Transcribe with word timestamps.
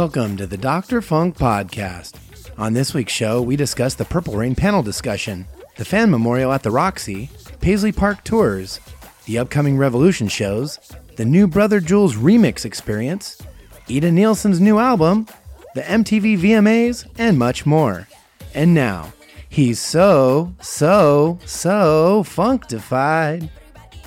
Welcome 0.00 0.36
to 0.36 0.46
the 0.46 0.56
Dr. 0.56 1.02
Funk 1.02 1.36
Podcast. 1.36 2.14
On 2.56 2.72
this 2.72 2.94
week's 2.94 3.12
show, 3.12 3.42
we 3.42 3.56
discuss 3.56 3.96
the 3.96 4.04
Purple 4.04 4.36
Rain 4.36 4.54
panel 4.54 4.80
discussion, 4.80 5.44
the 5.76 5.84
fan 5.84 6.08
memorial 6.08 6.52
at 6.52 6.62
the 6.62 6.70
Roxy, 6.70 7.30
Paisley 7.60 7.90
Park 7.90 8.22
tours, 8.22 8.78
the 9.26 9.38
upcoming 9.38 9.76
Revolution 9.76 10.28
shows, 10.28 10.78
the 11.16 11.24
new 11.24 11.48
Brother 11.48 11.80
Jules 11.80 12.14
remix 12.14 12.64
experience, 12.64 13.42
Ida 13.90 14.12
Nielsen's 14.12 14.60
new 14.60 14.78
album, 14.78 15.26
the 15.74 15.82
MTV 15.82 16.38
VMAs, 16.38 17.04
and 17.18 17.36
much 17.36 17.66
more. 17.66 18.06
And 18.54 18.72
now, 18.72 19.12
he's 19.48 19.80
so, 19.80 20.54
so, 20.60 21.40
so 21.44 22.22
functified. 22.22 23.50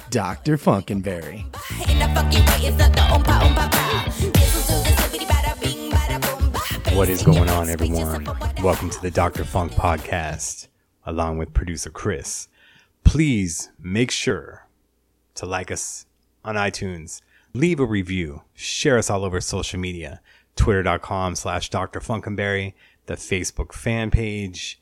Dr. 0.10 0.58
Funkenberry. 0.58 1.44
What 6.96 7.10
is 7.10 7.24
going 7.24 7.50
on, 7.50 7.70
everyone? 7.70 8.26
Welcome 8.62 8.90
to 8.90 9.02
the 9.02 9.10
Dr. 9.12 9.44
Funk 9.44 9.72
podcast, 9.72 10.68
along 11.06 11.38
with 11.38 11.54
producer 11.54 11.90
Chris. 11.90 12.48
Please 13.04 13.70
make 13.80 14.12
sure 14.12 14.68
to 15.36 15.46
like 15.46 15.72
us 15.72 16.06
on 16.44 16.56
iTunes, 16.56 17.22
leave 17.54 17.80
a 17.80 17.86
review, 17.86 18.42
share 18.54 18.98
us 18.98 19.10
all 19.10 19.24
over 19.24 19.42
social 19.42 19.80
media, 19.80 20.22
twitter.com 20.56 21.36
slash 21.36 21.70
Dr. 21.70 22.00
Funkenberry, 22.00 22.74
the 23.06 23.16
Facebook 23.16 23.74
fan 23.74 24.12
page. 24.12 24.80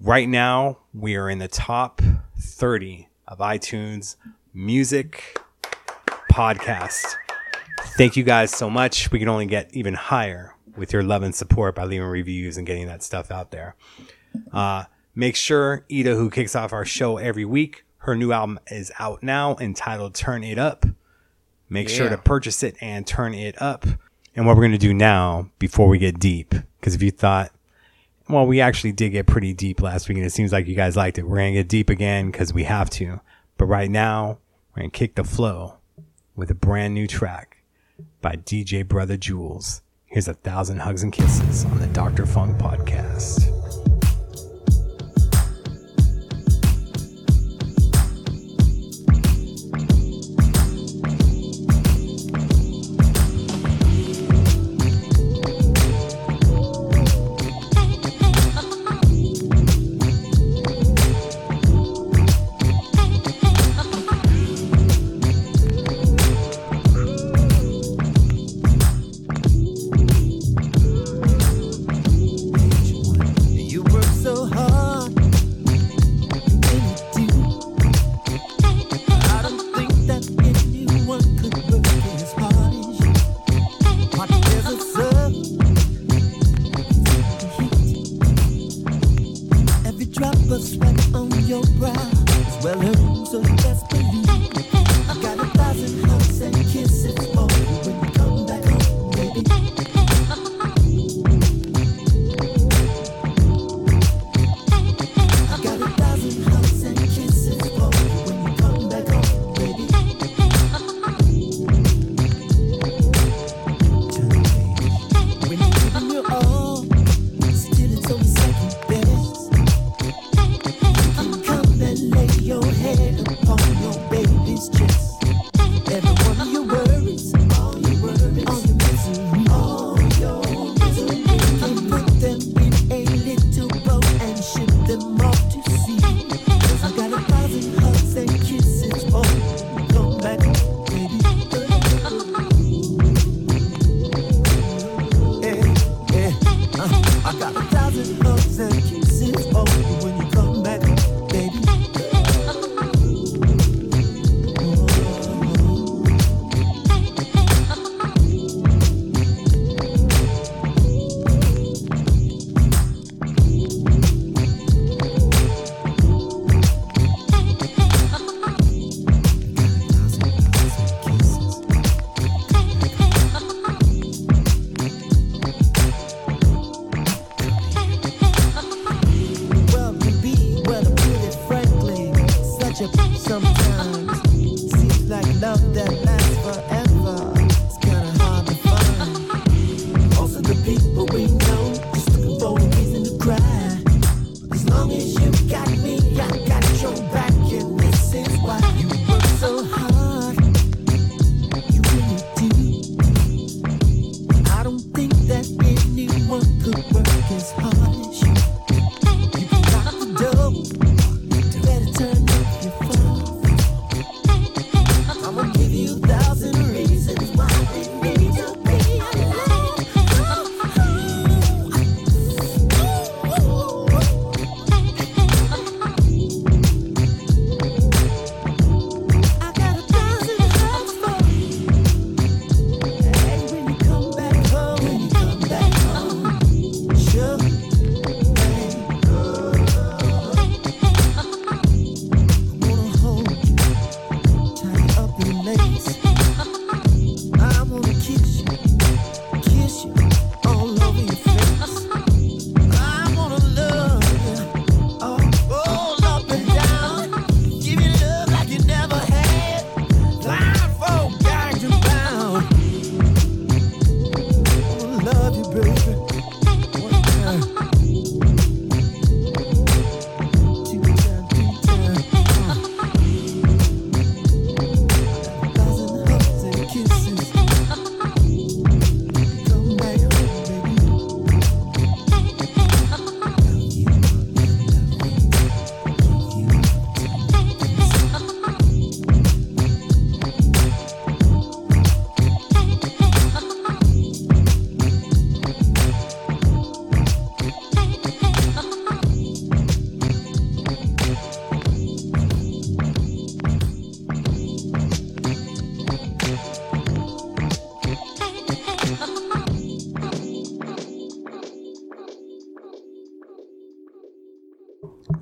Right 0.00 0.28
now, 0.28 0.78
we 0.94 1.16
are 1.16 1.28
in 1.28 1.38
the 1.38 1.48
top 1.48 2.00
30 2.38 3.08
of 3.28 3.38
iTunes 3.38 4.16
music 4.54 5.38
podcast. 6.32 7.16
Thank 7.96 8.16
you 8.16 8.24
guys 8.24 8.50
so 8.50 8.70
much. 8.70 9.10
We 9.12 9.18
can 9.18 9.28
only 9.28 9.46
get 9.46 9.74
even 9.74 9.94
higher 9.94 10.54
with 10.80 10.92
your 10.92 11.04
love 11.04 11.22
and 11.22 11.34
support 11.34 11.76
by 11.76 11.84
leaving 11.84 12.08
reviews 12.08 12.56
and 12.56 12.66
getting 12.66 12.86
that 12.86 13.04
stuff 13.04 13.30
out 13.30 13.52
there. 13.52 13.76
Uh, 14.52 14.84
make 15.14 15.36
sure 15.36 15.84
Ida, 15.92 16.16
who 16.16 16.30
kicks 16.30 16.56
off 16.56 16.72
our 16.72 16.84
show 16.84 17.18
every 17.18 17.44
week, 17.44 17.84
her 17.98 18.16
new 18.16 18.32
album 18.32 18.58
is 18.68 18.90
out 18.98 19.22
now 19.22 19.56
entitled 19.60 20.14
Turn 20.14 20.42
It 20.42 20.58
Up. 20.58 20.86
Make 21.68 21.88
sure 21.88 22.08
to 22.08 22.18
purchase 22.18 22.64
it 22.64 22.76
and 22.80 23.06
turn 23.06 23.34
it 23.34 23.60
up. 23.62 23.86
And 24.34 24.46
what 24.46 24.56
we're 24.56 24.62
going 24.62 24.72
to 24.72 24.78
do 24.78 24.94
now 24.94 25.50
before 25.58 25.86
we 25.86 25.98
get 25.98 26.18
deep, 26.18 26.54
because 26.80 26.94
if 26.94 27.02
you 27.02 27.10
thought, 27.10 27.52
well, 28.28 28.46
we 28.46 28.60
actually 28.60 28.92
did 28.92 29.10
get 29.10 29.26
pretty 29.26 29.52
deep 29.52 29.82
last 29.82 30.08
week 30.08 30.16
and 30.16 30.26
it 30.26 30.30
seems 30.30 30.52
like 30.52 30.66
you 30.66 30.74
guys 30.74 30.96
liked 30.96 31.18
it. 31.18 31.24
We're 31.24 31.36
going 31.36 31.54
to 31.54 31.60
get 31.60 31.68
deep 31.68 31.90
again 31.90 32.30
because 32.30 32.52
we 32.52 32.64
have 32.64 32.90
to. 32.90 33.20
But 33.58 33.66
right 33.66 33.90
now, 33.90 34.38
we're 34.74 34.82
going 34.82 34.90
to 34.90 34.98
kick 34.98 35.14
the 35.16 35.24
flow 35.24 35.76
with 36.34 36.50
a 36.50 36.54
brand 36.54 36.94
new 36.94 37.06
track 37.06 37.62
by 38.22 38.36
DJ 38.36 38.86
Brother 38.86 39.16
Jules. 39.16 39.82
Here's 40.10 40.26
a 40.26 40.34
thousand 40.34 40.80
hugs 40.80 41.04
and 41.04 41.12
kisses 41.12 41.64
on 41.64 41.78
the 41.78 41.86
Dr. 41.86 42.26
Funk 42.26 42.58
podcast. 42.58 43.59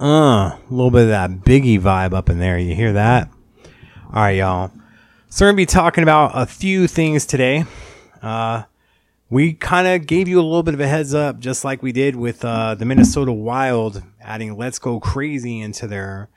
Uh, 0.00 0.56
a 0.56 0.60
little 0.70 0.92
bit 0.92 1.02
of 1.02 1.08
that 1.08 1.30
Biggie 1.40 1.80
vibe 1.80 2.12
up 2.12 2.30
in 2.30 2.38
there. 2.38 2.56
You 2.56 2.72
hear 2.72 2.92
that? 2.92 3.28
All 4.06 4.22
right, 4.22 4.36
y'all. 4.36 4.70
So 5.28 5.44
we're 5.44 5.50
gonna 5.50 5.56
be 5.56 5.66
talking 5.66 6.02
about 6.02 6.30
a 6.34 6.46
few 6.46 6.86
things 6.86 7.26
today. 7.26 7.64
Uh, 8.22 8.62
we 9.28 9.54
kind 9.54 9.88
of 9.88 10.06
gave 10.06 10.28
you 10.28 10.38
a 10.38 10.42
little 10.42 10.62
bit 10.62 10.74
of 10.74 10.80
a 10.80 10.86
heads 10.86 11.14
up, 11.14 11.40
just 11.40 11.64
like 11.64 11.82
we 11.82 11.90
did 11.90 12.14
with 12.14 12.44
uh, 12.44 12.76
the 12.76 12.84
Minnesota 12.84 13.32
Wild 13.32 14.02
adding 14.20 14.56
"Let's 14.56 14.78
Go 14.78 15.00
Crazy" 15.00 15.60
into 15.60 15.88
their 15.88 16.28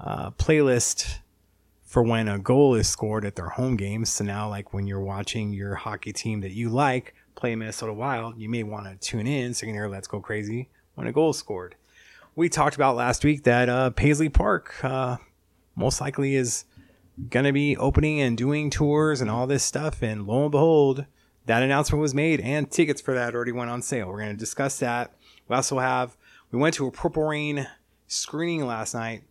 uh, 0.00 0.32
playlist 0.32 1.18
for 1.84 2.02
when 2.02 2.26
a 2.26 2.40
goal 2.40 2.74
is 2.74 2.88
scored 2.88 3.24
at 3.24 3.36
their 3.36 3.50
home 3.50 3.76
games. 3.76 4.12
So 4.12 4.24
now, 4.24 4.48
like 4.48 4.74
when 4.74 4.88
you're 4.88 5.00
watching 5.00 5.52
your 5.52 5.76
hockey 5.76 6.12
team 6.12 6.40
that 6.40 6.50
you 6.50 6.68
like 6.68 7.14
play 7.36 7.54
Minnesota 7.54 7.92
Wild, 7.92 8.38
you 8.38 8.48
may 8.48 8.64
want 8.64 8.86
to 8.86 8.96
tune 8.96 9.28
in 9.28 9.54
so 9.54 9.66
you 9.66 9.72
can 9.72 9.76
hear 9.76 9.88
"Let's 9.88 10.08
Go 10.08 10.18
Crazy" 10.18 10.68
when 10.96 11.06
a 11.06 11.12
goal 11.12 11.30
is 11.30 11.38
scored. 11.38 11.76
We 12.36 12.48
talked 12.48 12.74
about 12.74 12.96
last 12.96 13.22
week 13.22 13.44
that 13.44 13.68
uh, 13.68 13.90
Paisley 13.90 14.28
Park 14.28 14.82
uh, 14.82 15.18
most 15.76 16.00
likely 16.00 16.34
is 16.34 16.64
going 17.30 17.44
to 17.44 17.52
be 17.52 17.76
opening 17.76 18.20
and 18.20 18.36
doing 18.36 18.70
tours 18.70 19.20
and 19.20 19.30
all 19.30 19.46
this 19.46 19.62
stuff. 19.62 20.02
And 20.02 20.26
lo 20.26 20.42
and 20.42 20.50
behold, 20.50 21.06
that 21.46 21.62
announcement 21.62 22.02
was 22.02 22.12
made 22.12 22.40
and 22.40 22.68
tickets 22.68 23.00
for 23.00 23.14
that 23.14 23.36
already 23.36 23.52
went 23.52 23.70
on 23.70 23.82
sale. 23.82 24.08
We're 24.08 24.18
going 24.18 24.32
to 24.32 24.36
discuss 24.36 24.80
that. 24.80 25.14
We 25.46 25.54
also 25.54 25.78
have, 25.78 26.16
we 26.50 26.58
went 26.58 26.74
to 26.74 26.88
a 26.88 26.90
Purple 26.90 27.22
Rain 27.22 27.68
screening 28.08 28.66
last 28.66 28.94
night 28.94 29.22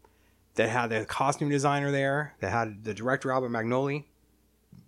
that 0.56 0.70
had 0.70 0.88
the 0.88 1.04
costume 1.04 1.50
designer 1.50 1.92
there, 1.92 2.36
that 2.40 2.52
had 2.52 2.86
the 2.86 2.94
director 2.94 3.34
Albert 3.34 3.50
Magnoli, 3.50 4.06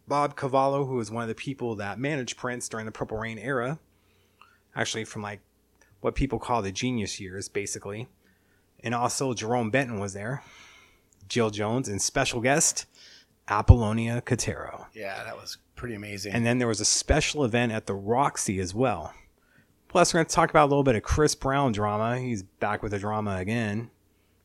Bob 0.07 0.38
Cavallo, 0.38 0.85
who 0.85 0.95
was 0.95 1.12
one 1.12 1.23
of 1.23 1.27
the 1.27 1.35
people 1.35 1.75
that 1.75 2.00
managed 2.00 2.38
Prince 2.38 2.69
during 2.69 2.85
the 2.85 2.94
Purple 2.94 3.17
Rain 3.17 3.38
era, 3.38 3.77
actually 4.73 5.03
from 5.03 5.21
like 5.21 5.41
what 6.06 6.13
people 6.13 6.38
call 6.38 6.62
the 6.62 6.72
genius 6.72 7.19
years, 7.19 7.50
basically. 7.50 8.07
And 8.81 8.94
also 8.94 9.34
Jerome 9.34 9.72
Benton 9.72 10.00
was 10.00 10.13
there, 10.13 10.44
Jill 11.28 11.50
Jones, 11.50 11.90
and 11.90 12.00
special 12.00 12.42
guest 12.42 12.86
Apollonia 13.50 14.22
Kotero. 14.22 14.86
Yeah, 14.94 15.24
that 15.24 15.36
was 15.36 15.57
pretty 15.75 15.96
amazing. 15.96 16.34
And 16.34 16.46
then 16.46 16.60
there 16.60 16.68
was 16.68 16.80
a 16.80 16.86
special 16.86 17.44
event 17.44 17.72
at 17.72 17.88
the 17.88 17.96
Roxy 17.96 18.60
as 18.60 18.72
well. 18.72 19.16
Plus, 19.88 20.13
we're 20.13 20.19
going 20.19 20.28
to 20.28 20.36
talk 20.36 20.52
about 20.52 20.66
a 20.66 20.69
little 20.69 20.84
bit 20.84 20.96
of 20.96 21.02
Chris 21.02 21.34
Brown 21.34 21.72
drama. 21.72 22.19
He's 22.19 22.44
back 22.44 22.84
with 22.84 22.92
the 22.92 23.00
drama 23.00 23.38
again. 23.38 23.90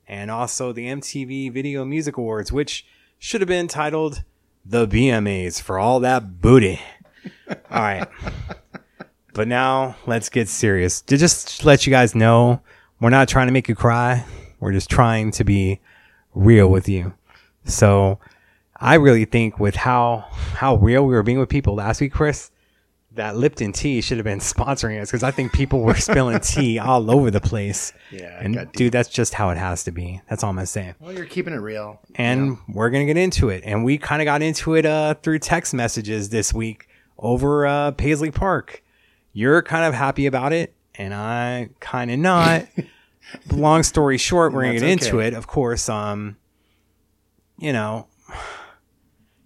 And 0.09 0.31
also 0.31 0.73
the 0.73 0.87
MTV 0.87 1.53
Video 1.53 1.85
Music 1.85 2.17
Awards, 2.17 2.51
which 2.51 2.87
should 3.19 3.43
have 3.43 3.49
been 3.49 3.69
titled 3.69 4.25
The 4.65 4.89
BMAs 4.89 5.61
for 5.61 5.79
all 5.79 6.01
that 6.01 6.41
booty. 6.41 6.81
all 7.49 7.57
right. 7.71 8.09
But 9.35 9.49
now 9.49 9.97
let's 10.07 10.29
get 10.29 10.49
serious. 10.49 11.01
To 11.03 11.17
just 11.17 11.65
let 11.65 11.87
you 11.87 11.91
guys 11.91 12.15
know, 12.15 12.61
we're 13.01 13.11
not 13.11 13.29
trying 13.29 13.47
to 13.47 13.53
make 13.53 13.69
you 13.69 13.75
cry. 13.75 14.25
We're 14.59 14.73
just 14.73 14.91
trying 14.91 15.31
to 15.33 15.45
be 15.45 15.81
real 16.35 16.69
with 16.69 16.89
you. 16.89 17.15
So 17.65 18.19
I 18.77 18.95
really 18.95 19.25
think 19.25 19.59
with 19.59 19.77
how 19.77 20.27
how 20.55 20.77
real 20.77 21.07
we 21.07 21.15
were 21.15 21.23
being 21.23 21.39
with 21.39 21.49
people 21.49 21.75
last 21.75 22.01
week, 22.01 22.13
Chris, 22.13 22.51
that 23.13 23.37
Lipton 23.37 23.73
tea 23.73 24.01
should 24.01 24.19
have 24.19 24.25
been 24.25 24.39
sponsoring 24.39 25.01
us 25.01 25.11
because 25.11 25.23
I 25.23 25.31
think 25.31 25.53
people 25.53 25.81
were 25.81 25.95
spilling 25.95 26.41
tea 26.43 26.79
all 26.79 27.11
over 27.11 27.31
the 27.31 27.41
place. 27.41 27.93
Yeah, 28.11 28.39
and 28.41 28.71
dude, 28.73 28.93
that's 28.93 29.09
just 29.09 29.35
how 29.35 29.51
it 29.51 29.59
has 29.59 29.85
to 29.85 29.91
be. 29.91 30.21
That's 30.29 30.43
all 30.43 30.51
I'm 30.51 30.57
gonna 30.57 30.67
say. 30.67 30.95
well, 31.01 31.13
you're 31.13 31.27
keeping 31.27 31.55
it 31.55 31.59
real. 31.59 32.01
And 32.15 32.59
we're 32.69 32.91
gonna 32.91 33.07
get 33.07 33.17
into 33.17 33.49
it, 33.49 33.63
and 33.65 33.85
we 33.85 33.99
kind 33.99 34.23
of 34.23 34.27
got 34.27 34.43
into 34.43 34.75
it 34.75 34.87
uh, 34.87 35.15
through 35.15 35.41
text 35.41 35.75
messages 35.75 36.29
this 36.31 36.53
week 36.55 36.89
over 37.19 37.67
uh, 37.67 37.91
Paisley 37.93 38.31
Park. 38.31 38.83
You're 39.33 39.63
kind 39.63 39.85
of 39.85 39.95
happy 39.95 40.27
about 40.27 40.53
it, 40.53 40.75
and 40.95 41.15
I 41.15 41.71
kind 41.81 42.11
of 42.11 42.19
not. 42.19 42.67
Long 43.53 43.83
story 43.83 44.19
short, 44.19 44.53
we're 44.53 44.63
gonna 44.63 44.75
get 44.75 44.81
That's 44.81 45.07
into 45.07 45.21
it. 45.21 45.35
Of 45.35 45.47
course, 45.47 45.89
um, 45.89 46.37
you 47.59 47.73
know, 47.73 48.09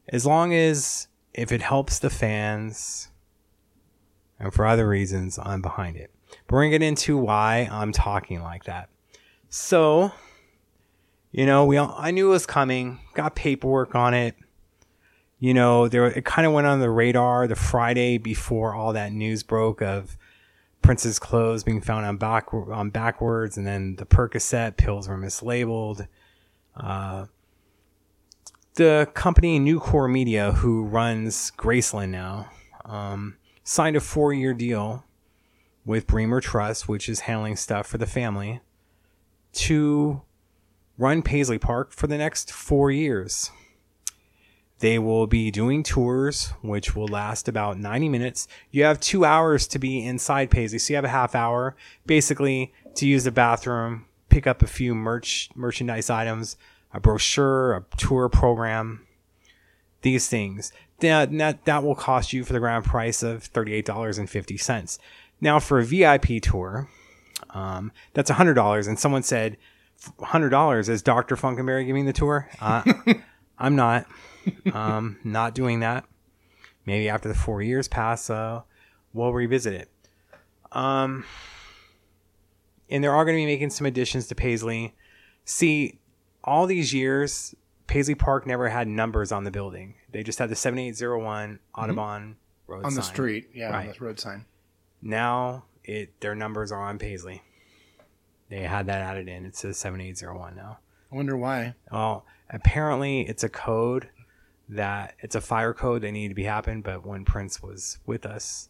as 0.08 0.24
long 0.24 0.54
as 0.54 1.08
if 1.34 1.52
it 1.52 1.60
helps 1.60 1.98
the 1.98 2.08
fans, 2.08 3.08
and 4.38 4.54
for 4.54 4.66
other 4.66 4.88
reasons, 4.88 5.38
I'm 5.42 5.60
behind 5.60 5.96
it. 5.96 6.10
But 6.46 6.54
we're 6.54 6.62
gonna 6.62 6.70
get 6.70 6.82
into 6.82 7.18
why 7.18 7.68
I'm 7.70 7.92
talking 7.92 8.42
like 8.42 8.64
that. 8.64 8.88
So, 9.50 10.12
you 11.30 11.46
know, 11.46 11.64
we 11.66 11.76
all, 11.76 11.94
I 11.98 12.10
knew 12.10 12.28
it 12.28 12.32
was 12.32 12.46
coming. 12.46 13.00
Got 13.14 13.36
paperwork 13.36 13.94
on 13.94 14.14
it. 14.14 14.34
You 15.44 15.52
know, 15.52 15.88
there 15.88 16.06
it 16.06 16.24
kind 16.24 16.46
of 16.46 16.54
went 16.54 16.66
on 16.66 16.80
the 16.80 16.88
radar 16.88 17.46
the 17.46 17.54
Friday 17.54 18.16
before 18.16 18.74
all 18.74 18.94
that 18.94 19.12
news 19.12 19.42
broke 19.42 19.82
of 19.82 20.16
Prince's 20.80 21.18
clothes 21.18 21.62
being 21.62 21.82
found 21.82 22.06
on 22.06 22.16
back 22.16 22.54
on 22.54 22.88
backwards, 22.88 23.58
and 23.58 23.66
then 23.66 23.96
the 23.96 24.06
Percocet 24.06 24.78
pills 24.78 25.06
were 25.06 25.18
mislabeled. 25.18 26.08
Uh, 26.74 27.26
the 28.76 29.06
company 29.12 29.60
Newcore 29.60 30.10
Media, 30.10 30.52
who 30.52 30.82
runs 30.82 31.52
Graceland 31.58 32.08
now, 32.08 32.48
um, 32.86 33.36
signed 33.64 33.96
a 33.96 34.00
four-year 34.00 34.54
deal 34.54 35.04
with 35.84 36.06
Bremer 36.06 36.40
Trust, 36.40 36.88
which 36.88 37.06
is 37.06 37.20
handling 37.20 37.56
stuff 37.56 37.86
for 37.86 37.98
the 37.98 38.06
family, 38.06 38.62
to 39.52 40.22
run 40.96 41.20
Paisley 41.20 41.58
Park 41.58 41.92
for 41.92 42.06
the 42.06 42.16
next 42.16 42.50
four 42.50 42.90
years. 42.90 43.50
They 44.84 44.98
will 44.98 45.26
be 45.26 45.50
doing 45.50 45.82
tours, 45.82 46.52
which 46.60 46.94
will 46.94 47.08
last 47.08 47.48
about 47.48 47.78
90 47.78 48.10
minutes. 48.10 48.46
You 48.70 48.84
have 48.84 49.00
two 49.00 49.24
hours 49.24 49.66
to 49.68 49.78
be 49.78 50.04
inside 50.04 50.50
Paisley, 50.50 50.78
so 50.78 50.92
you 50.92 50.96
have 50.96 51.06
a 51.06 51.08
half 51.08 51.34
hour 51.34 51.74
basically 52.04 52.70
to 52.96 53.08
use 53.08 53.24
the 53.24 53.30
bathroom, 53.30 54.04
pick 54.28 54.46
up 54.46 54.60
a 54.60 54.66
few 54.66 54.94
merch 54.94 55.48
merchandise 55.54 56.10
items, 56.10 56.58
a 56.92 57.00
brochure, 57.00 57.72
a 57.72 57.84
tour 57.96 58.28
program, 58.28 59.06
these 60.02 60.28
things. 60.28 60.70
That, 61.00 61.32
that, 61.38 61.64
that 61.64 61.82
will 61.82 61.94
cost 61.94 62.34
you 62.34 62.44
for 62.44 62.52
the 62.52 62.60
grand 62.60 62.84
price 62.84 63.22
of 63.22 63.50
$38.50. 63.54 64.98
Now, 65.40 65.60
for 65.60 65.78
a 65.78 65.82
VIP 65.82 66.42
tour, 66.42 66.90
um, 67.54 67.90
that's 68.12 68.30
$100. 68.30 68.86
And 68.86 68.98
someone 68.98 69.22
said, 69.22 69.56
$100 70.20 70.88
is 70.90 71.00
Dr. 71.00 71.36
Funkenberry 71.36 71.86
giving 71.86 72.04
the 72.04 72.12
tour? 72.12 72.50
Uh, 72.60 72.82
I'm 73.58 73.76
not. 73.76 74.04
Um, 74.72 75.18
not 75.24 75.54
doing 75.54 75.80
that. 75.80 76.04
Maybe 76.86 77.08
after 77.08 77.28
the 77.28 77.34
four 77.34 77.62
years 77.62 77.88
pass, 77.88 78.28
uh, 78.30 78.62
we'll 79.12 79.32
revisit 79.32 79.74
it. 79.74 79.88
Um, 80.72 81.24
and 82.90 83.02
they 83.02 83.08
are 83.08 83.24
going 83.24 83.36
to 83.36 83.40
be 83.40 83.46
making 83.46 83.70
some 83.70 83.86
additions 83.86 84.26
to 84.28 84.34
Paisley. 84.34 84.94
See, 85.44 85.98
all 86.42 86.66
these 86.66 86.92
years, 86.92 87.54
Paisley 87.86 88.14
Park 88.14 88.46
never 88.46 88.68
had 88.68 88.88
numbers 88.88 89.32
on 89.32 89.44
the 89.44 89.50
building. 89.50 89.94
They 90.12 90.22
just 90.22 90.38
had 90.38 90.50
the 90.50 90.56
7801 90.56 91.58
Audubon 91.74 92.36
Road 92.66 92.78
Mm-hmm. 92.78 92.86
on 92.86 92.94
the 92.94 93.02
street. 93.02 93.48
Yeah, 93.54 93.68
on 93.68 93.72
Right. 93.86 93.98
the 93.98 94.04
road 94.04 94.18
sign. 94.20 94.46
Now 95.02 95.64
it 95.84 96.18
their 96.20 96.34
numbers 96.34 96.72
are 96.72 96.80
on 96.80 96.98
Paisley. 96.98 97.42
They 98.48 98.62
had 98.62 98.86
that 98.86 99.00
added 99.02 99.28
in. 99.28 99.44
It 99.44 99.54
says 99.56 99.76
7801 99.78 100.56
now. 100.56 100.78
I 101.12 101.16
wonder 101.16 101.36
why. 101.36 101.74
Well, 101.92 102.24
apparently 102.50 103.22
it's 103.22 103.44
a 103.44 103.48
code 103.50 104.08
that 104.68 105.14
it's 105.20 105.34
a 105.34 105.40
fire 105.40 105.74
code 105.74 106.02
that 106.02 106.12
needed 106.12 106.30
to 106.30 106.34
be 106.34 106.44
happened, 106.44 106.84
but 106.84 107.06
when 107.06 107.24
Prince 107.24 107.62
was 107.62 107.98
with 108.06 108.24
us, 108.24 108.68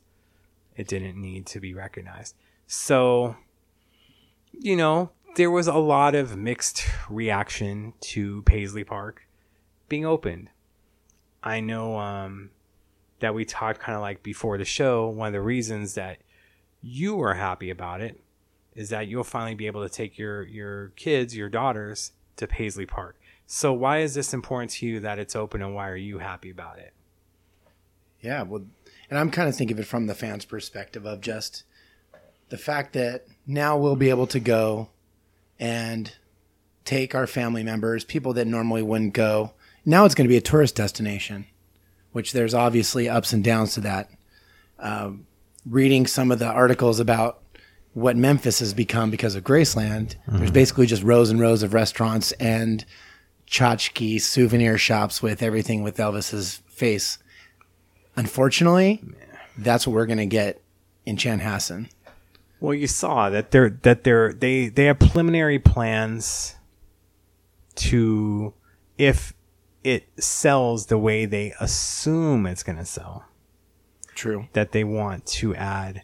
it 0.76 0.88
didn't 0.88 1.20
need 1.20 1.46
to 1.46 1.60
be 1.60 1.74
recognized. 1.74 2.34
So, 2.66 3.36
you 4.52 4.76
know, 4.76 5.10
there 5.36 5.50
was 5.50 5.66
a 5.66 5.74
lot 5.74 6.14
of 6.14 6.36
mixed 6.36 6.84
reaction 7.08 7.94
to 8.00 8.42
Paisley 8.42 8.84
Park 8.84 9.26
being 9.88 10.04
opened. 10.04 10.50
I 11.42 11.60
know 11.60 11.98
um, 11.98 12.50
that 13.20 13.34
we 13.34 13.44
talked 13.44 13.80
kind 13.80 13.94
of 13.94 14.02
like 14.02 14.22
before 14.22 14.58
the 14.58 14.64
show. 14.64 15.08
One 15.08 15.28
of 15.28 15.32
the 15.32 15.42
reasons 15.42 15.94
that 15.94 16.18
you 16.82 17.16
were 17.16 17.34
happy 17.34 17.70
about 17.70 18.00
it 18.00 18.20
is 18.74 18.88
that 18.90 19.08
you'll 19.08 19.24
finally 19.24 19.54
be 19.54 19.66
able 19.66 19.82
to 19.82 19.88
take 19.88 20.18
your 20.18 20.42
your 20.42 20.88
kids, 20.96 21.36
your 21.36 21.48
daughters, 21.48 22.12
to 22.36 22.46
Paisley 22.46 22.86
Park. 22.86 23.16
So 23.46 23.72
why 23.72 23.98
is 23.98 24.14
this 24.14 24.32
important 24.32 24.72
to 24.72 24.86
you 24.86 25.00
that 25.00 25.18
it's 25.18 25.36
open, 25.36 25.62
and 25.62 25.74
why 25.74 25.88
are 25.88 25.96
you 25.96 26.18
happy 26.18 26.50
about 26.50 26.78
it? 26.78 26.92
Yeah, 28.20 28.42
well, 28.42 28.64
and 29.10 29.18
I'm 29.18 29.30
kind 29.30 29.48
of 29.48 29.54
thinking 29.54 29.76
of 29.76 29.80
it 29.80 29.86
from 29.86 30.06
the 30.06 30.14
fans' 30.14 30.44
perspective 30.44 31.04
of 31.04 31.20
just 31.20 31.64
the 32.48 32.56
fact 32.56 32.94
that 32.94 33.26
now 33.46 33.76
we'll 33.76 33.96
be 33.96 34.10
able 34.10 34.26
to 34.28 34.40
go 34.40 34.88
and 35.60 36.12
take 36.84 37.14
our 37.14 37.26
family 37.26 37.62
members, 37.62 38.04
people 38.04 38.32
that 38.34 38.46
normally 38.46 38.82
wouldn't 38.82 39.14
go. 39.14 39.52
Now 39.84 40.04
it's 40.04 40.14
going 40.14 40.26
to 40.26 40.32
be 40.32 40.36
a 40.36 40.42
tourist 40.42 40.76
destination, 40.76 41.46
which 42.12 42.32
there's 42.32 42.54
obviously 42.54 43.08
ups 43.08 43.32
and 43.32 43.44
downs 43.44 43.74
to 43.74 43.80
that. 43.82 44.10
Um, 44.78 45.26
reading 45.68 46.06
some 46.06 46.30
of 46.30 46.38
the 46.38 46.46
articles 46.46 47.00
about 47.00 47.40
what 47.92 48.16
Memphis 48.16 48.58
has 48.58 48.74
become 48.74 49.10
because 49.10 49.34
of 49.34 49.44
Graceland, 49.44 50.16
there's 50.26 50.50
basically 50.50 50.86
just 50.86 51.02
rows 51.02 51.30
and 51.30 51.40
rows 51.40 51.62
of 51.62 51.72
restaurants 51.72 52.32
and 52.32 52.84
tchotchke 53.46 54.20
souvenir 54.20 54.78
shops 54.78 55.22
with 55.22 55.42
everything 55.42 55.82
with 55.82 55.96
Elvis's 55.96 56.62
face. 56.68 57.18
Unfortunately, 58.16 59.02
that's 59.58 59.86
what 59.86 59.94
we're 59.94 60.06
going 60.06 60.18
to 60.18 60.26
get 60.26 60.62
in 61.04 61.16
Chanhassen. 61.16 61.88
Well, 62.60 62.74
you 62.74 62.86
saw 62.86 63.30
that 63.30 63.50
they're 63.50 63.70
that 63.82 64.04
they're 64.04 64.32
they 64.32 64.68
they 64.68 64.84
have 64.86 64.98
preliminary 64.98 65.58
plans 65.58 66.54
to 67.74 68.54
if 68.96 69.34
it 69.82 70.08
sells 70.18 70.86
the 70.86 70.96
way 70.96 71.26
they 71.26 71.52
assume 71.60 72.46
it's 72.46 72.62
going 72.62 72.78
to 72.78 72.84
sell 72.84 73.26
True. 74.14 74.48
that 74.54 74.72
they 74.72 74.82
want 74.82 75.26
to 75.26 75.54
add 75.54 76.02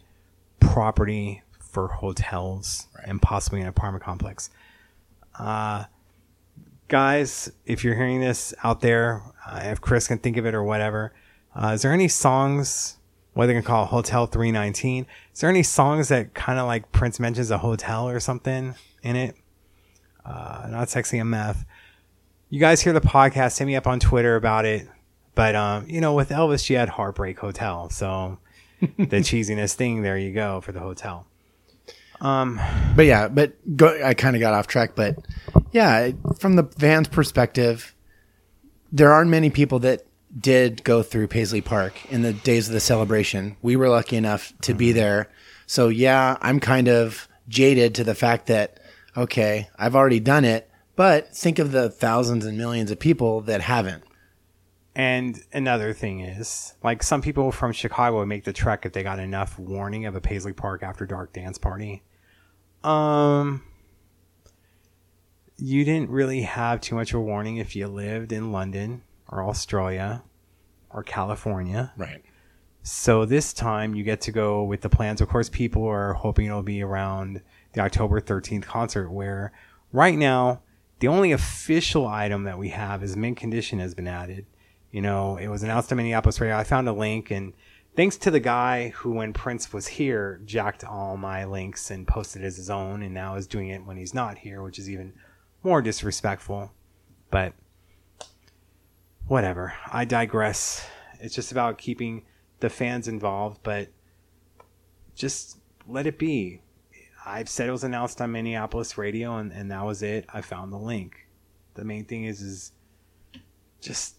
property 0.59 1.41
for 1.59 1.87
hotels 1.87 2.87
and 3.05 3.21
possibly 3.21 3.61
an 3.61 3.67
apartment 3.67 4.03
complex. 4.03 4.51
Uh, 5.39 5.85
guys, 6.91 7.49
if 7.65 7.85
you're 7.85 7.95
hearing 7.95 8.19
this 8.19 8.53
out 8.65 8.81
there, 8.81 9.23
uh, 9.47 9.61
if 9.63 9.79
Chris 9.79 10.09
can 10.09 10.17
think 10.17 10.35
of 10.35 10.45
it 10.45 10.53
or 10.53 10.61
whatever, 10.61 11.13
uh, 11.55 11.69
is 11.69 11.83
there 11.83 11.93
any 11.93 12.09
songs, 12.09 12.97
what 13.31 13.45
they 13.45 13.53
can 13.53 13.63
call 13.63 13.85
Hotel 13.85 14.27
319? 14.27 15.07
Is 15.33 15.39
there 15.39 15.49
any 15.49 15.63
songs 15.63 16.09
that 16.09 16.33
kind 16.33 16.59
of 16.59 16.67
like 16.67 16.91
Prince 16.91 17.17
mentions 17.17 17.49
a 17.49 17.59
hotel 17.59 18.09
or 18.09 18.19
something 18.19 18.75
in 19.03 19.15
it? 19.15 19.37
Uh, 20.25 20.67
not 20.69 20.89
sexy 20.89 21.23
meth. 21.23 21.63
You 22.49 22.59
guys 22.59 22.81
hear 22.81 22.91
the 22.91 22.99
podcast, 22.99 23.57
hit 23.57 23.65
me 23.65 23.77
up 23.77 23.87
on 23.87 24.01
Twitter 24.01 24.35
about 24.35 24.65
it. 24.65 24.89
But 25.33 25.55
um, 25.55 25.87
you 25.87 26.01
know, 26.01 26.13
with 26.13 26.27
Elvis, 26.27 26.65
she 26.65 26.73
had 26.73 26.89
Heartbreak 26.89 27.39
Hotel, 27.39 27.89
so 27.89 28.37
the 28.81 29.21
cheesiness 29.21 29.75
thing. 29.75 30.01
There 30.01 30.17
you 30.17 30.33
go 30.33 30.59
for 30.59 30.73
the 30.73 30.81
hotel. 30.81 31.25
Um, 32.21 32.59
but 32.95 33.05
yeah, 33.05 33.27
but 33.27 33.53
go, 33.75 33.99
I 34.03 34.13
kind 34.13 34.35
of 34.35 34.39
got 34.39 34.53
off 34.53 34.67
track. 34.67 34.95
But 34.95 35.17
yeah, 35.71 36.11
from 36.39 36.55
the 36.55 36.63
van's 36.77 37.07
perspective, 37.07 37.93
there 38.91 39.11
aren't 39.11 39.29
many 39.29 39.49
people 39.49 39.79
that 39.79 40.05
did 40.39 40.83
go 40.83 41.03
through 41.03 41.27
Paisley 41.27 41.61
Park 41.61 41.93
in 42.11 42.21
the 42.21 42.33
days 42.33 42.67
of 42.67 42.73
the 42.73 42.79
celebration. 42.79 43.57
We 43.61 43.75
were 43.75 43.89
lucky 43.89 44.15
enough 44.15 44.53
to 44.61 44.73
be 44.73 44.89
mm-hmm. 44.89 44.97
there. 44.97 45.29
So 45.65 45.89
yeah, 45.89 46.37
I'm 46.41 46.59
kind 46.59 46.87
of 46.87 47.27
jaded 47.47 47.95
to 47.95 48.03
the 48.03 48.15
fact 48.15 48.47
that, 48.47 48.79
okay, 49.17 49.69
I've 49.77 49.95
already 49.95 50.19
done 50.19 50.45
it, 50.45 50.69
but 50.95 51.35
think 51.35 51.59
of 51.59 51.71
the 51.71 51.89
thousands 51.89 52.45
and 52.45 52.57
millions 52.57 52.91
of 52.91 52.99
people 52.99 53.41
that 53.41 53.61
haven't. 53.61 54.03
And 54.93 55.41
another 55.53 55.93
thing 55.93 56.19
is, 56.19 56.73
like 56.83 57.01
some 57.01 57.21
people 57.21 57.51
from 57.51 57.71
Chicago 57.71 58.19
would 58.19 58.27
make 58.27 58.43
the 58.43 58.53
trek 58.53 58.85
if 58.85 58.91
they 58.91 59.03
got 59.03 59.19
enough 59.19 59.57
warning 59.57 60.05
of 60.05 60.15
a 60.15 60.21
Paisley 60.21 60.53
Park 60.53 60.83
after 60.83 61.05
dark 61.05 61.31
dance 61.31 61.57
party. 61.57 62.03
Um, 62.83 63.63
you 65.57 65.85
didn't 65.85 66.09
really 66.09 66.41
have 66.41 66.81
too 66.81 66.95
much 66.95 67.13
of 67.13 67.19
a 67.19 67.21
warning 67.21 67.57
if 67.57 67.75
you 67.75 67.87
lived 67.87 68.31
in 68.31 68.51
London 68.51 69.03
or 69.27 69.47
Australia 69.47 70.23
or 70.89 71.03
California. 71.03 71.93
Right. 71.95 72.23
So 72.83 73.25
this 73.25 73.53
time 73.53 73.93
you 73.93 74.03
get 74.03 74.21
to 74.21 74.31
go 74.31 74.63
with 74.63 74.81
the 74.81 74.89
plans. 74.89 75.21
Of 75.21 75.29
course, 75.29 75.49
people 75.49 75.85
are 75.85 76.13
hoping 76.13 76.47
it'll 76.47 76.63
be 76.63 76.81
around 76.81 77.41
the 77.73 77.81
October 77.81 78.19
13th 78.19 78.63
concert, 78.63 79.11
where 79.11 79.51
right 79.91 80.17
now 80.17 80.61
the 80.99 81.07
only 81.07 81.31
official 81.31 82.07
item 82.07 82.43
that 82.43 82.57
we 82.57 82.69
have 82.69 83.03
is 83.03 83.15
mint 83.15 83.37
condition 83.37 83.79
has 83.79 83.93
been 83.93 84.07
added. 84.07 84.45
You 84.91 85.01
know, 85.01 85.37
it 85.37 85.47
was 85.47 85.63
announced 85.63 85.91
on 85.91 85.97
Minneapolis 85.97 86.41
Radio. 86.41 86.57
I 86.57 86.63
found 86.63 86.89
a 86.89 86.93
link, 86.93 87.31
and 87.31 87.53
thanks 87.95 88.17
to 88.17 88.31
the 88.31 88.39
guy 88.39 88.89
who, 88.89 89.11
when 89.11 89.33
Prince 89.33 89.73
was 89.73 89.87
here, 89.87 90.41
jacked 90.45 90.83
all 90.83 91.17
my 91.17 91.45
links 91.45 91.91
and 91.91 92.07
posted 92.07 92.43
as 92.43 92.57
his 92.57 92.69
own, 92.69 93.01
and 93.01 93.13
now 93.13 93.35
is 93.35 93.47
doing 93.47 93.69
it 93.69 93.85
when 93.85 93.97
he's 93.97 94.13
not 94.13 94.39
here, 94.39 94.61
which 94.61 94.79
is 94.79 94.89
even 94.89 95.13
more 95.63 95.81
disrespectful. 95.81 96.71
But 97.29 97.53
whatever. 99.27 99.73
I 99.91 100.05
digress. 100.05 100.85
It's 101.19 101.35
just 101.35 101.51
about 101.51 101.77
keeping 101.77 102.23
the 102.59 102.69
fans 102.69 103.07
involved, 103.07 103.59
but 103.63 103.89
just 105.15 105.57
let 105.87 106.07
it 106.07 106.17
be. 106.17 106.61
I've 107.25 107.49
said 107.49 107.69
it 107.69 107.71
was 107.71 107.83
announced 107.83 108.19
on 108.21 108.31
Minneapolis 108.31 108.97
radio 108.97 109.37
and, 109.37 109.51
and 109.51 109.69
that 109.71 109.85
was 109.85 110.01
it. 110.01 110.25
I 110.33 110.41
found 110.41 110.73
the 110.73 110.77
link. 110.77 111.27
The 111.75 111.85
main 111.85 112.05
thing 112.05 112.25
is 112.25 112.41
is 112.41 112.71
just 113.79 114.15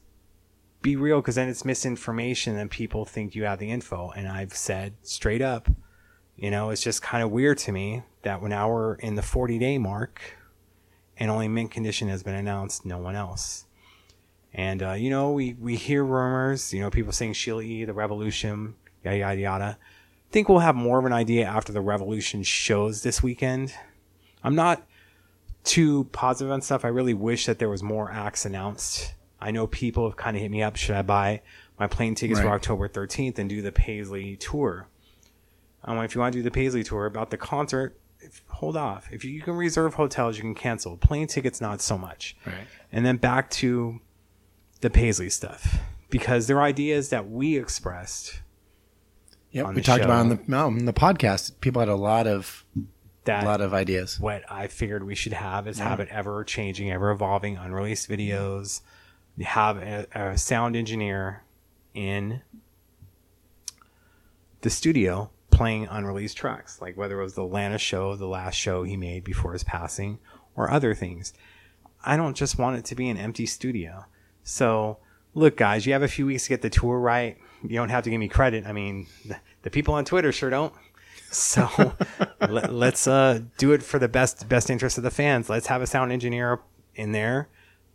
be 0.83 0.97
real 0.97 1.21
because 1.21 1.37
then 1.37 1.49
it's 1.49 1.65
misinformation 1.65 2.59
and 2.59 2.71
people 2.71 3.05
think 3.05 3.35
you 3.35 3.45
have 3.45 3.59
the 3.59 3.71
info. 3.71 4.11
And 4.11 4.29
I've 4.29 4.55
said 4.55 4.95
straight 5.03 5.43
up, 5.43 5.69
you 6.37 6.51
know, 6.51 6.71
it's 6.71 6.83
just 6.83 7.03
kind 7.03 7.23
of 7.23 7.31
weird 7.31 7.59
to 7.59 7.73
me 7.73 8.03
that 8.23 8.43
when 8.43 8.51
we're 8.51 8.95
in 8.95 9.15
the 9.15 9.23
40 9.23 9.59
day 9.59 9.79
mark 9.79 10.21
and 11.17 11.31
only 11.31 11.49
mint 11.49 11.71
condition 11.71 12.09
has 12.09 12.23
been 12.23 12.35
announced, 12.35 12.85
no 12.85 12.99
one 12.99 13.15
else. 13.15 13.67
And 14.55 14.83
uh, 14.83 14.93
you 14.93 15.09
know, 15.09 15.33
we 15.33 15.55
we 15.55 15.77
hear 15.77 16.05
rumors. 16.05 16.75
You 16.75 16.81
know, 16.81 16.91
people 16.91 17.13
saying 17.13 17.33
Sheila 17.35 17.63
E, 17.63 17.85
the 17.85 17.95
Revolution, 17.95 18.75
yada 19.03 19.17
yada 19.17 19.41
yada. 19.41 19.79
I 19.81 20.33
think 20.33 20.49
we'll 20.49 20.59
have 20.59 20.75
more 20.75 20.99
of 20.99 21.05
an 21.05 21.13
idea 21.13 21.47
after 21.47 21.73
the 21.73 21.81
Revolution 21.81 22.43
shows 22.43 23.03
this 23.03 23.23
weekend. 23.23 23.75
I'm 24.45 24.55
not 24.55 24.87
too 25.65 26.05
positive 26.13 26.53
on 26.53 26.61
stuff. 26.61 26.85
I 26.85 26.89
really 26.89 27.15
wish 27.15 27.47
that 27.47 27.59
there 27.59 27.69
was 27.69 27.83
more 27.83 28.11
acts 28.11 28.45
announced. 28.45 29.15
I 29.43 29.51
know 29.51 29.67
people 29.67 30.09
have 30.09 30.17
kind 30.17 30.37
of 30.37 30.43
hit 30.43 30.51
me 30.51 30.63
up. 30.63 30.77
Should 30.77 30.95
I 30.95 31.03
buy 31.03 31.43
my 31.79 31.87
plane 31.87 32.15
tickets 32.15 32.41
for 32.41 32.49
October 32.49 32.89
13th 32.89 33.39
and 33.39 33.49
do 33.49 33.61
the 33.61 33.73
Paisley 33.73 34.37
tour? 34.37 34.89
Um, 35.85 35.99
if 35.99 36.15
you 36.15 36.21
want 36.21 36.33
to 36.33 36.39
do 36.39 36.43
the 36.43 36.51
Paisley 36.51 36.85
tour 36.85 37.07
about 37.07 37.31
the 37.31 37.37
concert, 37.37 37.99
if, 38.21 38.43
hold 38.49 38.77
off. 38.77 39.09
If 39.11 39.25
you, 39.25 39.33
you 39.33 39.43
can 39.43 39.55
reserve 39.55 39.95
hotels, 39.95 40.37
you 40.37 40.43
can 40.43 40.55
cancel. 40.55 40.97
Plane 40.97 41.27
tickets, 41.27 41.61
not 41.61 41.81
so 41.81 41.99
much 41.99 42.37
Right. 42.47 42.55
and 42.93 43.05
then 43.05 43.17
back 43.17 43.51
to 43.51 44.01
the 44.81 44.91
Paisley 44.91 45.29
stuff 45.29 45.79
because 46.09 46.47
there 46.47 46.59
are 46.59 46.63
ideas 46.63 47.09
that 47.09 47.29
we 47.29 47.59
expressed 47.59 48.43
Yep. 49.53 49.75
We 49.75 49.83
talked 49.83 50.03
about 50.03 50.21
on 50.21 50.29
the 50.31 50.39
no, 50.47 50.67
on 50.69 50.87
the 50.87 50.95
podcast. 50.95 51.61
People 51.61 51.81
had 51.81 51.91
a 51.91 51.95
lot 51.95 52.27
of 52.27 52.65
that 53.25 53.45
a 53.45 53.47
lot 53.47 53.61
of 53.61 53.75
ideas. 53.75 54.19
what 54.19 54.51
I 54.51 54.67
figured 54.67 55.05
we 55.05 55.15
should 55.15 55.35
have 55.35 55.69
is 55.69 55.79
have 55.79 56.01
it 56.01 56.09
ever 56.11 56.43
changing, 56.43 56.91
ever 56.91 57.11
evolving, 57.11 57.59
unreleased 57.59 58.09
videos. 58.09 58.81
Have 59.41 59.79
a, 59.79 60.07
a 60.15 60.39
sound 60.39 60.77
engineer 60.77 61.43
in 61.95 62.43
the 64.61 64.71
studio 64.71 65.31
playing 65.51 65.87
unreleased 65.91 66.37
tracks, 66.37 66.81
like 66.81 66.97
whether 66.97 67.21
it 67.21 67.25
was 67.25 67.35
the 67.35 67.45
Lana 67.45 67.79
show, 67.79 68.17
the 68.17 68.27
last 68.27 68.55
show 68.55 68.83
he 68.83 68.97
made 68.97 69.23
before 69.23 69.53
his 69.53 69.65
passing, 69.65 70.19
or 70.57 70.71
other 70.71 70.95
things. 70.95 71.33
I 72.05 72.17
don't 72.17 72.37
just 72.37 72.59
want 72.59 72.77
it 72.77 72.85
to 72.87 72.95
be 72.95 73.09
an 73.09 73.17
empty 73.17 73.47
studio. 73.47 74.07
So, 74.43 74.99
look, 75.35 75.57
guys, 75.57 75.87
you 75.87 75.93
have 75.93 76.03
a 76.03 76.09
few 76.09 76.27
weeks 76.27 76.45
to 76.45 76.49
get 76.49 76.63
the 76.63 76.71
tour 76.71 76.99
right. 76.99 77.37
You 77.63 77.77
don't 77.77 77.91
have 77.91 78.05
to 78.05 78.11
give 78.11 78.19
me 78.19 78.29
credit. 78.29 78.67
I 78.67 78.73
mean, 78.73 79.07
the, 79.25 79.37
the 79.63 79.71
people 79.71 79.95
on 79.95 80.05
Twitter 80.05 80.33
sure 80.33 80.51
don't. 80.51 80.75
So 81.31 81.95
let, 82.41 82.73
let's 82.73 83.07
uh, 83.07 83.41
do 83.57 83.73
it 83.73 83.83
for 83.83 83.99
the 83.99 84.09
best 84.09 84.49
best 84.49 84.69
interest 84.69 84.99
of 84.99 85.05
the 85.05 85.11
fans. 85.11 85.49
Let's 85.49 85.69
have 85.69 85.81
a 85.81 85.87
sound 85.87 86.13
engineer 86.13 86.61
in 86.95 87.13
there 87.13 87.49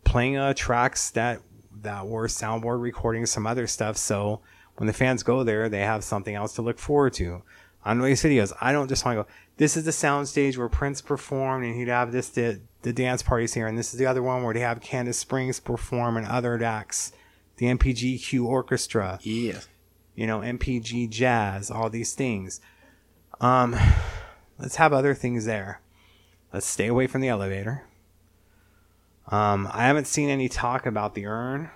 playing 0.04 0.36
uh, 0.36 0.54
tracks 0.54 1.10
that 1.10 1.40
that 1.82 2.06
were 2.06 2.26
soundboard 2.26 2.80
recordings, 2.80 3.30
some 3.30 3.46
other 3.46 3.66
stuff. 3.66 3.96
So 3.96 4.40
when 4.76 4.86
the 4.86 4.92
fans 4.92 5.22
go 5.22 5.44
there, 5.44 5.68
they 5.68 5.80
have 5.80 6.02
something 6.02 6.34
else 6.34 6.54
to 6.54 6.62
look 6.62 6.78
forward 6.78 7.12
to. 7.14 7.42
On 7.84 8.00
these 8.00 8.22
videos, 8.22 8.52
I 8.60 8.72
don't 8.72 8.88
just 8.88 9.04
want 9.04 9.18
to 9.18 9.22
go. 9.22 9.28
This 9.56 9.76
is 9.76 9.84
the 9.84 9.92
soundstage 9.92 10.56
where 10.56 10.68
Prince 10.68 11.00
performed, 11.00 11.64
and 11.64 11.74
he'd 11.76 11.88
have 11.88 12.12
this 12.12 12.28
the, 12.28 12.60
the 12.82 12.92
dance 12.92 13.22
parties 13.22 13.54
here, 13.54 13.66
and 13.66 13.78
this 13.78 13.92
is 13.92 13.98
the 13.98 14.06
other 14.06 14.22
one 14.22 14.42
where 14.42 14.52
they 14.54 14.60
have 14.60 14.80
Kandace 14.80 15.14
Springs 15.14 15.60
perform 15.60 16.16
and 16.16 16.26
other 16.26 16.62
acts, 16.62 17.12
the 17.56 17.66
MPGQ 17.66 18.44
Orchestra 18.44 19.18
Yes. 19.22 19.68
you 20.14 20.26
know, 20.26 20.40
NPG 20.40 21.08
jazz, 21.10 21.70
all 21.70 21.88
these 21.88 22.14
things. 22.14 22.60
Um, 23.40 23.76
let's 24.58 24.76
have 24.76 24.92
other 24.92 25.14
things 25.14 25.44
there. 25.44 25.80
Let's 26.52 26.66
stay 26.66 26.86
away 26.88 27.06
from 27.06 27.20
the 27.20 27.28
elevator. 27.28 27.84
Um, 29.28 29.68
I 29.72 29.84
haven't 29.84 30.06
seen 30.06 30.30
any 30.30 30.48
talk 30.48 30.86
about 30.86 31.14
the 31.14 31.26
urn, 31.26 31.70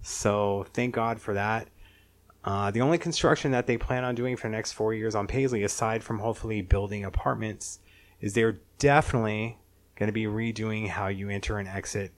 so 0.00 0.66
thank 0.72 0.94
God 0.94 1.20
for 1.20 1.34
that. 1.34 1.68
Uh, 2.44 2.70
the 2.70 2.80
only 2.80 2.98
construction 2.98 3.50
that 3.50 3.66
they 3.66 3.76
plan 3.76 4.04
on 4.04 4.14
doing 4.14 4.36
for 4.36 4.46
the 4.46 4.52
next 4.52 4.72
four 4.72 4.94
years 4.94 5.16
on 5.16 5.26
Paisley, 5.26 5.64
aside 5.64 6.04
from 6.04 6.20
hopefully 6.20 6.62
building 6.62 7.04
apartments, 7.04 7.80
is 8.20 8.34
they're 8.34 8.60
definitely 8.78 9.58
going 9.96 10.06
to 10.06 10.12
be 10.12 10.24
redoing 10.24 10.88
how 10.88 11.08
you 11.08 11.28
enter 11.28 11.58
and 11.58 11.68
exit 11.68 12.12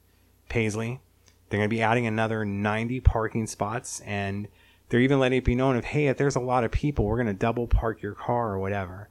Paisley. 0.51 1.01
They're 1.49 1.59
going 1.59 1.71
to 1.71 1.75
be 1.75 1.81
adding 1.81 2.07
another 2.07 2.45
90 2.45 3.01
parking 3.01 3.47
spots, 3.47 4.01
and 4.01 4.49
they're 4.89 5.01
even 5.01 5.19
letting 5.19 5.39
it 5.39 5.45
be 5.45 5.55
known 5.55 5.77
if, 5.77 5.85
hey, 5.85 6.09
if 6.09 6.19
there's 6.19 6.37
a 6.37 6.41
lot 6.41 6.65
of 6.65 6.71
people, 6.71 7.07
we're 7.07 7.17
going 7.17 7.27
to 7.27 7.33
double 7.33 7.67
park 7.67 8.03
your 8.03 8.15
car 8.15 8.53
or 8.53 8.59
whatever. 8.59 9.09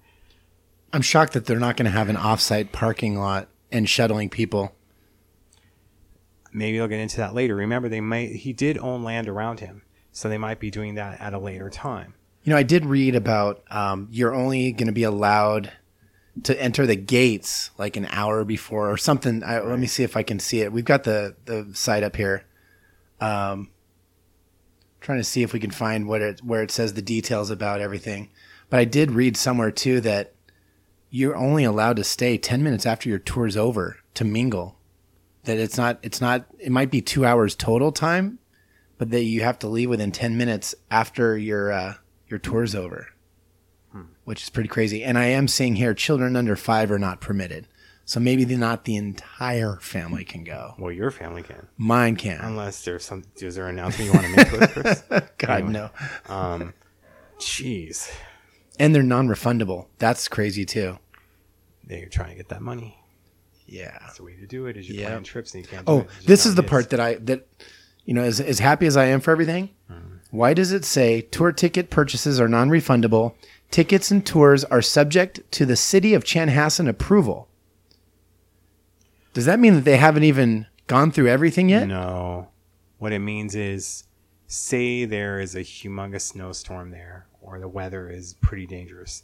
I'm 0.94 1.02
shocked 1.02 1.34
that 1.34 1.46
they're 1.46 1.60
not 1.60 1.78
going 1.78 1.86
to 1.86 1.98
have 1.98 2.10
an 2.10 2.16
offsite 2.16 2.72
parking 2.72 3.18
lot 3.18 3.50
and 3.72 3.90
shuttling 3.90 4.30
people. 4.30 4.76
Maybe 6.58 6.78
they'll 6.78 6.88
get 6.88 7.00
into 7.00 7.18
that 7.18 7.34
later. 7.34 7.56
Remember, 7.56 7.88
they 7.88 8.02
might 8.02 8.32
he 8.32 8.54
did 8.54 8.78
own 8.78 9.04
land 9.04 9.28
around 9.28 9.60
him, 9.60 9.84
so 10.12 10.28
they 10.28 10.38
might 10.38 10.60
be 10.60 10.72
doing 10.72 10.96
that 10.96 11.22
at 11.22 11.34
a 11.34 11.40
later 11.40 11.70
time. 11.70 12.14
You 12.44 12.52
know, 12.52 12.58
I 12.58 12.64
did 12.64 12.86
read 12.86 13.16
about 13.16 13.64
um, 13.70 14.08
you're 14.12 14.34
only 14.34 14.72
going 14.72 14.88
to 14.88 14.94
be 14.94 15.04
allowed 15.04 15.72
to 16.44 16.62
enter 16.62 16.86
the 16.86 16.96
gates 16.96 17.72
like 17.78 17.98
an 17.98 18.08
hour 18.10 18.44
before 18.44 18.90
or 18.90 18.98
something. 18.98 19.44
I, 19.44 19.60
Let 19.60 19.80
me 19.80 19.88
see 19.88 20.04
if 20.04 20.18
I 20.18 20.24
can 20.24 20.40
see 20.40 20.62
it. 20.62 20.72
We've 20.72 20.86
got 20.86 21.04
the 21.04 21.36
the 21.46 21.70
site 21.74 22.04
up 22.04 22.16
here. 22.16 22.46
Um, 23.20 23.72
trying 25.00 25.20
to 25.20 25.24
see 25.24 25.44
if 25.44 25.54
we 25.54 25.60
can 25.60 25.72
find 25.72 26.08
what 26.08 26.22
it 26.22 26.44
where 26.44 26.64
it 26.64 26.72
says 26.72 26.94
the 26.94 27.02
details 27.02 27.50
about 27.50 27.82
everything. 27.82 28.30
But 28.70 28.80
I 28.80 28.86
did 28.86 29.12
read 29.12 29.38
somewhere 29.38 29.72
too 29.72 30.02
that 30.02 30.34
you're 31.10 31.38
only 31.38 31.64
allowed 31.64 31.96
to 31.98 32.04
stay 32.04 32.38
10 32.38 32.64
minutes 32.64 32.86
after 32.86 33.08
your 33.08 33.20
tour's 33.20 33.56
over 33.56 34.00
to 34.16 34.26
mingle. 34.26 34.77
That 35.44 35.58
it's 35.58 35.78
not, 35.78 36.00
it's 36.04 36.20
not, 36.22 36.46
it 36.60 36.72
might 36.72 36.92
be 36.92 37.02
two 37.02 37.26
hours 37.26 37.56
total 37.56 37.92
time, 37.92 38.40
but 38.98 39.12
that 39.12 39.24
you 39.24 39.42
have 39.42 39.60
to 39.60 39.68
leave 39.68 39.90
within 39.90 40.12
10 40.12 40.38
minutes 40.38 40.76
after 40.92 41.38
your, 41.38 41.72
uh, 41.72 41.94
your 42.28 42.40
tour's 42.40 42.76
over, 42.76 43.08
which 44.26 44.44
is 44.44 44.50
pretty 44.50 44.68
crazy. 44.70 45.04
And 45.04 45.18
I 45.18 45.26
am 45.28 45.48
seeing 45.48 45.76
here 45.78 45.94
children 45.94 46.36
under 46.36 46.56
five 46.58 46.92
are 46.92 47.00
not 47.00 47.22
permitted. 47.22 47.68
So 48.04 48.20
maybe 48.22 48.46
not 48.46 48.86
the 48.86 48.96
entire 48.96 49.78
family 49.82 50.24
can 50.24 50.46
go. 50.46 50.76
Well, 50.80 50.94
your 50.94 51.12
family 51.12 51.44
can, 51.44 51.68
Mine 51.78 52.16
can. 52.16 52.40
unless 52.42 52.84
there's 52.86 53.04
some. 53.04 53.24
Is 53.36 53.56
there 53.56 53.68
an 53.68 53.78
announcement 53.78 54.12
you 54.14 54.18
want 54.18 54.26
to 54.28 54.60
make, 54.62 54.70
Chris? 54.72 55.02
God, 55.38 55.50
Anyway. 55.50 55.72
no. 55.74 55.90
Um, 56.34 56.74
jeez, 57.38 58.10
And 58.80 58.96
they're 58.96 59.04
non 59.04 59.28
refundable. 59.28 59.88
That's 59.98 60.30
crazy 60.30 60.66
too. 60.66 61.00
they're 61.84 62.08
trying 62.08 62.30
to 62.30 62.36
get 62.36 62.48
that 62.50 62.62
money. 62.62 62.98
Yeah. 63.68 63.98
That's 64.02 64.18
the 64.18 64.24
way 64.24 64.36
to 64.36 64.48
do 64.48 64.66
it. 64.66 64.78
Is 64.78 64.88
you 64.90 64.96
Yep. 64.96 65.08
plan 65.10 65.24
trips 65.24 65.54
and 65.54 65.64
you 65.64 65.70
can't. 65.70 65.86
Do 65.86 65.92
Oh, 65.92 66.00
it. 66.00 66.08
This 66.26 66.46
is 66.46 66.54
it 66.54 66.56
the 66.56 66.64
part 66.64 66.90
that 66.90 67.00
I 67.00 67.16
that 67.16 67.48
you 68.06 68.14
know 68.14 68.24
as 68.24 68.40
as 68.40 68.60
happy 68.60 68.86
as 68.88 68.96
I 68.98 69.06
am 69.06 69.20
for 69.20 69.32
everything. 69.32 69.70
Mm-hmm. 69.92 70.16
Why 70.32 70.54
does 70.54 70.72
it 70.72 70.84
say 70.86 71.22
tour 71.22 71.52
ticket 71.52 71.90
purchases 71.90 72.40
are 72.40 72.48
non-refundable? 72.50 73.34
Tickets 73.72 74.12
and 74.12 74.26
tours 74.26 74.64
are 74.66 74.82
subject 74.82 75.42
to 75.52 75.66
the 75.66 75.76
city 75.76 76.14
of 76.14 76.24
Chanhassen 76.24 76.88
approval. 76.88 77.50
Does 79.34 79.46
that 79.46 79.60
mean 79.60 79.76
that 79.76 79.84
they 79.86 79.98
haven't 79.98 80.24
even 80.24 80.68
gone 80.88 81.12
through 81.12 81.28
everything 81.28 81.70
yet? 81.70 81.88
No. 81.88 82.50
What 82.98 83.12
it 83.14 83.20
means 83.20 83.56
is 83.56 84.06
say 84.48 85.06
there 85.06 85.40
is 85.40 85.54
a 85.56 85.60
humongous 85.62 86.22
snowstorm 86.22 86.92
there 86.92 87.28
or 87.42 87.60
the 87.60 87.68
weather 87.68 88.10
is 88.10 88.36
pretty 88.42 88.66
dangerous. 88.66 89.24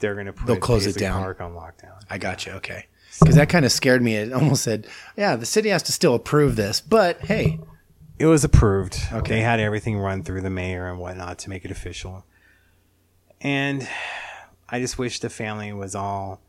They're 0.00 0.14
going 0.14 0.26
to 0.26 0.32
put 0.32 0.46
They'll 0.46 0.56
close 0.56 0.86
it 0.86 0.96
down. 0.96 1.20
Park 1.22 1.40
on 1.40 1.52
lockdown. 1.54 2.02
I 2.10 2.18
got 2.18 2.44
you. 2.44 2.52
Okay. 2.52 2.86
Because 3.20 3.36
that 3.36 3.48
kind 3.48 3.64
of 3.64 3.72
scared 3.72 4.02
me. 4.02 4.16
It 4.16 4.32
almost 4.32 4.62
said, 4.62 4.86
"Yeah, 5.16 5.36
the 5.36 5.46
city 5.46 5.68
has 5.68 5.82
to 5.84 5.92
still 5.92 6.14
approve 6.14 6.56
this," 6.56 6.80
but 6.80 7.20
hey, 7.22 7.58
It 8.18 8.26
was 8.26 8.44
approved. 8.44 8.98
Okay. 9.12 9.36
They 9.36 9.40
had 9.40 9.58
everything 9.58 9.98
run 9.98 10.22
through 10.22 10.42
the 10.42 10.50
mayor 10.50 10.86
and 10.88 10.98
whatnot 10.98 11.38
to 11.40 11.50
make 11.50 11.64
it 11.64 11.70
official. 11.70 12.24
And 13.40 13.88
I 14.68 14.78
just 14.78 14.96
wish 14.98 15.18
the 15.18 15.28
family 15.28 15.72
was 15.72 15.94
all 15.94 16.40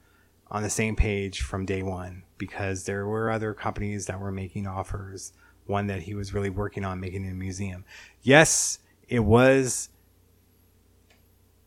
on 0.52 0.62
the 0.62 0.70
same 0.70 0.96
page 0.96 1.42
from 1.42 1.66
day 1.66 1.82
one 1.82 2.24
because 2.38 2.84
there 2.84 3.08
were 3.08 3.32
other 3.32 3.54
companies 3.54 4.06
that 4.06 4.20
were 4.20 4.32
making 4.32 4.68
offers. 4.68 5.34
One 5.66 5.88
that 5.88 6.04
he 6.04 6.14
was 6.14 6.34
really 6.34 6.50
working 6.50 6.86
on 6.86 7.00
making 7.00 7.28
a 7.28 7.34
museum. 7.34 7.86
Yes, 8.22 8.80
it 9.08 9.22
was. 9.22 9.90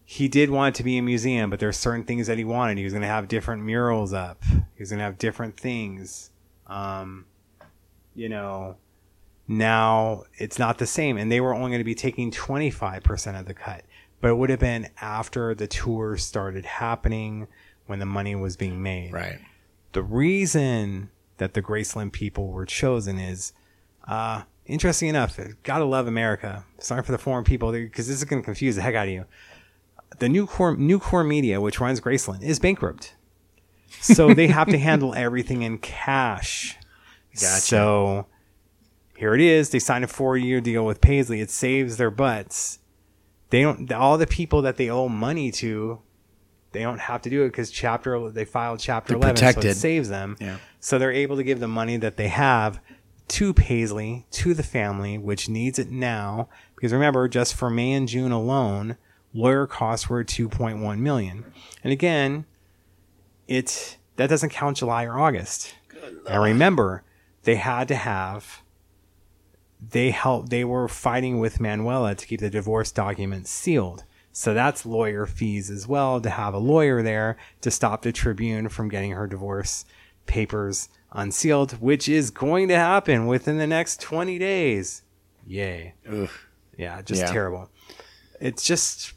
He 0.09 0.29
did 0.29 0.51
want 0.51 0.75
it 0.75 0.79
to 0.79 0.85
be 0.85 0.97
a 0.97 1.03
museum, 1.03 1.51
but 1.51 1.59
there 1.59 1.69
are 1.69 1.73
certain 1.75 2.05
things 2.05 2.29
that 2.29 2.38
he 2.38 2.45
wanted. 2.45 2.79
He 2.79 2.85
was 2.85 2.92
going 2.92 3.03
to 3.03 3.09
have 3.09 3.27
different 3.27 3.64
murals 3.64 4.12
up. 4.12 4.42
He 4.45 4.81
was 4.81 4.90
going 4.90 4.99
to 4.99 5.05
have 5.05 5.19
different 5.19 5.59
things. 5.59 6.31
Um, 6.69 7.27
you 8.14 8.29
know, 8.29 8.77
now 9.49 10.25
it's 10.35 10.59
not 10.59 10.79
the 10.79 10.87
same 10.87 11.16
and 11.16 11.31
they 11.31 11.40
were 11.40 11.55
only 11.55 11.71
going 11.71 11.79
to 11.81 11.85
be 11.85 11.95
taking 11.95 12.31
25% 12.31 13.38
of 13.38 13.47
the 13.47 13.55
cut 13.55 13.85
but 14.21 14.29
it 14.29 14.35
would 14.35 14.51
have 14.51 14.59
been 14.59 14.88
after 15.01 15.55
the 15.55 15.66
tour 15.66 16.16
started 16.16 16.64
happening 16.64 17.47
when 17.87 17.99
the 17.99 18.07
money 18.07 18.35
was 18.35 18.57
being 18.57 18.83
made 18.83 19.12
right. 19.12 19.38
the 19.92 20.03
reason 20.03 21.11
that 21.37 21.55
the 21.55 21.62
graceland 21.62 22.12
people 22.12 22.49
were 22.49 22.66
chosen 22.66 23.19
is 23.19 23.53
uh 24.09 24.42
interesting 24.64 25.09
enough 25.09 25.38
gotta 25.62 25.85
love 25.85 26.09
america 26.09 26.64
sorry 26.79 27.03
for 27.03 27.12
the 27.12 27.19
foreign 27.19 27.45
people 27.45 27.71
because 27.71 28.09
this 28.09 28.16
is 28.16 28.25
going 28.25 28.42
to 28.42 28.45
confuse 28.45 28.75
the 28.75 28.83
heck 28.83 28.95
out 28.95 29.07
of 29.07 29.12
you 29.12 29.25
the 30.19 30.29
new 30.29 30.47
core 30.47 30.77
new 30.77 30.99
core 30.99 31.25
media 31.25 31.61
which 31.61 31.81
runs 31.81 32.01
graceland 32.01 32.42
is 32.42 32.59
bankrupt 32.59 33.14
so 34.01 34.35
they 34.35 34.47
have 34.47 34.69
to 34.69 34.79
handle 34.79 35.14
everything 35.16 35.62
in 35.62 35.79
cash 35.79 36.77
Gotcha. 37.33 37.61
so 37.61 38.27
here 39.16 39.35
it 39.35 39.40
is. 39.40 39.71
They 39.71 39.79
signed 39.79 40.05
a 40.05 40.09
four 40.09 40.37
year 40.37 40.61
deal 40.61 40.85
with 40.85 41.01
Paisley. 41.01 41.40
It 41.40 41.51
saves 41.51 41.97
their 41.97 42.11
butts. 42.11 42.79
They 43.51 43.62
don't, 43.62 43.90
all 43.92 44.19
the 44.19 44.27
people 44.27 44.62
that 44.62 44.77
they 44.77 44.90
owe 44.90 45.09
money 45.09 45.51
to, 45.53 46.01
they 46.73 46.83
don't 46.83 47.01
have 47.01 47.23
to 47.23 47.31
do 47.31 47.42
it 47.42 47.49
because 47.49 47.71
chapter, 47.71 48.31
they 48.31 48.45
filed 48.45 48.81
chapter 48.81 49.14
They're 49.14 49.31
11. 49.31 49.62
So 49.62 49.69
it 49.69 49.75
saves 49.75 50.09
them. 50.09 50.37
Yeah. 50.40 50.59
So 50.81 50.99
they're 50.99 51.12
able 51.12 51.37
to 51.37 51.45
give 51.45 51.61
the 51.61 51.69
money 51.69 51.97
that 51.97 52.16
they 52.16 52.29
have 52.29 52.81
to 53.29 53.55
Paisley, 53.55 54.27
to 54.33 54.53
the 54.53 54.62
family, 54.62 55.16
which 55.16 55.49
needs 55.49 55.79
it 55.79 55.90
now. 55.90 56.49
Because 56.75 56.92
remember, 56.92 57.29
just 57.29 57.55
for 57.55 57.71
May 57.71 57.92
and 57.92 58.07
June 58.07 58.33
alone, 58.33 58.97
lawyer 59.37 59.66
costs 59.66 60.09
were 60.09 60.25
2.1 60.25 60.99
million. 60.99 61.44
And 61.85 61.92
again, 61.92 62.46
it 63.46 63.99
that 64.16 64.29
doesn't 64.31 64.51
count 64.51 64.79
July 64.79 65.05
or 65.05 65.18
August. 65.18 65.75
And 66.29 66.42
remember, 66.42 67.03
they 67.42 67.57
had 67.57 67.88
to 67.88 67.94
have 67.96 68.62
they 69.90 70.11
helped 70.11 70.49
they 70.51 70.64
were 70.64 70.88
fighting 70.88 71.38
with 71.38 71.61
Manuela 71.61 72.14
to 72.14 72.27
keep 72.27 72.40
the 72.40 72.51
divorce 72.51 72.90
documents 72.90 73.51
sealed. 73.51 74.05
So 74.33 74.53
that's 74.55 74.85
lawyer 74.85 75.27
fees 75.27 75.70
as 75.70 75.87
well 75.87 76.20
to 76.20 76.31
have 76.31 76.55
a 76.55 76.59
lawyer 76.59 77.03
there 77.03 77.37
to 77.62 77.70
stop 77.70 78.03
the 78.03 78.12
Tribune 78.12 78.68
from 78.68 78.88
getting 78.88 79.12
her 79.12 79.27
divorce 79.27 79.85
papers 80.27 80.88
unsealed, 81.12 81.72
which 81.81 82.09
is 82.09 82.31
going 82.31 82.68
to 82.68 82.77
happen 82.77 83.27
within 83.27 83.59
the 83.59 83.66
next 83.66 84.01
20 84.01 84.38
days. 84.38 85.03
Yay. 85.46 85.94
Oof. 86.12 86.49
Yeah, 86.77 87.01
just 87.03 87.22
Yeah. 87.22 87.33
terrible. 87.33 87.70
It's 88.40 88.62
just 88.64 89.14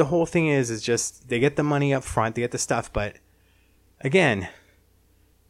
the 0.00 0.06
whole 0.06 0.24
thing 0.24 0.48
is 0.48 0.70
is 0.70 0.80
just 0.80 1.28
they 1.28 1.38
get 1.38 1.56
the 1.56 1.62
money 1.62 1.92
up 1.92 2.02
front, 2.02 2.34
they 2.34 2.40
get 2.40 2.52
the 2.52 2.58
stuff, 2.58 2.90
but 2.90 3.16
again, 4.00 4.48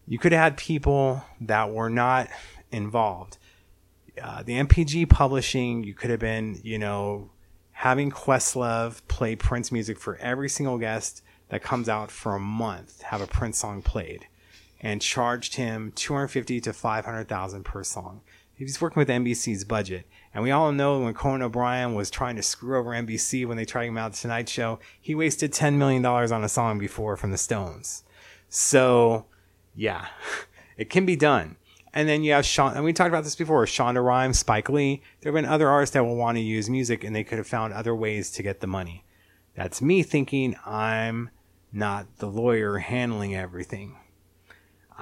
you 0.08 0.18
could 0.18 0.32
add 0.32 0.56
people 0.56 1.22
that 1.40 1.70
were 1.70 1.88
not 1.88 2.26
involved. 2.72 3.38
Uh, 4.20 4.42
the 4.42 4.54
NPG 4.54 5.08
publishing, 5.08 5.84
you 5.84 5.94
could 5.94 6.10
have 6.10 6.18
been, 6.18 6.58
you 6.64 6.80
know, 6.80 7.30
having 7.70 8.10
Questlove 8.10 9.06
play 9.06 9.36
Prince 9.36 9.70
music 9.70 10.00
for 10.00 10.16
every 10.16 10.48
single 10.48 10.78
guest 10.78 11.22
that 11.50 11.62
comes 11.62 11.88
out 11.88 12.10
for 12.10 12.34
a 12.34 12.40
month, 12.40 13.02
have 13.02 13.20
a 13.20 13.28
Prince 13.28 13.56
song 13.58 13.82
played, 13.82 14.26
and 14.80 15.00
charged 15.00 15.54
him 15.54 15.92
250 15.94 16.60
to 16.62 16.72
500,000 16.72 17.64
per 17.64 17.84
song. 17.84 18.22
If 18.54 18.66
he's 18.66 18.80
working 18.80 19.00
with 19.00 19.08
NBC's 19.08 19.62
budget. 19.62 20.08
And 20.32 20.44
we 20.44 20.50
all 20.50 20.70
know 20.70 21.00
when 21.00 21.14
Conan 21.14 21.42
O'Brien 21.42 21.94
was 21.94 22.10
trying 22.10 22.36
to 22.36 22.42
screw 22.42 22.78
over 22.78 22.90
NBC 22.90 23.46
when 23.46 23.56
they 23.56 23.64
tried 23.64 23.86
him 23.86 23.98
out 23.98 24.12
the 24.12 24.18
Tonight 24.18 24.48
Show, 24.48 24.78
he 25.00 25.14
wasted 25.14 25.52
$10 25.52 25.74
million 25.74 26.04
on 26.06 26.44
a 26.44 26.48
song 26.48 26.78
before 26.78 27.16
from 27.16 27.32
the 27.32 27.38
Stones. 27.38 28.04
So, 28.48 29.26
yeah, 29.74 30.06
it 30.76 30.88
can 30.88 31.04
be 31.04 31.16
done. 31.16 31.56
And 31.92 32.08
then 32.08 32.22
you 32.22 32.32
have 32.32 32.46
Sean, 32.46 32.74
and 32.74 32.84
we 32.84 32.92
talked 32.92 33.08
about 33.08 33.24
this 33.24 33.34
before 33.34 33.64
Shonda 33.64 34.04
Rhimes, 34.04 34.38
Spike 34.38 34.68
Lee. 34.68 35.02
There 35.20 35.32
have 35.32 35.42
been 35.42 35.50
other 35.50 35.68
artists 35.68 35.94
that 35.94 36.04
will 36.04 36.16
want 36.16 36.36
to 36.36 36.42
use 36.42 36.70
music 36.70 37.02
and 37.02 37.14
they 37.14 37.24
could 37.24 37.38
have 37.38 37.48
found 37.48 37.72
other 37.72 37.94
ways 37.94 38.30
to 38.32 38.44
get 38.44 38.60
the 38.60 38.68
money. 38.68 39.04
That's 39.56 39.82
me 39.82 40.04
thinking 40.04 40.54
I'm 40.64 41.30
not 41.72 42.18
the 42.18 42.28
lawyer 42.28 42.78
handling 42.78 43.34
everything. 43.34 43.96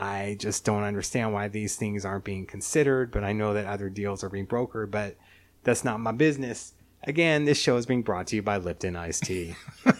I 0.01 0.37
just 0.39 0.65
don't 0.65 0.85
understand 0.85 1.33
why 1.33 1.49
these 1.49 1.77
things 1.77 2.05
aren't 2.05 2.25
being 2.25 2.47
considered, 2.47 3.11
but 3.11 3.25
I 3.25 3.33
know 3.33 3.55
that 3.55 3.67
other 3.67 3.91
deals 3.91 4.23
are 4.23 4.29
being 4.29 4.47
brokered, 4.47 4.91
but 4.91 5.17
that's 5.65 5.85
not 5.85 6.01
my 6.01 6.13
business. 6.13 6.75
Again, 7.03 7.45
this 7.45 7.59
show 7.59 7.77
is 7.77 7.87
being 7.87 8.03
brought 8.03 8.29
to 8.29 8.37
you 8.37 8.43
by 8.43 8.59
Lipton 8.59 8.97
Iced 8.97 9.25
Tea. 9.25 9.57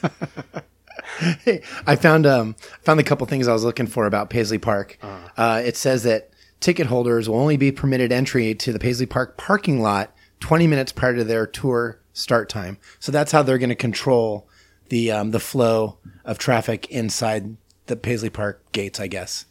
Hey, 1.45 1.63
I 1.87 1.97
found 1.97 2.27
um 2.27 2.55
found 2.83 3.01
the 3.01 3.05
couple 3.05 3.27
things 3.27 3.49
I 3.49 3.53
was 3.53 3.65
looking 3.65 3.87
for 3.89 4.07
about 4.07 4.31
Paisley 4.31 4.59
Park. 4.59 4.99
uh 5.37 5.63
it 5.65 5.77
says 5.77 6.05
that 6.05 6.31
ticket 6.61 6.87
holders 6.87 7.29
will 7.29 7.41
only 7.41 7.57
be 7.57 7.73
permitted 7.73 8.13
entry 8.13 8.55
to 8.55 8.73
the 8.73 8.79
Paisley 8.79 9.07
Park 9.07 9.37
parking 9.37 9.81
lot 9.81 10.15
20 10.41 10.67
minutes 10.67 10.93
prior 10.93 11.17
to 11.17 11.25
their 11.25 11.47
tour 11.47 12.01
start 12.13 12.49
time. 12.49 12.79
So 13.01 13.11
that's 13.11 13.33
how 13.33 13.43
they're 13.43 13.59
going 13.59 13.69
to 13.69 13.75
control 13.75 14.49
the 14.89 15.11
um, 15.11 15.31
the 15.31 15.41
flow 15.41 15.99
of 16.25 16.39
traffic 16.39 16.89
inside 16.91 17.57
the 17.87 17.97
Paisley 17.97 18.31
Park 18.31 18.63
gates, 18.73 19.01
I 19.01 19.07
guess. 19.07 19.45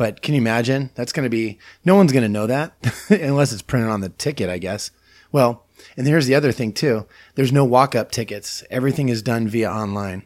But 0.00 0.22
can 0.22 0.32
you 0.32 0.40
imagine? 0.40 0.88
That's 0.94 1.12
going 1.12 1.24
to 1.24 1.30
be 1.30 1.58
no 1.84 1.94
one's 1.94 2.10
going 2.10 2.22
to 2.22 2.28
know 2.30 2.46
that 2.46 2.72
unless 3.10 3.52
it's 3.52 3.60
printed 3.60 3.90
on 3.90 4.00
the 4.00 4.08
ticket, 4.08 4.48
I 4.48 4.56
guess. 4.56 4.90
Well, 5.30 5.66
and 5.94 6.06
here's 6.06 6.24
the 6.24 6.34
other 6.34 6.52
thing 6.52 6.72
too. 6.72 7.06
There's 7.34 7.52
no 7.52 7.66
walk-up 7.66 8.10
tickets. 8.10 8.64
Everything 8.70 9.10
is 9.10 9.20
done 9.20 9.46
via 9.46 9.70
online 9.70 10.22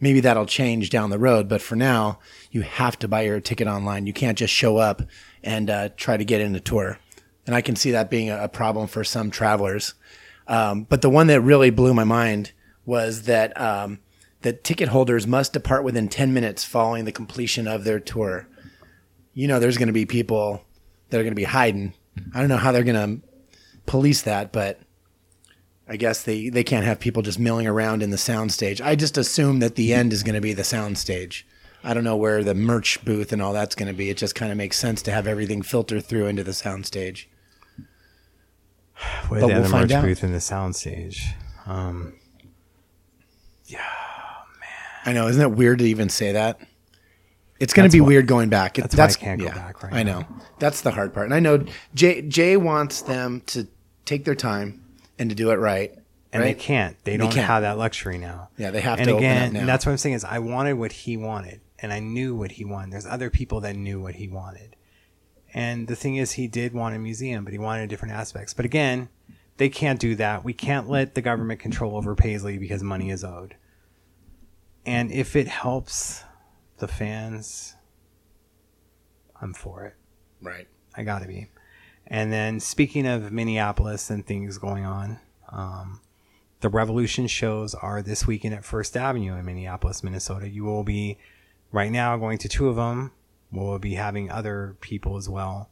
maybe 0.00 0.20
that'll 0.20 0.46
change 0.46 0.90
down 0.90 1.10
the 1.10 1.18
road. 1.18 1.48
But 1.48 1.62
for 1.62 1.74
now, 1.74 2.18
you 2.50 2.60
have 2.60 2.98
to 3.00 3.08
buy 3.08 3.22
your 3.22 3.40
ticket 3.40 3.66
online. 3.66 4.06
You 4.06 4.12
can't 4.12 4.38
just 4.38 4.52
show 4.52 4.76
up 4.76 5.02
and 5.42 5.70
uh, 5.70 5.88
try 5.96 6.18
to 6.18 6.24
get 6.24 6.42
in 6.42 6.54
a 6.54 6.60
tour. 6.60 6.98
And 7.46 7.54
I 7.54 7.62
can 7.62 7.76
see 7.76 7.92
that 7.92 8.10
being 8.10 8.28
a, 8.28 8.44
a 8.44 8.48
problem 8.48 8.88
for 8.88 9.04
some 9.04 9.30
travelers. 9.30 9.94
Um, 10.46 10.84
but 10.84 11.02
the 11.02 11.10
one 11.10 11.28
that 11.28 11.40
really 11.40 11.70
blew 11.70 11.94
my 11.94 12.04
mind 12.04 12.52
was 12.84 13.22
that 13.22 13.58
um, 13.60 14.00
that 14.42 14.64
ticket 14.64 14.88
holders 14.88 15.26
must 15.26 15.52
depart 15.52 15.82
within 15.82 16.08
10 16.08 16.32
minutes 16.32 16.64
following 16.64 17.04
the 17.04 17.12
completion 17.12 17.66
of 17.66 17.84
their 17.84 17.98
tour. 17.98 18.46
You 19.36 19.46
know, 19.48 19.60
there's 19.60 19.76
going 19.76 19.88
to 19.88 19.92
be 19.92 20.06
people 20.06 20.64
that 21.10 21.18
are 21.18 21.22
going 21.22 21.30
to 21.32 21.36
be 21.36 21.44
hiding. 21.44 21.92
I 22.34 22.40
don't 22.40 22.48
know 22.48 22.56
how 22.56 22.72
they're 22.72 22.82
going 22.82 23.20
to 23.20 23.28
police 23.84 24.22
that, 24.22 24.50
but 24.50 24.80
I 25.86 25.96
guess 25.98 26.22
they 26.22 26.48
they 26.48 26.64
can't 26.64 26.86
have 26.86 26.98
people 26.98 27.20
just 27.20 27.38
milling 27.38 27.66
around 27.66 28.02
in 28.02 28.08
the 28.08 28.16
soundstage. 28.16 28.80
I 28.80 28.96
just 28.96 29.18
assume 29.18 29.58
that 29.60 29.74
the 29.74 29.92
end 29.92 30.14
is 30.14 30.22
going 30.22 30.36
to 30.36 30.40
be 30.40 30.54
the 30.54 30.62
soundstage. 30.62 31.42
I 31.84 31.92
don't 31.92 32.02
know 32.02 32.16
where 32.16 32.42
the 32.42 32.54
merch 32.54 33.04
booth 33.04 33.30
and 33.30 33.42
all 33.42 33.52
that's 33.52 33.74
going 33.74 33.88
to 33.88 33.94
be. 33.94 34.08
It 34.08 34.16
just 34.16 34.34
kind 34.34 34.50
of 34.50 34.56
makes 34.56 34.78
sense 34.78 35.02
to 35.02 35.12
have 35.12 35.26
everything 35.26 35.60
filter 35.60 36.00
through 36.00 36.26
into 36.28 36.42
the 36.42 36.52
soundstage. 36.52 37.26
With 39.30 39.40
But 39.40 39.40
the 39.40 39.46
we'll 39.48 39.56
other 39.64 39.68
merch 39.68 39.92
out. 39.92 40.02
booth 40.02 40.24
in 40.24 40.32
the 40.32 40.38
soundstage. 40.38 41.20
Um, 41.66 42.14
yeah, 43.66 43.78
man. 43.78 45.04
I 45.04 45.12
know, 45.12 45.28
isn't 45.28 45.42
it 45.42 45.52
weird 45.54 45.80
to 45.80 45.84
even 45.84 46.08
say 46.08 46.32
that? 46.32 46.58
It's 47.58 47.72
going 47.72 47.88
to 47.88 47.92
be 47.92 48.00
weird 48.00 48.26
going 48.26 48.48
back. 48.48 48.78
It- 48.78 48.90
that's 48.90 49.16
why 49.16 49.22
I 49.22 49.24
can't 49.24 49.40
go 49.40 49.48
back 49.48 49.82
right 49.82 49.92
I 49.92 50.02
now. 50.02 50.20
know. 50.20 50.26
That's 50.58 50.82
the 50.82 50.90
hard 50.90 51.14
part. 51.14 51.26
And 51.26 51.34
I 51.34 51.40
know 51.40 51.64
Jay 51.94 52.22
Jay 52.22 52.56
wants 52.56 53.02
them 53.02 53.42
to 53.46 53.66
take 54.04 54.24
their 54.24 54.34
time 54.34 54.84
and 55.18 55.30
to 55.30 55.36
do 55.36 55.50
it 55.50 55.56
right. 55.56 55.92
and 56.32 56.42
right? 56.42 56.56
they 56.56 56.62
can't. 56.62 56.96
They 57.04 57.16
don't 57.16 57.32
can't. 57.32 57.46
have 57.46 57.62
that 57.62 57.78
luxury 57.78 58.18
now. 58.18 58.50
Yeah, 58.58 58.70
they 58.70 58.80
have 58.80 58.98
and 58.98 59.08
to 59.08 59.12
open 59.14 59.24
again, 59.24 59.46
up 59.48 59.52
now. 59.54 59.60
and 59.60 59.68
that's 59.68 59.86
what 59.86 59.92
I'm 59.92 59.98
saying 59.98 60.14
is 60.16 60.24
I 60.24 60.38
wanted 60.38 60.74
what 60.74 60.92
he 60.92 61.16
wanted, 61.16 61.60
and 61.78 61.92
I 61.92 62.00
knew 62.00 62.34
what 62.34 62.52
he 62.52 62.64
wanted. 62.64 62.92
There's 62.92 63.06
other 63.06 63.30
people 63.30 63.60
that 63.62 63.74
knew 63.76 64.00
what 64.02 64.16
he 64.16 64.28
wanted, 64.28 64.76
and 65.54 65.88
the 65.88 65.96
thing 65.96 66.16
is, 66.16 66.32
he 66.32 66.46
did 66.48 66.74
want 66.74 66.94
a 66.94 66.98
museum, 66.98 67.44
but 67.44 67.52
he 67.52 67.58
wanted 67.58 67.88
different 67.88 68.14
aspects. 68.14 68.52
But 68.52 68.66
again, 68.66 69.08
they 69.56 69.70
can't 69.70 69.98
do 69.98 70.14
that. 70.16 70.44
We 70.44 70.52
can't 70.52 70.88
let 70.88 71.14
the 71.14 71.22
government 71.22 71.60
control 71.60 71.96
over 71.96 72.14
Paisley 72.14 72.58
because 72.58 72.82
money 72.82 73.08
is 73.10 73.24
owed. 73.24 73.56
And 74.84 75.10
if 75.10 75.34
it 75.34 75.48
helps 75.48 76.22
the 76.78 76.88
fans, 76.88 77.74
I'm 79.40 79.54
for 79.54 79.84
it. 79.84 79.94
Right. 80.40 80.68
I 80.96 81.02
gotta 81.02 81.26
be. 81.26 81.48
And 82.06 82.32
then 82.32 82.60
speaking 82.60 83.06
of 83.06 83.32
Minneapolis 83.32 84.10
and 84.10 84.24
things 84.24 84.58
going 84.58 84.84
on, 84.84 85.18
um, 85.50 86.00
the 86.60 86.68
Revolution 86.68 87.26
shows 87.26 87.74
are 87.74 88.00
this 88.02 88.26
weekend 88.26 88.54
at 88.54 88.64
First 88.64 88.96
Avenue 88.96 89.34
in 89.34 89.44
Minneapolis, 89.44 90.02
Minnesota. 90.02 90.48
You 90.48 90.64
will 90.64 90.84
be 90.84 91.18
right 91.72 91.90
now 91.90 92.16
going 92.16 92.38
to 92.38 92.48
two 92.48 92.68
of 92.68 92.76
them. 92.76 93.12
We'll 93.52 93.78
be 93.78 93.94
having 93.94 94.30
other 94.30 94.76
people 94.80 95.16
as 95.16 95.28
well 95.28 95.70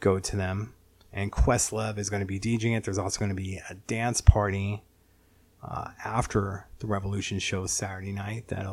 go 0.00 0.18
to 0.18 0.36
them. 0.36 0.74
And 1.12 1.30
Questlove 1.30 1.98
is 1.98 2.10
going 2.10 2.20
to 2.20 2.26
be 2.26 2.40
DJing 2.40 2.76
it. 2.76 2.84
There's 2.84 2.98
also 2.98 3.18
going 3.18 3.30
to 3.30 3.34
be 3.34 3.60
a 3.70 3.74
dance 3.74 4.20
party 4.20 4.82
uh, 5.62 5.90
after 6.04 6.66
the 6.80 6.86
Revolution 6.86 7.38
show 7.38 7.66
Saturday 7.66 8.12
night. 8.12 8.48
That 8.48 8.66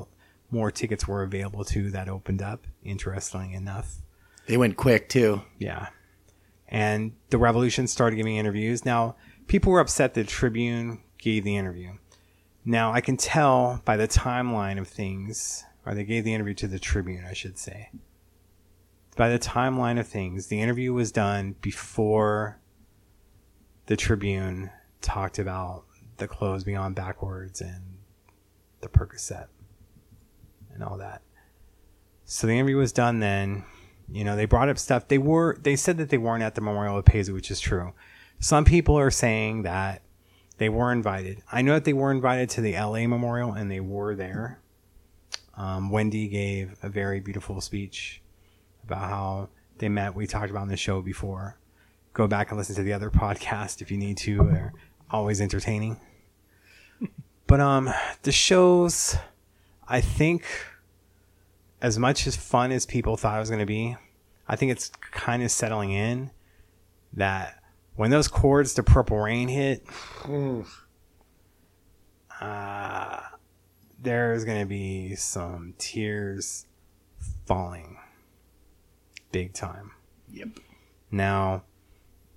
more 0.51 0.69
tickets 0.71 1.07
were 1.07 1.23
available 1.23 1.63
to 1.65 1.89
that 1.91 2.09
opened 2.09 2.41
up. 2.41 2.67
Interestingly 2.83 3.53
enough, 3.53 4.01
They 4.47 4.57
went 4.57 4.77
quick 4.77 5.09
too. 5.09 5.41
yeah. 5.57 5.87
And 6.67 7.13
the 7.31 7.37
Revolution 7.37 7.87
started 7.87 8.15
giving 8.15 8.37
interviews. 8.37 8.85
Now, 8.85 9.15
people 9.47 9.71
were 9.73 9.79
upset 9.81 10.13
that 10.13 10.27
Tribune 10.29 11.01
gave 11.17 11.43
the 11.43 11.57
interview. 11.57 11.93
Now, 12.63 12.93
I 12.93 13.01
can 13.01 13.17
tell 13.17 13.81
by 13.83 13.97
the 13.97 14.07
timeline 14.07 14.79
of 14.79 14.87
things, 14.87 15.65
or 15.85 15.93
they 15.93 16.05
gave 16.05 16.23
the 16.23 16.33
interview 16.33 16.53
to 16.55 16.67
the 16.67 16.79
Tribune, 16.79 17.25
I 17.29 17.33
should 17.33 17.57
say. 17.57 17.89
By 19.17 19.27
the 19.29 19.39
timeline 19.39 19.99
of 19.99 20.07
things, 20.07 20.47
the 20.47 20.61
interview 20.61 20.93
was 20.93 21.11
done 21.11 21.55
before 21.61 22.59
the 23.87 23.97
Tribune 23.97 24.69
talked 25.01 25.39
about 25.39 25.83
the 26.17 26.27
clothes 26.27 26.63
beyond 26.63 26.95
backwards 26.95 27.59
and 27.59 27.97
the 28.79 28.87
Percocet 28.87 29.47
and 30.73 30.83
all 30.83 30.97
that. 30.97 31.21
So 32.25 32.47
the 32.47 32.53
interview 32.53 32.77
was 32.77 32.91
done 32.91 33.19
then. 33.19 33.65
You 34.11 34.23
know, 34.23 34.35
they 34.35 34.45
brought 34.45 34.69
up 34.69 34.77
stuff. 34.77 35.07
They 35.07 35.17
were 35.17 35.57
they 35.61 35.75
said 35.75 35.97
that 35.97 36.09
they 36.09 36.17
weren't 36.17 36.43
at 36.43 36.55
the 36.55 36.61
memorial 36.61 36.97
of 36.97 37.05
Paisley, 37.05 37.33
which 37.33 37.51
is 37.51 37.59
true. 37.59 37.93
Some 38.39 38.65
people 38.65 38.97
are 38.97 39.11
saying 39.11 39.63
that 39.63 40.01
they 40.57 40.69
were 40.69 40.91
invited. 40.91 41.41
I 41.51 41.61
know 41.61 41.73
that 41.73 41.85
they 41.85 41.93
were 41.93 42.11
invited 42.11 42.49
to 42.51 42.61
the 42.61 42.73
LA 42.73 43.07
memorial 43.07 43.53
and 43.53 43.69
they 43.69 43.79
were 43.79 44.15
there. 44.15 44.59
Um, 45.55 45.89
Wendy 45.89 46.27
gave 46.27 46.75
a 46.81 46.89
very 46.89 47.19
beautiful 47.19 47.61
speech 47.61 48.21
about 48.83 49.09
how 49.09 49.49
they 49.77 49.89
met. 49.89 50.15
We 50.15 50.27
talked 50.27 50.49
about 50.49 50.61
on 50.61 50.67
the 50.67 50.77
show 50.77 51.01
before. 51.01 51.57
Go 52.13 52.27
back 52.27 52.49
and 52.49 52.57
listen 52.57 52.75
to 52.75 52.83
the 52.83 52.93
other 52.93 53.09
podcast 53.09 53.81
if 53.81 53.91
you 53.91 53.97
need 53.97 54.17
to. 54.17 54.37
They're 54.51 54.73
always 55.09 55.41
entertaining. 55.41 55.99
but 57.47 57.59
um, 57.59 57.89
the 58.23 58.31
shows, 58.31 59.15
I 59.91 59.99
think 59.99 60.45
as 61.81 61.99
much 61.99 62.25
as 62.25 62.37
fun 62.37 62.71
as 62.71 62.85
people 62.85 63.17
thought 63.17 63.35
it 63.35 63.41
was 63.41 63.49
going 63.49 63.59
to 63.59 63.65
be, 63.65 63.97
I 64.47 64.55
think 64.55 64.71
it's 64.71 64.89
kind 65.01 65.43
of 65.43 65.51
settling 65.51 65.91
in 65.91 66.31
that 67.11 67.61
when 67.97 68.09
those 68.09 68.29
chords 68.29 68.73
to 68.75 68.83
Purple 68.83 69.19
Rain 69.19 69.49
hit, 69.49 69.85
uh, 72.41 73.19
there's 74.01 74.45
going 74.45 74.61
to 74.61 74.65
be 74.65 75.15
some 75.15 75.73
tears 75.77 76.67
falling 77.45 77.97
big 79.33 79.51
time. 79.51 79.91
Yep. 80.31 80.47
Now, 81.11 81.63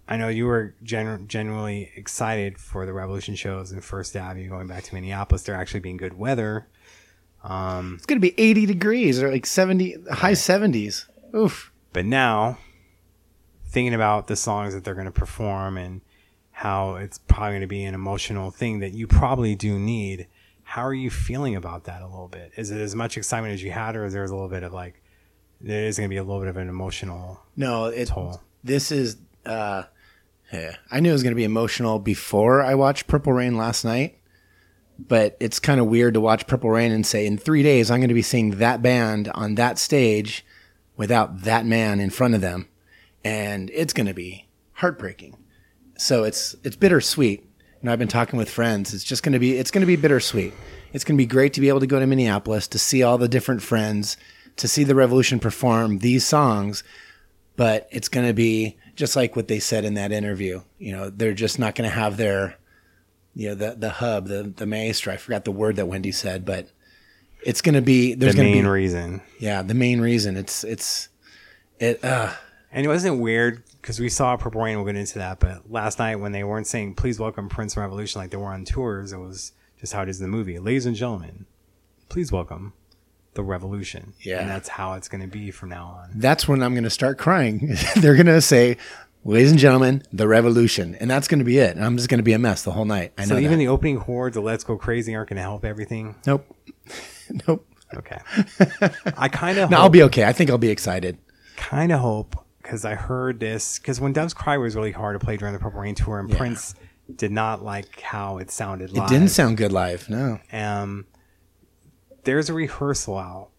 I 0.08 0.16
know 0.16 0.26
you 0.26 0.46
were 0.46 0.74
gen- 0.82 1.28
genuinely 1.28 1.92
excited 1.94 2.58
for 2.58 2.84
the 2.84 2.92
Revolution 2.92 3.36
shows 3.36 3.70
in 3.70 3.80
First 3.80 4.16
Avenue 4.16 4.48
going 4.48 4.66
back 4.66 4.82
to 4.82 4.94
Minneapolis. 4.94 5.44
They're 5.44 5.54
actually 5.54 5.78
being 5.78 5.98
good 5.98 6.18
weather. 6.18 6.66
Um, 7.44 7.94
It's 7.96 8.06
going 8.06 8.20
to 8.20 8.26
be 8.26 8.34
80 8.40 8.66
degrees 8.66 9.22
or 9.22 9.30
like 9.30 9.46
70 9.46 9.96
high 10.10 10.32
70s. 10.32 11.06
Oof. 11.36 11.70
But 11.92 12.06
now, 12.06 12.58
thinking 13.66 13.94
about 13.94 14.26
the 14.28 14.36
songs 14.36 14.74
that 14.74 14.82
they're 14.84 14.94
going 14.94 15.04
to 15.06 15.10
perform 15.12 15.76
and 15.78 16.00
how 16.52 16.94
it's 16.96 17.18
probably 17.18 17.50
going 17.52 17.60
to 17.62 17.66
be 17.66 17.84
an 17.84 17.94
emotional 17.94 18.50
thing 18.50 18.78
that 18.80 18.92
you 18.94 19.06
probably 19.06 19.54
do 19.54 19.78
need, 19.78 20.26
how 20.62 20.82
are 20.84 20.94
you 20.94 21.10
feeling 21.10 21.54
about 21.56 21.84
that 21.84 22.00
a 22.00 22.06
little 22.06 22.28
bit? 22.28 22.52
Is 22.56 22.70
it 22.70 22.80
as 22.80 22.94
much 22.94 23.16
excitement 23.18 23.52
as 23.54 23.62
you 23.62 23.70
had, 23.72 23.96
or 23.96 24.04
is 24.04 24.12
there 24.12 24.24
a 24.24 24.28
little 24.30 24.48
bit 24.48 24.62
of 24.62 24.72
like, 24.72 25.02
there 25.60 25.84
is 25.86 25.98
going 25.98 26.08
to 26.08 26.12
be 26.12 26.16
a 26.18 26.24
little 26.24 26.40
bit 26.40 26.48
of 26.48 26.56
an 26.56 26.68
emotional 26.68 27.40
No, 27.56 27.86
it 27.86 28.06
toll? 28.08 28.40
this 28.62 28.90
is 28.90 29.16
uh 29.44 29.82
yeah, 30.52 30.76
I 30.90 31.00
knew 31.00 31.10
it 31.10 31.12
was 31.12 31.22
going 31.22 31.32
to 31.32 31.36
be 31.36 31.44
emotional 31.44 31.98
before 31.98 32.62
I 32.62 32.74
watched 32.76 33.06
Purple 33.08 33.32
Rain 33.32 33.56
last 33.56 33.84
night. 33.84 34.18
But 34.98 35.36
it's 35.40 35.58
kind 35.58 35.80
of 35.80 35.86
weird 35.86 36.14
to 36.14 36.20
watch 36.20 36.46
Purple 36.46 36.70
Rain 36.70 36.92
and 36.92 37.04
say 37.04 37.26
in 37.26 37.36
3 37.36 37.62
days 37.62 37.90
I'm 37.90 37.98
going 37.98 38.08
to 38.08 38.14
be 38.14 38.22
seeing 38.22 38.52
that 38.52 38.80
band 38.80 39.28
on 39.34 39.56
that 39.56 39.78
stage 39.78 40.44
without 40.96 41.42
that 41.42 41.66
man 41.66 41.98
in 41.98 42.10
front 42.10 42.34
of 42.34 42.40
them 42.40 42.68
and 43.24 43.70
it's 43.72 43.92
going 43.92 44.06
to 44.06 44.14
be 44.14 44.46
heartbreaking. 44.74 45.36
So 45.96 46.24
it's 46.24 46.54
it's 46.62 46.76
bittersweet. 46.76 47.48
Know, 47.82 47.92
I've 47.92 47.98
been 47.98 48.08
talking 48.08 48.38
with 48.38 48.48
friends. 48.48 48.94
It's 48.94 49.04
just 49.04 49.22
going 49.22 49.34
to 49.34 49.38
be 49.38 49.58
it's 49.58 49.70
going 49.70 49.82
to 49.82 49.86
be 49.86 49.96
bittersweet. 49.96 50.54
It's 50.92 51.04
going 51.04 51.16
to 51.16 51.22
be 51.22 51.26
great 51.26 51.52
to 51.54 51.60
be 51.60 51.68
able 51.68 51.80
to 51.80 51.86
go 51.86 52.00
to 52.00 52.06
Minneapolis 52.06 52.68
to 52.68 52.78
see 52.78 53.02
all 53.02 53.18
the 53.18 53.28
different 53.28 53.62
friends, 53.62 54.16
to 54.56 54.68
see 54.68 54.84
the 54.84 54.94
Revolution 54.94 55.38
perform 55.38 55.98
these 55.98 56.24
songs, 56.24 56.84
but 57.56 57.88
it's 57.90 58.08
going 58.08 58.26
to 58.26 58.32
be 58.32 58.78
just 58.94 59.16
like 59.16 59.36
what 59.36 59.48
they 59.48 59.58
said 59.58 59.84
in 59.84 59.94
that 59.94 60.12
interview. 60.12 60.62
You 60.78 60.92
know, 60.92 61.10
they're 61.10 61.34
just 61.34 61.58
not 61.58 61.74
going 61.74 61.90
to 61.90 61.94
have 61.94 62.16
their, 62.16 62.56
you 63.34 63.48
know, 63.48 63.54
the 63.54 63.74
the 63.76 63.90
hub, 63.90 64.28
the 64.28 64.42
the 64.56 64.66
maestro. 64.66 65.12
I 65.12 65.16
forgot 65.16 65.44
the 65.44 65.52
word 65.52 65.76
that 65.76 65.86
Wendy 65.86 66.12
said, 66.12 66.44
but 66.44 66.68
it's 67.42 67.60
going 67.60 67.74
to 67.74 67.82
be 67.82 68.14
The 68.14 68.20
there's 68.20 68.34
going 68.34 68.48
to 68.48 68.54
main 68.54 68.64
be 68.64 68.68
reason. 68.70 69.20
yeah 69.38 69.62
the 69.62 69.74
main 69.74 70.00
reason. 70.00 70.36
It's 70.36 70.64
it's 70.64 71.08
it. 71.78 72.02
uh 72.04 72.32
And 72.72 72.84
it 72.84 72.88
wasn't 72.88 73.20
weird 73.20 73.62
because 73.80 74.00
we 74.00 74.08
saw 74.08 74.36
Purple 74.36 74.62
Rain. 74.62 74.76
We'll 74.76 74.86
get 74.86 74.96
into 74.96 75.18
that. 75.18 75.40
But 75.40 75.70
last 75.70 75.98
night 75.98 76.16
when 76.16 76.32
they 76.32 76.44
weren't 76.44 76.66
saying 76.66 76.94
"Please 76.94 77.18
welcome 77.20 77.48
Prince 77.48 77.76
Revolution" 77.76 78.20
like 78.20 78.30
they 78.30 78.36
were 78.36 78.52
on 78.52 78.64
tours, 78.64 79.12
it 79.12 79.18
was 79.18 79.52
just 79.78 79.92
how 79.92 80.02
it 80.02 80.08
is 80.08 80.20
in 80.20 80.30
the 80.30 80.36
movie. 80.36 80.58
Ladies 80.58 80.86
and 80.86 80.96
gentlemen, 80.96 81.46
please 82.08 82.32
welcome 82.32 82.72
the 83.34 83.42
Revolution. 83.42 84.14
Yeah. 84.20 84.40
and 84.40 84.48
that's 84.48 84.68
how 84.68 84.92
it's 84.94 85.08
going 85.08 85.20
to 85.20 85.26
be 85.26 85.50
from 85.50 85.68
now 85.70 85.86
on. 86.02 86.10
That's 86.14 86.46
when 86.46 86.62
I'm 86.62 86.72
going 86.72 86.84
to 86.84 86.90
start 86.90 87.18
crying. 87.18 87.76
they're 87.96 88.14
going 88.14 88.26
to 88.26 88.40
say, 88.40 88.76
"Ladies 89.24 89.50
and 89.50 89.58
gentlemen, 89.58 90.02
the 90.12 90.28
revolution," 90.28 90.94
and 90.96 91.10
that's 91.10 91.28
going 91.28 91.38
to 91.38 91.44
be 91.44 91.58
it. 91.58 91.76
And 91.76 91.84
I'm 91.84 91.96
just 91.96 92.08
going 92.08 92.18
to 92.18 92.24
be 92.24 92.32
a 92.34 92.38
mess 92.38 92.62
the 92.62 92.72
whole 92.72 92.84
night. 92.84 93.12
I 93.18 93.22
know 93.22 93.28
So 93.28 93.38
even 93.38 93.52
that. 93.52 93.56
the 93.58 93.68
opening 93.68 93.98
chords, 93.98 94.34
the 94.34 94.40
"Let's 94.40 94.64
Go 94.64 94.76
Crazy" 94.76 95.14
aren't 95.14 95.28
going 95.30 95.36
to 95.36 95.42
help 95.42 95.64
everything. 95.64 96.14
nope, 96.26 96.46
nope. 97.48 97.66
Okay, 97.96 98.18
I 99.16 99.28
kind 99.28 99.58
of 99.58 99.70
No, 99.72 99.78
I'll 99.78 99.88
be 99.88 100.02
okay. 100.04 100.24
I 100.24 100.32
think 100.32 100.50
I'll 100.50 100.58
be 100.58 100.70
excited. 100.70 101.16
kind 101.56 101.92
of 101.92 102.00
hope 102.00 102.36
because 102.62 102.84
I 102.84 102.94
heard 102.94 103.38
this 103.40 103.78
because 103.78 104.00
when 104.00 104.12
Doves 104.12 104.34
Cry 104.34 104.56
was 104.58 104.74
really 104.74 104.90
hard 104.92 105.18
to 105.18 105.24
play 105.24 105.36
during 105.36 105.52
the 105.54 105.60
Purple 105.60 105.80
Rain 105.80 105.94
tour, 105.94 106.18
and 106.18 106.28
Yeah. 106.28 106.36
Prince 106.36 106.74
did 107.14 107.30
not 107.30 107.62
like 107.62 108.00
how 108.00 108.38
it 108.38 108.50
sounded. 108.50 108.90
It 108.96 109.06
didn't 109.08 109.28
sound 109.28 109.58
good 109.58 109.70
live. 109.72 110.08
No. 110.10 110.40
um, 110.52 111.06
there's 112.24 112.48
a 112.48 112.54
rehearsal 112.54 113.18
out. 113.18 113.50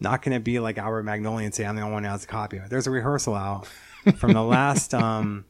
Not 0.00 0.22
going 0.22 0.34
to 0.34 0.40
be 0.40 0.58
like 0.58 0.76
Albert 0.78 1.04
Magnoli 1.04 1.44
and 1.44 1.54
say 1.54 1.64
I'm 1.64 1.76
the 1.76 1.82
only 1.82 1.92
one 1.94 2.04
who 2.04 2.10
has 2.10 2.24
a 2.24 2.26
copy 2.26 2.56
of 2.58 2.64
it. 2.64 2.70
There's 2.70 2.86
a 2.86 2.90
rehearsal 2.90 3.34
out 3.34 3.68
from 4.16 4.32
the 4.32 4.42
last 4.42 4.94
um, 4.94 5.44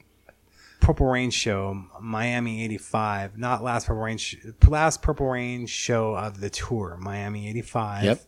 Purple 0.81 1.07
Rain 1.07 1.31
show, 1.31 1.85
Miami 2.01 2.64
'85. 2.64 3.38
Not 3.38 3.62
last 3.62 3.87
Purple 3.87 4.03
Rain, 4.03 4.19
sh- 4.19 4.37
last 4.66 5.03
Purple 5.03 5.29
Rain 5.29 5.66
show 5.66 6.14
of 6.14 6.40
the 6.40 6.51
tour, 6.51 6.97
Miami 7.01 7.49
'85. 7.49 8.05
Yep. 8.05 8.21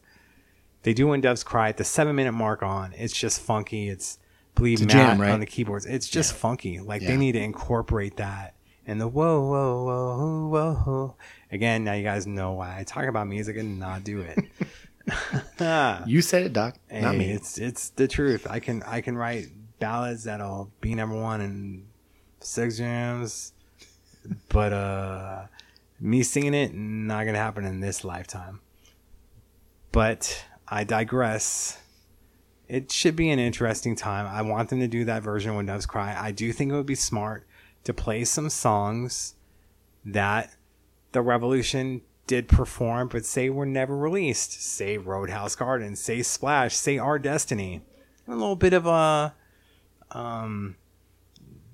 They 0.83 0.95
do 0.95 1.09
when 1.09 1.21
Doves 1.21 1.43
Cry 1.45 1.69
at 1.71 1.77
the 1.77 1.85
seven 1.85 2.15
minute 2.17 2.33
mark 2.33 2.63
on. 2.63 2.93
It's 2.95 3.13
just 3.13 3.41
funky. 3.41 3.89
It's 3.89 4.19
believe 4.55 4.81
It's 4.83 4.93
Matt 4.95 5.11
jam, 5.11 5.21
right? 5.21 5.31
on 5.31 5.41
the 5.41 5.47
keyboards. 5.47 5.87
It's 5.87 6.09
just 6.09 6.33
funky. 6.33 6.81
Like 6.81 7.03
Yeah. 7.03 7.09
they 7.09 7.17
need 7.17 7.33
to 7.33 7.41
incorporate 7.41 8.17
that 8.17 8.55
and 8.87 9.01
the 9.01 9.07
whoa, 9.09 9.41
whoa, 9.41 9.85
whoa, 9.85 10.49
whoa. 10.49 10.75
whoa. 10.75 11.17
Again, 11.53 11.85
now 11.85 11.93
you 11.93 12.03
guys 12.05 12.27
know 12.27 12.53
why 12.53 12.79
I 12.79 12.85
talk 12.85 13.05
about 13.05 13.27
music 13.29 13.57
and 13.57 13.79
not 13.79 14.03
do 14.05 14.21
it. 14.21 14.39
You 16.07 16.21
said 16.23 16.43
it, 16.43 16.53
Doc. 16.53 16.77
Not 16.93 17.13
Hey, 17.13 17.19
me. 17.19 17.31
It's 17.33 17.57
it's 17.59 17.91
the 17.91 18.07
truth. 18.09 18.47
I 18.49 18.61
can 18.61 18.83
I 18.85 19.01
can 19.01 19.17
write 19.17 19.49
ballads 19.79 20.25
that'll 20.25 20.71
be 20.81 20.95
number 20.95 21.21
one 21.21 21.41
in 21.41 21.87
six 22.41 22.79
jams, 22.79 23.53
but 24.49 24.73
uh, 24.73 25.43
me 26.01 26.23
singing 26.23 26.55
it 26.55 26.75
not 26.75 27.25
gonna 27.25 27.39
happen 27.39 27.65
in 27.65 27.81
this 27.81 28.05
lifetime. 28.05 28.61
But 29.93 30.45
I 30.67 30.85
digress. 30.85 31.81
It 32.69 32.93
should 32.93 33.17
be 33.17 33.31
an 33.31 33.39
interesting 33.39 33.97
time. 33.97 34.27
I 34.27 34.43
want 34.43 34.69
them 34.69 34.81
to 34.81 34.89
do 34.89 35.07
that 35.07 35.23
version 35.23 35.55
when 35.55 35.67
doves 35.67 35.87
cry. 35.87 36.15
I 36.19 36.33
do 36.33 36.53
think 36.53 36.71
it 36.71 36.75
would 36.75 36.85
be 36.85 36.95
smart 36.95 37.47
to 37.85 37.95
play 37.95 38.25
some 38.25 38.51
songs 38.51 39.35
that 40.05 40.55
the 41.13 41.23
revolution 41.23 42.03
did 42.27 42.47
perform 42.47 43.09
but 43.09 43.25
say 43.25 43.49
were 43.49 43.65
never 43.65 43.97
released 43.97 44.63
say 44.63 44.99
roadhouse 44.99 45.57
garden 45.57 45.97
say 45.97 46.23
splash 46.23 46.77
say 46.77 46.99
our 46.99 47.19
destiny 47.19 47.81
a 48.27 48.33
little 48.33 48.55
bit 48.55 48.75
of 48.75 48.87
a 48.87 49.35
um 50.13 50.77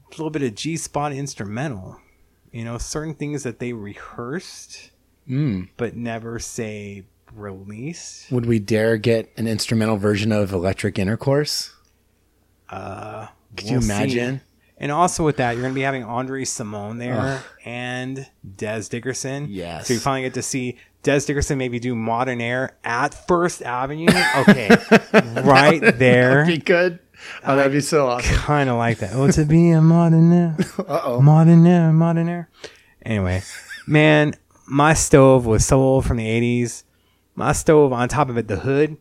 a 0.09 0.11
little 0.13 0.31
bit 0.31 0.43
of 0.43 0.55
g-spot 0.55 1.13
instrumental 1.13 2.01
you 2.53 2.65
know 2.65 2.79
certain 2.79 3.15
things 3.15 3.43
that 3.43 3.59
they 3.59 3.73
rehearsed 3.73 4.91
Mm. 5.29 5.71
but 5.79 5.97
never 5.97 6.39
say 6.39 7.05
released 7.35 8.31
Would 8.31 8.45
we 8.47 8.59
dare 8.59 8.97
get 8.99 9.33
an 9.39 9.47
instrumental 9.47 9.97
version 9.97 10.31
of 10.33 10.53
Electric 10.53 10.99
Intercourse? 10.99 11.73
uh 12.69 13.27
Could 13.57 13.65
we'll 13.65 13.75
you 13.75 13.81
see. 13.81 13.87
imagine? 13.87 14.41
and 14.77 14.91
also 14.93 15.25
with 15.25 15.37
that 15.39 15.53
you're 15.53 15.63
gonna 15.63 15.75
be 15.75 15.81
having 15.81 16.05
Andre 16.05 16.45
Cymone 16.45 16.99
there 16.99 17.19
Ugh. 17.19 17.43
and 17.65 18.27
Dez 18.57 18.91
Dickerson 18.91 19.47
Yes. 19.49 19.87
so 19.89 19.95
you 19.95 20.01
finally 20.01 20.23
get 20.23 20.35
to 20.35 20.43
see 20.43 20.77
Dez 21.03 21.27
Dickerson 21.27 21.57
maybe 21.59 21.79
do 21.79 21.95
Modernaire 21.95 22.71
at 22.85 23.15
first 23.27 23.63
avenue 23.63 24.09
okay 24.37 24.69
right 25.43 25.81
there 25.99 26.45
Be 26.47 26.59
good. 26.59 26.99
Oh, 27.47 27.57
that'd 27.57 27.73
be 27.73 27.81
so 27.81 28.07
awesome. 28.09 28.37
kind 28.37 28.69
of 28.71 28.77
like 28.77 28.99
that. 28.99 29.13
Oh, 29.15 29.31
to 29.31 29.45
be 29.45 29.71
a 29.71 29.79
Modernaire, 29.79 30.59
Uh 30.89 31.01
oh. 31.05 31.21
Modernaire, 31.21 31.93
modern 31.93 32.29
air. 32.29 32.49
Anyway, 33.05 33.43
man, 33.87 34.35
my 34.67 34.95
stove 34.95 35.47
was 35.47 35.65
so 35.67 35.81
old 35.81 36.05
from 36.07 36.17
the 36.17 36.27
'80s. 36.27 36.85
My 37.35 37.53
stove, 37.53 37.93
on 37.93 38.09
top 38.09 38.29
of 38.29 38.39
it, 38.39 38.49
the 38.49 38.57
hood, 38.57 38.97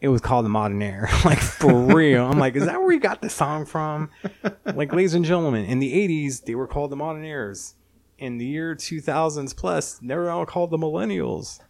it 0.00 0.08
was 0.08 0.20
called 0.20 0.44
the 0.44 0.50
Modernaire. 0.50 1.08
like 1.24 1.38
for 1.38 1.72
real. 1.72 2.26
I'm 2.26 2.38
like, 2.38 2.56
is 2.56 2.66
that 2.66 2.80
where 2.80 2.92
you 2.92 3.00
got 3.00 3.22
the 3.22 3.30
song 3.30 3.64
from? 3.66 4.10
Like, 4.64 4.92
ladies 4.92 5.14
and 5.14 5.24
gentlemen, 5.24 5.64
in 5.64 5.78
the 5.78 5.92
'80s, 5.92 6.44
they 6.44 6.54
were 6.54 6.66
called 6.66 6.90
the 6.90 6.96
Modernaires. 6.96 7.74
In 8.18 8.38
the 8.38 8.44
year 8.44 8.74
2000s 8.74 9.56
plus, 9.56 9.94
they 10.02 10.14
were 10.16 10.28
all 10.28 10.44
called 10.44 10.70
the 10.70 10.76
millennials. 10.76 11.60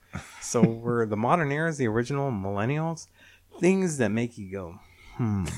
So 0.41 0.63
were 0.63 1.05
the 1.05 1.15
Modernaires 1.17 1.77
the 1.77 1.87
original 1.89 2.31
millennials? 2.33 3.07
Things 3.61 3.99
that 3.99 4.09
make 4.11 4.39
you 4.39 4.51
go, 4.51 4.79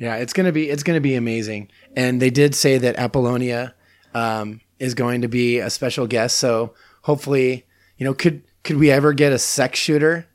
Yeah, 0.00 0.14
it's 0.16 0.32
gonna 0.32 0.52
be 0.52 0.70
it's 0.70 0.84
gonna 0.84 1.00
be 1.00 1.16
amazing. 1.16 1.70
And 1.96 2.22
they 2.22 2.30
did 2.30 2.54
say 2.54 2.78
that 2.78 2.96
Apollonia 2.96 3.74
um, 4.14 4.60
is 4.78 4.94
going 4.94 5.22
to 5.22 5.28
be 5.28 5.58
a 5.58 5.70
special 5.70 6.06
guest. 6.06 6.36
So 6.38 6.74
hopefully, 7.02 7.66
you 7.96 8.04
know, 8.04 8.14
could 8.14 8.42
could 8.62 8.76
we 8.76 8.92
ever 8.92 9.12
get 9.12 9.32
a 9.32 9.38
sex 9.40 9.78
shooter? 9.78 10.26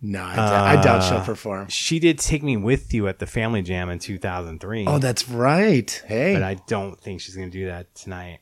No, 0.00 0.22
I, 0.22 0.36
doubt- 0.36 0.66
I 0.78 0.82
doubt 0.82 1.02
she'll 1.02 1.16
Uh, 1.18 1.24
perform. 1.24 1.68
She 1.68 1.98
did 1.98 2.18
take 2.18 2.42
me 2.44 2.56
with 2.56 2.92
you 2.94 3.08
at 3.08 3.18
the 3.18 3.26
Family 3.26 3.62
Jam 3.62 3.88
in 3.88 3.98
2003. 3.98 4.84
Oh, 4.86 4.98
that's 4.98 5.28
right. 5.28 6.02
Hey, 6.06 6.34
but 6.34 6.42
I 6.42 6.54
don't 6.68 7.00
think 7.00 7.20
she's 7.22 7.34
going 7.34 7.50
to 7.50 7.58
do 7.58 7.66
that 7.66 7.92
tonight 7.94 8.40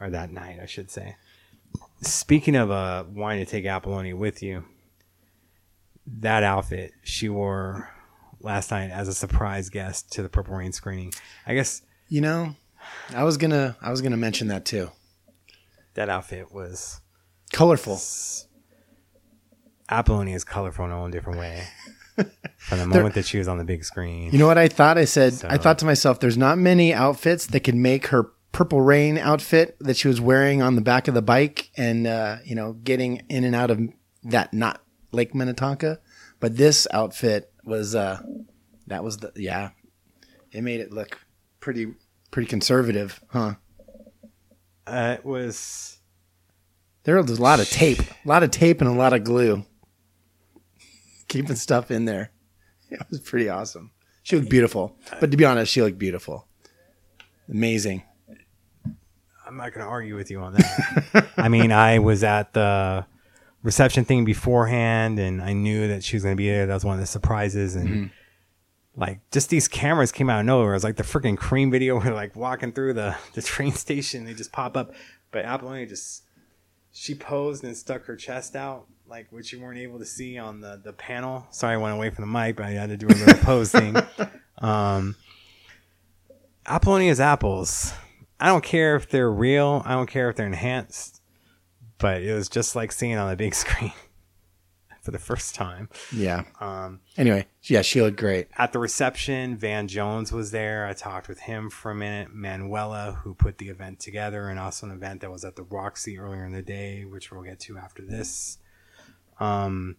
or 0.00 0.10
that 0.10 0.30
night, 0.32 0.58
I 0.62 0.66
should 0.66 0.90
say. 0.92 1.16
Speaking 2.02 2.54
of 2.54 2.70
uh, 2.70 3.04
wanting 3.12 3.44
to 3.44 3.50
take 3.50 3.66
Apollonia 3.66 4.14
with 4.14 4.42
you, 4.44 4.64
that 6.06 6.42
outfit 6.42 6.92
she 7.02 7.28
wore 7.28 7.90
last 8.40 8.70
night 8.70 8.90
as 8.90 9.08
a 9.08 9.14
surprise 9.14 9.68
guest 9.68 10.12
to 10.12 10.22
the 10.22 10.28
Purple 10.28 10.56
Rain 10.56 10.72
screening. 10.72 11.12
I 11.46 11.54
guess 11.54 11.82
you 12.08 12.20
know, 12.20 12.54
I 13.14 13.24
was 13.24 13.36
gonna 13.36 13.76
I 13.80 13.90
was 13.90 14.02
gonna 14.02 14.16
mention 14.16 14.48
that 14.48 14.64
too. 14.64 14.90
that 15.94 16.08
outfit 16.08 16.52
was 16.52 17.00
Colorful. 17.52 18.00
Apollonia 19.90 20.34
is 20.34 20.44
colorful 20.44 20.86
in 20.86 20.90
a 20.90 20.96
whole 20.96 21.10
different 21.10 21.38
way. 21.38 21.64
From 22.56 22.78
the 22.78 22.86
moment 22.86 23.14
that 23.14 23.26
she 23.26 23.38
was 23.38 23.48
on 23.48 23.58
the 23.58 23.64
big 23.64 23.84
screen. 23.84 24.32
You 24.32 24.38
know 24.38 24.46
what 24.46 24.58
I 24.58 24.68
thought? 24.68 24.96
I 24.96 25.04
said 25.04 25.34
I 25.48 25.58
thought 25.58 25.78
to 25.80 25.84
myself, 25.84 26.20
"There's 26.20 26.38
not 26.38 26.56
many 26.58 26.94
outfits 26.94 27.46
that 27.46 27.60
could 27.60 27.74
make 27.74 28.06
her 28.08 28.30
purple 28.52 28.80
rain 28.80 29.18
outfit 29.18 29.76
that 29.80 29.96
she 29.96 30.08
was 30.08 30.20
wearing 30.20 30.62
on 30.62 30.76
the 30.76 30.82
back 30.82 31.08
of 31.08 31.14
the 31.14 31.22
bike, 31.22 31.70
and 31.76 32.06
uh, 32.06 32.36
you 32.44 32.54
know, 32.54 32.74
getting 32.74 33.22
in 33.28 33.44
and 33.44 33.54
out 33.54 33.70
of 33.70 33.80
that 34.24 34.52
not 34.54 34.82
Lake 35.12 35.34
Minnetonka, 35.34 36.00
but 36.40 36.56
this 36.56 36.86
outfit 36.92 37.52
was 37.64 37.94
uh, 37.94 38.20
that 38.86 39.04
was 39.04 39.18
the 39.18 39.32
yeah, 39.36 39.70
it 40.50 40.62
made 40.62 40.80
it 40.80 40.92
look 40.92 41.18
pretty 41.60 41.94
pretty 42.30 42.48
conservative, 42.48 43.20
huh? 43.28 43.54
Uh, 44.86 45.16
it 45.18 45.24
was 45.24 45.98
There 47.04 47.20
was 47.20 47.38
a 47.38 47.42
lot 47.42 47.60
of 47.60 47.68
tape, 47.68 48.00
a 48.00 48.28
lot 48.28 48.42
of 48.42 48.50
tape, 48.50 48.80
and 48.80 48.90
a 48.90 48.94
lot 48.94 49.12
of 49.12 49.22
glue, 49.24 49.64
keeping 51.28 51.56
stuff 51.56 51.90
in 51.90 52.04
there. 52.04 52.30
It 52.90 53.00
was 53.10 53.20
pretty 53.20 53.48
awesome. 53.48 53.90
She 54.22 54.36
looked 54.36 54.50
beautiful, 54.50 54.96
but 55.20 55.30
to 55.30 55.36
be 55.36 55.44
honest, 55.44 55.72
she 55.72 55.82
looked 55.82 55.98
beautiful. 55.98 56.46
Amazing. 57.48 58.02
I'm 59.46 59.56
not 59.56 59.74
going 59.74 59.84
to 59.84 59.90
argue 59.90 60.14
with 60.16 60.30
you 60.30 60.40
on 60.40 60.54
that. 60.54 61.28
I 61.36 61.48
mean, 61.48 61.72
I 61.72 61.98
was 61.98 62.24
at 62.24 62.52
the 62.54 63.04
reception 63.62 64.04
thing 64.04 64.24
beforehand, 64.24 65.18
and 65.18 65.42
I 65.42 65.52
knew 65.52 65.88
that 65.88 66.04
she 66.04 66.16
was 66.16 66.22
going 66.22 66.36
to 66.36 66.40
be 66.40 66.48
there. 66.48 66.66
That 66.66 66.74
was 66.74 66.84
one 66.84 66.94
of 66.94 67.00
the 67.00 67.06
surprises, 67.06 67.76
and 67.76 68.10
like 68.96 69.20
just 69.30 69.48
these 69.48 69.68
cameras 69.68 70.12
came 70.12 70.28
out 70.28 70.40
of 70.40 70.46
nowhere. 70.46 70.72
It 70.72 70.76
was 70.76 70.84
like 70.84 70.96
the 70.96 71.02
freaking 71.02 71.36
Cream 71.36 71.70
video 71.70 71.98
where 72.00 72.14
like 72.14 72.36
walking 72.36 72.72
through 72.72 72.94
the 72.94 73.16
the 73.34 73.42
train 73.42 73.72
station, 73.72 74.24
they 74.24 74.34
just 74.34 74.52
pop 74.52 74.76
up. 74.76 74.92
But 75.30 75.44
Apollonia 75.44 75.86
just 75.86 76.24
she 76.92 77.14
posed 77.14 77.64
and 77.64 77.76
stuck 77.76 78.04
her 78.04 78.16
chest 78.16 78.54
out, 78.54 78.86
like 79.08 79.28
which 79.30 79.52
you 79.52 79.60
weren't 79.60 79.78
able 79.78 79.98
to 79.98 80.06
see 80.06 80.38
on 80.38 80.60
the 80.60 80.80
the 80.82 80.92
panel. 80.92 81.46
Sorry, 81.50 81.74
I 81.74 81.78
went 81.78 81.94
away 81.94 82.10
from 82.10 82.22
the 82.22 82.38
mic, 82.38 82.56
but 82.56 82.66
I 82.66 82.70
had 82.70 82.90
to 82.90 82.96
do 82.96 83.06
a 83.06 83.14
little 83.14 83.34
pose 83.44 83.72
thing. 83.72 83.96
Um, 84.58 85.16
Apollonia's 86.66 87.20
apples. 87.20 87.92
I 88.38 88.46
don't 88.46 88.64
care 88.64 88.96
if 88.96 89.08
they're 89.08 89.30
real. 89.30 89.82
I 89.84 89.92
don't 89.92 90.08
care 90.08 90.28
if 90.28 90.36
they're 90.36 90.46
enhanced. 90.46 91.21
But 92.02 92.20
it 92.22 92.34
was 92.34 92.48
just 92.50 92.76
like 92.76 92.92
seeing 92.92 93.12
it 93.12 93.16
on 93.16 93.30
the 93.30 93.36
big 93.36 93.54
screen 93.64 93.92
for 95.00 95.10
the 95.12 95.18
first 95.18 95.54
time. 95.54 95.88
Yeah. 96.14 96.44
Um, 96.60 97.00
Anyway, 97.16 97.46
yeah, 97.64 97.82
she 97.82 98.00
looked 98.02 98.18
great. 98.18 98.48
at 98.58 98.72
the 98.72 98.78
reception, 98.78 99.56
Van 99.56 99.88
Jones 99.88 100.30
was 100.32 100.50
there. 100.52 100.86
I 100.86 100.92
talked 100.92 101.28
with 101.28 101.40
him 101.40 101.70
for 101.70 101.90
a 101.90 101.94
minute. 101.94 102.28
Manuela, 102.34 103.18
who 103.22 103.34
put 103.34 103.58
the 103.58 103.68
event 103.68 103.98
together, 104.00 104.48
and 104.48 104.58
also 104.60 104.86
an 104.86 104.92
event 104.92 105.20
that 105.22 105.30
was 105.30 105.44
at 105.44 105.56
the 105.56 105.62
Roxy 105.64 106.18
earlier 106.18 106.44
in 106.44 106.52
the 106.52 106.62
day, 106.62 107.04
which 107.04 107.32
we'll 107.32 107.42
get 107.42 107.58
to 107.60 107.78
after 107.78 108.02
this. 108.04 108.58
Um, 109.40 109.96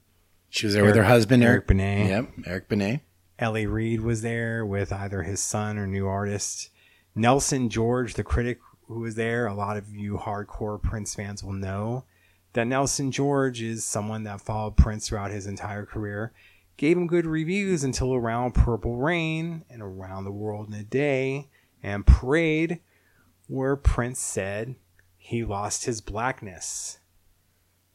She 0.49 0.65
was 0.67 0.73
there 0.75 0.85
with 0.85 0.95
her 0.95 1.03
husband, 1.03 1.43
Eric 1.43 1.53
Eric. 1.53 1.67
Benet. 1.67 2.07
Yep, 2.09 2.29
Eric 2.45 2.69
Benet. 2.69 3.01
L.A. 3.39 3.65
Reid 3.65 4.01
was 4.01 4.21
there 4.21 4.65
with 4.65 4.93
either 4.93 5.23
his 5.23 5.39
son 5.41 5.77
or 5.77 5.87
new 5.87 6.07
artist. 6.07 6.69
Nelson 7.15 7.69
George, 7.69 8.13
the 8.13 8.23
critic 8.23 8.59
who 8.93 9.01
was 9.01 9.15
there, 9.15 9.47
a 9.47 9.53
lot 9.53 9.77
of 9.77 9.89
you 9.93 10.17
hardcore 10.17 10.81
Prince 10.81 11.15
fans 11.15 11.43
will 11.43 11.53
know 11.53 12.05
that 12.53 12.67
Nelson 12.67 13.11
George 13.11 13.61
is 13.61 13.83
someone 13.83 14.23
that 14.23 14.41
followed 14.41 14.77
Prince 14.77 15.07
throughout 15.07 15.31
his 15.31 15.47
entire 15.47 15.85
career, 15.85 16.33
gave 16.77 16.97
him 16.97 17.07
good 17.07 17.25
reviews 17.25 17.83
until 17.83 18.13
around 18.13 18.53
Purple 18.53 18.97
Rain 18.97 19.65
and 19.69 19.81
Around 19.81 20.23
the 20.23 20.31
World 20.31 20.67
in 20.67 20.73
a 20.73 20.83
Day 20.83 21.49
and 21.81 22.05
Parade, 22.05 22.79
where 23.47 23.75
Prince 23.75 24.19
said 24.19 24.75
he 25.17 25.43
lost 25.43 25.85
his 25.85 26.01
blackness. 26.01 26.99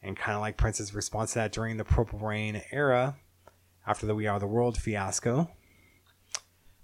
And 0.02 0.16
kind 0.16 0.36
of 0.36 0.40
like 0.40 0.56
Prince's 0.56 0.94
response 0.94 1.32
to 1.32 1.40
that 1.40 1.52
during 1.52 1.76
the 1.76 1.84
Purple 1.84 2.18
Rain 2.18 2.62
era, 2.70 3.16
after 3.86 4.06
the 4.06 4.14
We 4.14 4.26
Are 4.26 4.38
the 4.38 4.46
World 4.46 4.76
fiasco, 4.76 5.50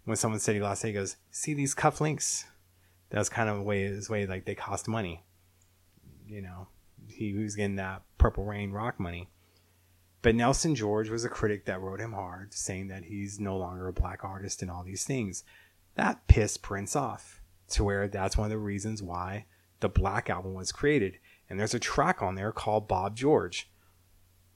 when 0.04 0.16
someone 0.16 0.40
said 0.40 0.54
he 0.54 0.60
lost 0.60 0.84
it, 0.84 0.88
he 0.88 0.92
goes, 0.94 1.16
"See 1.30 1.54
these 1.54 1.74
cufflinks? 1.74 2.44
That 3.10 3.18
was 3.18 3.28
kind 3.28 3.48
of 3.48 3.62
way 3.62 3.84
his 3.84 4.10
way 4.10 4.26
like 4.26 4.44
they 4.44 4.54
cost 4.54 4.88
money. 4.88 5.24
You 6.26 6.42
know, 6.42 6.68
he 7.08 7.34
was 7.34 7.54
getting 7.54 7.76
that 7.76 8.02
Purple 8.18 8.44
Rain 8.44 8.72
rock 8.72 8.98
money." 8.98 9.28
But 10.22 10.34
Nelson 10.34 10.74
George 10.74 11.10
was 11.10 11.24
a 11.24 11.28
critic 11.28 11.66
that 11.66 11.82
wrote 11.82 12.00
him 12.00 12.12
hard, 12.12 12.54
saying 12.54 12.88
that 12.88 13.04
he's 13.04 13.38
no 13.38 13.58
longer 13.58 13.88
a 13.88 13.92
black 13.92 14.24
artist 14.24 14.62
and 14.62 14.70
all 14.70 14.82
these 14.82 15.04
things. 15.04 15.44
That 15.96 16.26
pissed 16.28 16.62
Prince 16.62 16.96
off 16.96 17.42
to 17.68 17.84
where 17.84 18.08
that's 18.08 18.36
one 18.36 18.46
of 18.46 18.50
the 18.50 18.58
reasons 18.58 19.02
why 19.02 19.46
the 19.80 19.88
Black 19.88 20.30
Album 20.30 20.54
was 20.54 20.72
created. 20.72 21.18
And 21.48 21.60
there's 21.60 21.74
a 21.74 21.78
track 21.78 22.22
on 22.22 22.36
there 22.36 22.52
called 22.52 22.88
Bob 22.88 23.16
George. 23.16 23.70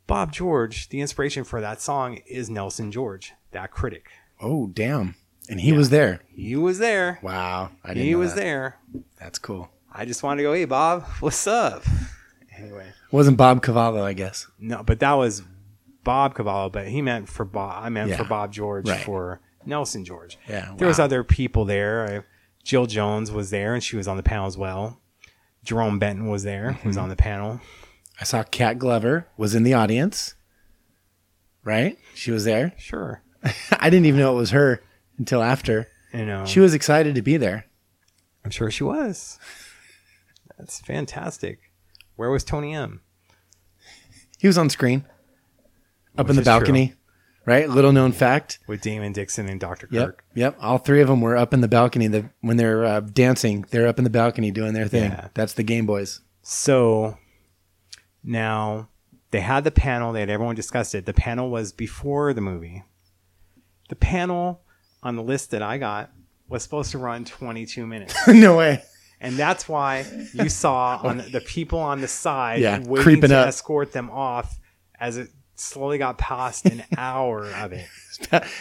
Bob 0.06 0.32
George, 0.32 0.88
the 0.88 1.02
inspiration 1.02 1.44
for 1.44 1.60
that 1.60 1.82
song 1.82 2.20
is 2.26 2.48
Nelson 2.48 2.90
George, 2.90 3.34
that 3.50 3.70
critic. 3.70 4.08
Oh, 4.40 4.68
damn. 4.68 5.16
And 5.48 5.60
he 5.60 5.72
was 5.72 5.90
there. 5.90 6.20
He 6.28 6.56
was 6.56 6.78
there. 6.78 7.18
Wow. 7.22 7.70
I 7.82 7.88
didn't 7.88 8.04
He 8.04 8.14
was 8.14 8.34
that. 8.34 8.40
there. 8.40 8.76
That's 9.18 9.38
cool. 9.38 9.70
I 9.92 10.04
just 10.04 10.22
wanted 10.22 10.38
to 10.38 10.42
go, 10.48 10.52
hey 10.52 10.64
Bob, 10.66 11.04
what's 11.20 11.46
up? 11.46 11.82
Anyway, 12.56 12.86
Wasn't 13.10 13.36
Bob 13.36 13.62
Cavallo, 13.62 14.04
I 14.04 14.12
guess. 14.12 14.46
no, 14.58 14.82
but 14.82 15.00
that 15.00 15.12
was 15.14 15.42
Bob 16.04 16.34
Cavallo, 16.34 16.68
but 16.70 16.88
he 16.88 17.00
meant 17.02 17.28
for 17.28 17.44
Bob. 17.44 17.82
I 17.84 17.88
meant 17.88 18.10
Yeah. 18.10 18.16
for 18.18 18.24
Bob 18.24 18.52
George 18.52 18.88
Right. 18.88 19.00
for 19.04 19.40
Nelson 19.64 20.04
George. 20.04 20.38
Yeah, 20.48 20.74
there 20.76 20.88
was 20.88 20.98
other 20.98 21.22
people 21.24 21.64
there. 21.64 22.04
I, 22.04 22.24
Jill 22.64 22.86
Jones 22.86 23.30
was 23.32 23.50
there, 23.50 23.74
and 23.74 23.82
she 23.82 23.96
was 23.96 24.06
on 24.08 24.16
the 24.16 24.22
panel 24.22 24.46
as 24.46 24.58
well. 24.58 25.00
Jerome 25.64 25.98
Benton 25.98 26.28
was 26.28 26.42
there, 26.44 26.72
who 26.72 26.88
was 26.88 26.96
Mm-hmm. 26.96 27.02
on 27.04 27.08
the 27.08 27.16
panel. 27.16 27.60
I 28.20 28.24
saw 28.24 28.42
Cat 28.42 28.78
Glover 28.78 29.26
was 29.36 29.54
in 29.54 29.62
the 29.62 29.74
audience. 29.74 30.34
Right? 31.64 31.98
She 32.14 32.30
was 32.30 32.44
there. 32.44 32.72
Sure, 32.78 33.22
I 33.78 33.90
didn't 33.90 34.06
even 34.06 34.20
know 34.20 34.32
it 34.34 34.36
was 34.40 34.50
her 34.50 34.82
until 35.18 35.42
after. 35.42 35.88
you 36.12 36.24
know, 36.24 36.44
She 36.46 36.60
was 36.60 36.74
excited 36.74 37.14
to 37.14 37.22
be 37.22 37.36
there. 37.36 37.66
I'm 38.44 38.50
sure 38.50 38.70
she 38.70 38.84
was. 38.84 39.38
That's 40.58 40.80
fantastic. 40.80 41.72
Where 42.16 42.30
was 42.30 42.44
Tony 42.44 42.74
M? 42.74 43.00
He 44.38 44.46
was 44.46 44.58
on 44.58 44.70
screen 44.70 45.04
up 46.16 46.26
Which 46.26 46.30
in 46.30 46.36
the 46.36 46.42
is 46.42 46.46
true. 46.46 46.52
balcony. 46.58 46.94
Right? 47.44 47.68
Little 47.68 47.92
known 47.92 48.12
fact. 48.12 48.58
With 48.66 48.82
Damon 48.82 49.12
Dickson 49.14 49.48
and 49.48 49.58
Dr. 49.58 49.88
Yep. 49.90 50.06
Kirk. 50.06 50.24
Yep. 50.34 50.58
All 50.60 50.76
three 50.76 51.00
of 51.00 51.08
them 51.08 51.22
were 51.22 51.34
up 51.36 51.54
in 51.54 51.62
the 51.62 51.68
balcony. 51.68 52.06
The, 52.06 52.28
when 52.42 52.58
they're 52.58 52.84
uh, 52.84 53.00
dancing, 53.00 53.64
they're 53.70 53.86
up 53.86 53.96
in 53.96 54.04
the 54.04 54.10
balcony 54.10 54.50
doing 54.50 54.74
their 54.74 54.86
thing. 54.86 55.10
Yeah. 55.12 55.28
That's 55.32 55.54
the 55.54 55.62
Game 55.62 55.86
Boyz. 55.86 56.20
So 56.42 57.16
now 58.22 58.88
they 59.30 59.40
had 59.40 59.64
the 59.64 59.70
panel, 59.70 60.12
they 60.12 60.20
had 60.20 60.28
everyone 60.28 60.56
discussed 60.56 60.94
it. 60.94 61.06
The 61.06 61.14
panel 61.14 61.50
was 61.50 61.72
before 61.72 62.34
the 62.34 62.40
movie. 62.42 62.84
The 63.88 63.96
panel 63.96 64.60
on 65.02 65.16
the 65.16 65.22
list 65.22 65.50
that 65.52 65.62
I 65.62 65.78
got 65.78 66.10
was 66.48 66.62
supposed 66.62 66.90
to 66.92 66.98
run 66.98 67.24
22 67.24 67.86
minutes. 67.86 68.14
no 68.28 68.56
way. 68.56 68.82
And 69.20 69.36
that's 69.36 69.68
why 69.68 70.04
you 70.32 70.48
saw 70.48 71.00
on 71.02 71.18
the, 71.18 71.22
the 71.24 71.40
people 71.40 71.78
on 71.80 72.00
the 72.00 72.08
side 72.08 72.60
Yeah, 72.60 72.78
waiting 72.78 72.96
creeping 73.02 73.30
to 73.30 73.36
up. 73.38 73.48
escort 73.48 73.92
them 73.92 74.10
off 74.10 74.58
as 75.00 75.16
it 75.16 75.28
slowly 75.56 75.98
got 75.98 76.18
past 76.18 76.66
an 76.66 76.84
hour 76.96 77.46
of 77.50 77.72
it. 77.72 77.86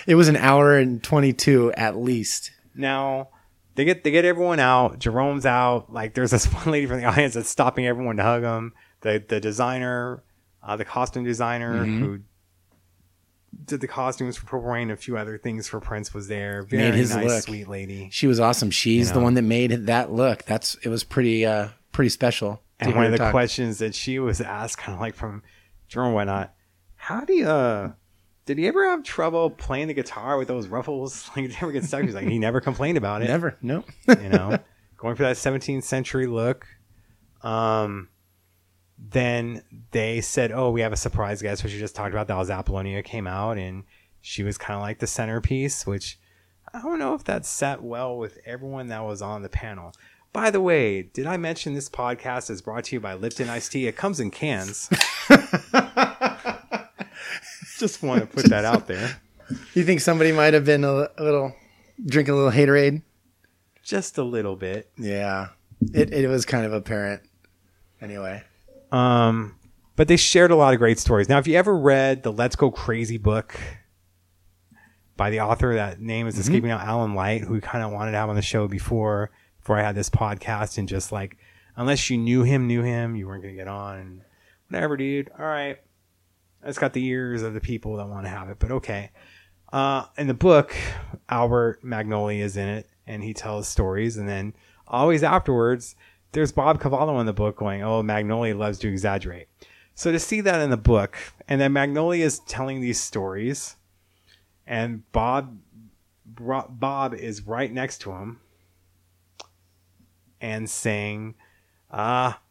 It 0.08 0.16
was 0.16 0.28
an 0.28 0.36
hour 0.36 0.78
and 0.78 1.02
22 1.04 1.74
at 1.74 1.96
least. 1.96 2.52
Now 2.76 3.30
they 3.76 3.86
get 3.86 4.04
they 4.04 4.10
get 4.12 4.26
everyone 4.26 4.60
out. 4.60 4.98
Jerome's 5.00 5.46
out. 5.46 5.94
Like 5.94 6.16
there's 6.16 6.32
this 6.32 6.46
one 6.54 6.72
lady 6.72 6.88
from 6.88 7.00
the 7.02 7.06
audience 7.06 7.36
that's 7.36 7.50
stopping 7.50 7.86
everyone 7.86 8.18
to 8.18 8.24
hug 8.24 8.42
him. 8.44 8.74
The 9.02 9.24
the 9.28 9.40
designer, 9.40 10.24
uh, 10.64 10.76
the 10.76 10.86
costume 10.86 11.24
designer 11.24 11.86
Mm-hmm. 11.86 12.04
who 12.04 12.20
did 13.66 13.82
the 13.82 13.88
costumes 13.88 14.38
for 14.38 14.46
Purple 14.46 14.70
Rain, 14.70 14.92
a 14.92 14.96
few 14.98 15.18
other 15.18 15.38
things 15.38 15.68
for 15.68 15.80
Prince 15.80 16.14
was 16.14 16.28
there. 16.28 16.64
Very 16.64 16.84
Made 16.84 16.94
his 16.96 17.16
nice, 17.16 17.26
look. 17.28 17.44
sweet 17.44 17.68
lady. 17.68 18.10
She 18.12 18.28
was 18.28 18.40
awesome. 18.40 18.72
She's 18.72 19.08
You 19.10 19.14
the 19.16 19.20
one 19.20 19.34
that 19.36 19.42
made 19.44 19.72
that 19.88 20.12
look. 20.12 20.44
That's 20.44 20.76
it 20.84 20.90
was 20.90 21.04
pretty 21.04 21.46
uh 21.46 21.70
pretty 21.92 22.10
special. 22.10 22.62
And 22.80 22.94
one 22.96 23.06
of 23.06 23.12
the 23.12 23.18
talk. 23.18 23.32
questions 23.32 23.80
that 23.80 23.96
she 23.96 24.20
was 24.20 24.40
asked, 24.40 24.78
kind 24.78 24.94
of 24.94 25.00
like 25.02 25.16
from 25.16 25.42
Jerome, 25.88 26.14
why 26.14 26.24
not? 26.26 26.54
how 26.96 27.22
do 27.22 27.34
you? 27.34 27.48
Uh, 27.48 27.92
did 28.46 28.58
he 28.58 28.68
ever 28.68 28.88
have 28.90 29.04
trouble 29.04 29.50
playing 29.50 29.88
the 29.88 29.94
guitar 29.94 30.38
with 30.38 30.48
those 30.48 30.68
ruffles? 30.68 31.30
Like, 31.36 31.46
did 31.46 31.52
he 31.54 31.58
ever 31.62 31.72
get 31.72 31.86
stuck? 31.86 32.04
He's 32.04 32.16
like, 32.16 32.28
he 32.28 32.38
never 32.40 32.60
complained 32.62 32.98
about 32.98 33.22
it. 33.22 33.28
Never. 33.30 33.58
No. 33.62 33.84
you 34.08 34.30
know, 34.30 34.58
going 34.98 35.16
for 35.16 35.24
that 35.24 35.38
17th 35.38 35.84
century 35.84 36.28
look. 36.28 36.68
Um, 37.42 38.10
then 38.98 39.64
they 39.92 40.22
said, 40.22 40.52
"Oh, 40.52 40.72
we 40.72 40.82
have 40.82 40.94
a 40.94 40.98
surprise 40.98 41.42
guest," 41.42 41.64
which 41.64 41.74
you 41.74 41.80
just 41.80 41.96
talked 41.96 42.14
about. 42.14 42.28
That 42.28 42.38
was 42.38 42.50
Apollonia 42.50 43.04
came 43.04 43.28
out, 43.28 43.58
and 43.58 43.84
she 44.22 44.44
was 44.44 44.58
kind 44.58 44.76
of 44.76 44.82
like 44.82 45.00
the 45.00 45.08
centerpiece. 45.08 45.86
Which 45.86 46.20
I 46.74 46.82
don't 46.82 47.00
know 47.00 47.14
if 47.14 47.24
that 47.26 47.46
sat 47.46 47.84
well 47.84 48.18
with 48.18 48.40
everyone 48.46 48.88
that 48.88 49.04
was 49.04 49.22
on 49.22 49.42
the 49.44 49.50
panel. 49.50 49.94
By 50.34 50.52
the 50.52 50.62
way, 50.62 51.04
did 51.04 51.26
I 51.26 51.38
mention 51.38 51.74
this 51.74 51.90
podcast 51.90 52.50
is 52.50 52.62
brought 52.62 52.84
to 52.86 52.96
you 52.96 53.00
by 53.00 53.14
Lipton 53.14 53.50
Iced 53.50 53.72
Tea? 53.72 53.88
It 53.88 53.96
comes 53.96 54.20
in 54.20 54.30
cans. 54.30 54.90
just 57.80 58.04
want 58.04 58.22
to 58.22 58.28
put 58.28 58.50
that 58.50 58.66
out 58.66 58.88
there. 58.88 59.20
you 59.74 59.84
think 59.84 60.02
somebody 60.02 60.32
might 60.32 60.54
have 60.54 60.66
been 60.66 60.84
a, 60.84 61.10
a 61.18 61.24
little 61.24 61.56
drinking 62.06 62.34
a 62.34 62.38
little 62.38 62.52
haterade? 62.52 63.02
Just 63.84 64.18
a 64.18 64.24
little 64.24 64.56
bit. 64.56 64.92
Yeah. 64.98 65.50
It 65.94 66.14
it 66.14 66.28
was 66.28 66.46
kind 66.46 66.66
of 66.66 66.74
apparent. 66.74 67.22
Anyway. 68.02 68.44
Um, 68.92 69.56
but 69.96 70.08
they 70.08 70.18
shared 70.18 70.52
a 70.52 70.56
lot 70.56 70.74
of 70.74 70.80
great 70.80 71.00
stories. 71.00 71.28
Now, 71.28 71.40
if 71.40 71.48
you 71.48 71.56
ever 71.56 71.76
read 71.76 72.24
the 72.24 72.32
Let's 72.32 72.56
Go 72.56 72.72
Crazy 72.72 73.18
book 73.18 73.60
by 75.18 75.30
the 75.30 75.42
author, 75.42 75.74
that 75.76 76.00
name 76.00 76.28
is 76.28 76.38
escaping 76.38 76.70
out, 76.70 76.82
Alan 76.82 77.16
Light, 77.16 77.42
who 77.42 77.54
we 77.54 77.62
kind 77.62 77.84
of 77.84 77.92
wanted 77.92 78.12
to 78.12 78.18
have 78.18 78.30
on 78.30 78.36
the 78.36 78.42
show 78.42 78.68
before 78.68 79.32
before 79.60 79.78
I 79.78 79.82
had 79.82 79.96
this 79.96 80.10
podcast, 80.10 80.78
and 80.78 80.88
just 80.88 81.12
like 81.12 81.38
unless 81.76 82.10
you 82.10 82.18
knew 82.18 82.44
him, 82.44 82.68
knew 82.68 82.84
him, 82.84 83.16
you 83.16 83.28
weren't 83.28 83.44
gonna 83.44 83.56
get 83.56 83.68
on. 83.68 83.98
And 83.98 84.22
whatever, 84.70 84.96
dude. 84.96 85.30
All 85.38 85.46
right, 85.46 85.78
it's 86.64 86.78
got 86.78 86.94
the 86.94 87.04
ears 87.04 87.42
of 87.42 87.54
the 87.54 87.60
people 87.60 87.98
that 87.98 88.08
want 88.08 88.26
to 88.26 88.30
have 88.30 88.50
it, 88.50 88.60
but 88.60 88.72
okay. 88.72 89.12
Uh, 89.74 90.06
in 90.18 90.28
the 90.28 90.34
book, 90.34 90.74
Albert 91.28 91.84
Magnoli 91.84 92.40
is 92.40 92.56
in 92.56 92.70
it, 92.70 92.90
and 93.06 93.24
he 93.24 93.34
tells 93.34 93.68
stories, 93.68 94.16
and 94.16 94.30
then 94.30 94.54
always 94.88 95.24
afterwards, 95.24 95.96
there's 96.32 96.52
Bob 96.52 96.82
Cavallo 96.82 97.20
in 97.20 97.26
the 97.26 97.34
book 97.34 97.58
going, 97.58 97.84
"Oh, 97.84 98.02
Magnoli 98.04 98.58
loves 98.58 98.80
to 98.80 98.88
exaggerate." 98.88 99.48
So 99.96 100.12
to 100.12 100.20
see 100.20 100.42
that 100.42 100.62
in 100.62 100.70
the 100.70 100.78
book, 100.78 101.18
and 101.48 101.60
then 101.60 101.74
Magnoli 101.74 102.20
is 102.20 102.40
telling 102.40 102.82
these 102.82 103.00
stories, 103.00 103.76
and 104.66 105.10
Bob 105.12 105.58
Bob 106.26 107.14
is 107.16 107.48
right 107.48 107.72
next 107.72 108.00
to 108.02 108.12
him, 108.12 108.40
and 110.42 110.70
saying, 110.70 111.36
"Ah," 111.92 112.42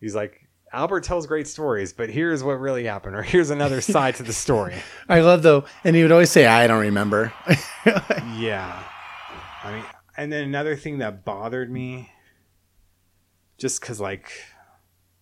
he's 0.00 0.14
like. 0.14 0.38
Albert 0.74 1.04
tells 1.04 1.26
great 1.26 1.46
stories, 1.46 1.92
but 1.92 2.08
here's 2.08 2.42
what 2.42 2.54
really 2.54 2.84
happened, 2.84 3.14
or 3.14 3.20
here's 3.20 3.50
another 3.50 3.80
side 3.82 4.14
to 4.14 4.22
the 4.22 4.32
story. 4.32 4.74
I 5.06 5.20
love 5.20 5.42
though, 5.42 5.64
and 5.84 5.94
he 5.94 6.00
would 6.00 6.10
always 6.12 6.30
say, 6.30 6.46
"I 6.46 6.66
don't 6.66 6.80
remember." 6.80 7.30
Yeah. 8.38 8.82
I 9.64 9.72
mean, 9.74 9.84
and 10.16 10.32
then 10.32 10.44
another 10.44 10.76
thing 10.76 10.98
that 10.98 11.24
bothered 11.24 11.70
me, 11.70 12.10
just 13.62 13.80
because, 13.80 14.00
like, 14.00 14.32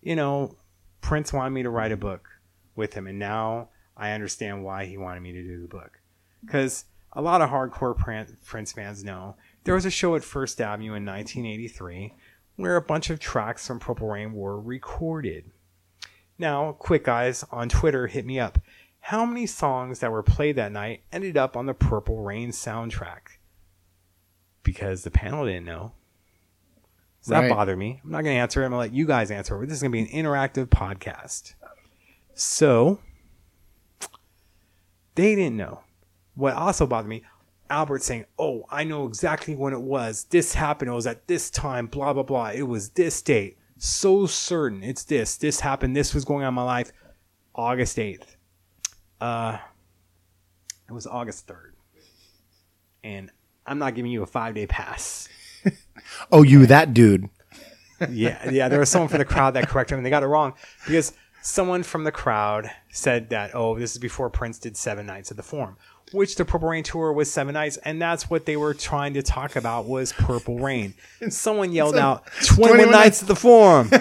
you 0.01 0.15
know, 0.15 0.55
Prince 0.99 1.31
wanted 1.31 1.51
me 1.51 1.61
to 1.61 1.69
write 1.69 1.91
a 1.91 1.97
book 1.97 2.27
with 2.75 2.95
him, 2.95 3.05
and 3.05 3.19
now 3.19 3.69
I 3.95 4.13
understand 4.13 4.65
why 4.65 4.85
he 4.85 4.97
wanted 4.97 5.19
me 5.21 5.31
to 5.31 5.43
do 5.43 5.61
the 5.61 5.67
book. 5.67 5.99
Because 6.43 6.85
a 7.13 7.21
lot 7.21 7.41
of 7.41 7.51
hardcore 7.51 7.95
Prince 8.43 8.71
fans 8.71 9.03
know 9.03 9.35
there 9.63 9.75
was 9.75 9.85
a 9.85 9.91
show 9.91 10.15
at 10.15 10.23
First 10.23 10.59
Avenue 10.59 10.95
in 10.95 11.05
1983 11.05 12.15
where 12.55 12.77
a 12.77 12.81
bunch 12.81 13.11
of 13.11 13.19
tracks 13.19 13.67
from 13.67 13.79
Purple 13.79 14.07
Rain 14.07 14.33
were 14.33 14.59
recorded. 14.59 15.51
Now, 16.39 16.71
quick 16.71 17.03
guys 17.03 17.45
on 17.51 17.69
Twitter 17.69 18.07
hit 18.07 18.25
me 18.25 18.39
up. 18.39 18.57
How 19.01 19.23
many 19.23 19.45
songs 19.45 19.99
that 19.99 20.11
were 20.11 20.23
played 20.23 20.55
that 20.55 20.71
night 20.71 21.03
ended 21.11 21.37
up 21.37 21.55
on 21.55 21.67
the 21.67 21.75
Purple 21.75 22.23
Rain 22.23 22.49
soundtrack? 22.49 23.37
Because 24.63 25.03
the 25.03 25.11
panel 25.11 25.45
didn't 25.45 25.65
know. 25.65 25.91
So 27.21 27.33
that 27.33 27.49
bother 27.49 27.75
me. 27.75 28.01
I'm 28.03 28.11
not 28.11 28.23
going 28.23 28.35
to 28.35 28.41
answer 28.41 28.61
it. 28.61 28.65
I'm 28.65 28.71
going 28.71 28.79
to 28.79 28.91
let 28.91 28.97
you 28.97 29.05
guys 29.05 29.29
answer 29.29 29.61
it. 29.61 29.67
This 29.67 29.77
is 29.77 29.81
going 29.83 29.91
to 29.91 30.11
be 30.11 30.11
an 30.11 30.25
interactive 30.25 30.67
podcast. 30.67 31.53
So, 32.33 32.99
they 35.15 35.35
didn't 35.35 35.57
know. 35.57 35.81
What 36.33 36.55
also 36.55 36.87
bothered 36.87 37.09
me, 37.09 37.23
Albert 37.69 38.01
saying, 38.01 38.25
Oh, 38.39 38.65
I 38.71 38.83
know 38.83 39.05
exactly 39.05 39.55
when 39.55 39.73
it 39.73 39.81
was. 39.81 40.25
This 40.25 40.55
happened. 40.55 40.89
It 40.89 40.95
was 40.95 41.05
at 41.05 41.27
this 41.27 41.51
time, 41.51 41.85
blah, 41.85 42.13
blah, 42.13 42.23
blah. 42.23 42.47
It 42.49 42.63
was 42.63 42.89
this 42.89 43.21
date. 43.21 43.57
So 43.77 44.25
certain 44.25 44.83
it's 44.83 45.03
this. 45.03 45.37
This 45.37 45.59
happened. 45.59 45.95
This 45.95 46.13
was 46.13 46.25
going 46.25 46.43
on 46.43 46.49
in 46.49 46.53
my 46.55 46.63
life. 46.63 46.91
August 47.53 47.97
8th. 47.97 48.35
Uh, 49.19 49.57
it 50.89 50.93
was 50.93 51.05
August 51.05 51.47
3rd. 51.47 51.73
And 53.03 53.31
I'm 53.65 53.77
not 53.77 53.93
giving 53.95 54.11
you 54.11 54.23
a 54.23 54.27
five 54.27 54.55
day 54.55 54.65
pass. 54.67 55.29
oh, 56.31 56.43
you 56.43 56.65
that 56.67 56.93
dude. 56.93 57.29
yeah, 58.09 58.49
yeah. 58.49 58.67
There 58.69 58.79
was 58.79 58.89
someone 58.89 59.09
from 59.09 59.19
the 59.19 59.25
crowd 59.25 59.53
that 59.55 59.67
corrected 59.67 59.93
him, 59.93 59.99
and 59.99 60.05
they 60.05 60.09
got 60.09 60.23
it 60.23 60.27
wrong 60.27 60.53
because 60.85 61.13
someone 61.43 61.83
from 61.83 62.03
the 62.03 62.11
crowd 62.11 62.69
said 62.89 63.29
that, 63.29 63.51
"Oh, 63.53 63.77
this 63.77 63.91
is 63.91 63.97
before 63.97 64.29
Prince 64.29 64.57
did 64.59 64.75
Seven 64.77 65.05
Nights 65.05 65.29
at 65.31 65.37
the 65.37 65.43
Forum," 65.43 65.77
which 66.11 66.35
the 66.35 66.43
Purple 66.43 66.69
Rain 66.69 66.83
tour 66.83 67.13
was 67.13 67.31
seven 67.31 67.53
nights, 67.53 67.77
and 67.77 68.01
that's 68.01 68.27
what 68.29 68.45
they 68.47 68.57
were 68.57 68.73
trying 68.73 69.13
to 69.13 69.21
talk 69.21 69.55
about 69.55 69.85
was 69.85 70.13
Purple 70.13 70.57
Rain. 70.59 70.95
And 71.21 71.31
someone 71.33 71.71
yelled 71.73 71.95
out, 71.95 72.25
21, 72.43 72.69
21 72.77 72.91
nights 72.91 73.21
at 73.21 73.27
the 73.27 73.35
Forum." 73.35 73.89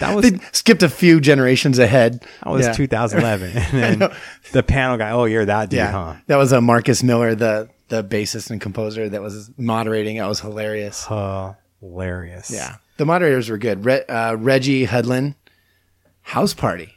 That 0.00 0.14
was 0.16 0.28
They 0.30 0.38
skipped 0.52 0.82
a 0.82 0.88
few 0.90 1.20
generations 1.20 1.78
ahead. 1.78 2.20
that 2.42 2.50
was 2.50 2.66
Yeah. 2.66 2.72
2011, 2.72 3.56
and 3.56 4.00
then 4.00 4.10
the 4.52 4.62
panel 4.64 4.98
guy, 4.98 5.12
"Oh, 5.12 5.24
you're 5.24 5.44
that 5.46 5.70
dude, 5.70 5.78
Yeah, 5.78 5.92
huh?" 5.92 6.14
that 6.26 6.36
was 6.36 6.50
a 6.52 6.60
Marcus 6.60 7.02
Miller, 7.04 7.34
the 7.36 7.68
the 7.88 8.02
bassist 8.04 8.50
and 8.50 8.60
composer 8.60 9.08
that 9.08 9.22
was 9.22 9.50
moderating. 9.56 10.16
That 10.18 10.28
was 10.28 10.40
hilarious. 10.40 11.06
Hilarious. 11.80 12.50
Yeah, 12.50 12.76
the 12.96 13.06
moderators 13.06 13.48
were 13.48 13.58
good. 13.58 13.84
Re- 13.84 14.04
uh, 14.06 14.34
Reggie 14.36 14.86
Hudlin, 14.86 15.34
House 16.22 16.54
Party. 16.54 16.92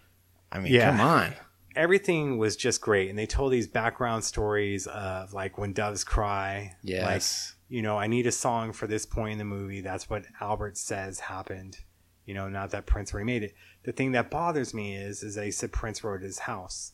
I 0.52 0.60
mean, 0.60 0.74
Yeah. 0.74 0.92
come 0.92 1.02
on. 1.02 1.34
everything 1.76 2.38
was 2.38 2.56
just 2.58 2.82
great. 2.82 3.10
And 3.10 3.18
they 3.18 3.26
told 3.28 3.54
these 3.54 3.68
background 3.68 4.24
stories 4.26 4.86
of 4.88 5.32
like 5.34 5.58
when 5.58 5.72
doves 5.72 6.04
cry. 6.04 6.76
Yes. 6.84 7.54
Like, 7.56 7.74
you 7.74 7.82
know, 7.82 7.98
I 7.98 8.08
need 8.08 8.26
a 8.28 8.32
song 8.32 8.74
for 8.74 8.86
this 8.88 9.06
point 9.06 9.34
in 9.34 9.38
the 9.38 9.46
movie. 9.46 9.80
That's 9.82 10.10
what 10.10 10.26
Albert 10.42 10.78
says 10.78 11.20
happened. 11.22 11.78
You 12.26 12.34
know, 12.34 12.50
not 12.50 12.72
that 12.72 12.86
Prince 12.86 13.14
remade 13.14 13.44
it. 13.44 13.54
The 13.84 13.92
thing 13.94 14.12
that 14.12 14.30
bothers 14.30 14.74
me 14.74 14.96
is, 14.96 15.24
is 15.24 15.36
they 15.36 15.52
said 15.52 15.72
Prince 15.72 16.04
wrote 16.04 16.22
his 16.22 16.40
house. 16.40 16.92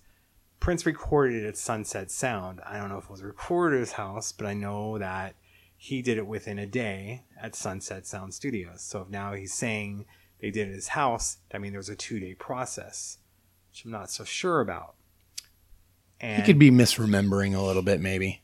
Prince 0.59 0.85
recorded 0.85 1.43
it 1.43 1.47
at 1.47 1.57
Sunset 1.57 2.09
Sound. 2.09 2.59
I 2.65 2.77
don't 2.79 2.89
know 2.89 2.97
if 2.97 3.05
it 3.05 3.09
was 3.11 3.21
recorded 3.23 3.77
at 3.77 3.79
his 3.81 3.91
house, 3.93 4.31
but 4.31 4.47
I 4.47 4.53
know 4.53 4.97
that 4.97 5.35
he 5.77 6.01
did 6.01 6.17
it 6.17 6.25
within 6.25 6.57
a 6.57 6.65
day 6.65 7.23
at 7.39 7.55
Sunset 7.55 8.07
Sound 8.07 8.33
Studios. 8.33 8.81
So 8.81 9.01
if 9.01 9.09
now 9.09 9.33
he's 9.33 9.53
saying 9.53 10.05
they 10.41 10.49
did 10.51 10.67
it 10.67 10.71
at 10.71 10.75
his 10.75 10.87
house, 10.89 11.37
I 11.53 11.59
mean, 11.59 11.71
there 11.71 11.79
was 11.79 11.89
a 11.89 11.95
two 11.95 12.19
day 12.19 12.33
process, 12.33 13.19
which 13.69 13.85
I'm 13.85 13.91
not 13.91 14.09
so 14.09 14.23
sure 14.23 14.59
about. 14.61 14.95
And 16.19 16.41
He 16.41 16.45
could 16.45 16.57
be 16.59 16.71
misremembering 16.71 17.55
a 17.55 17.61
little 17.61 17.81
bit, 17.83 17.99
maybe. 18.01 18.41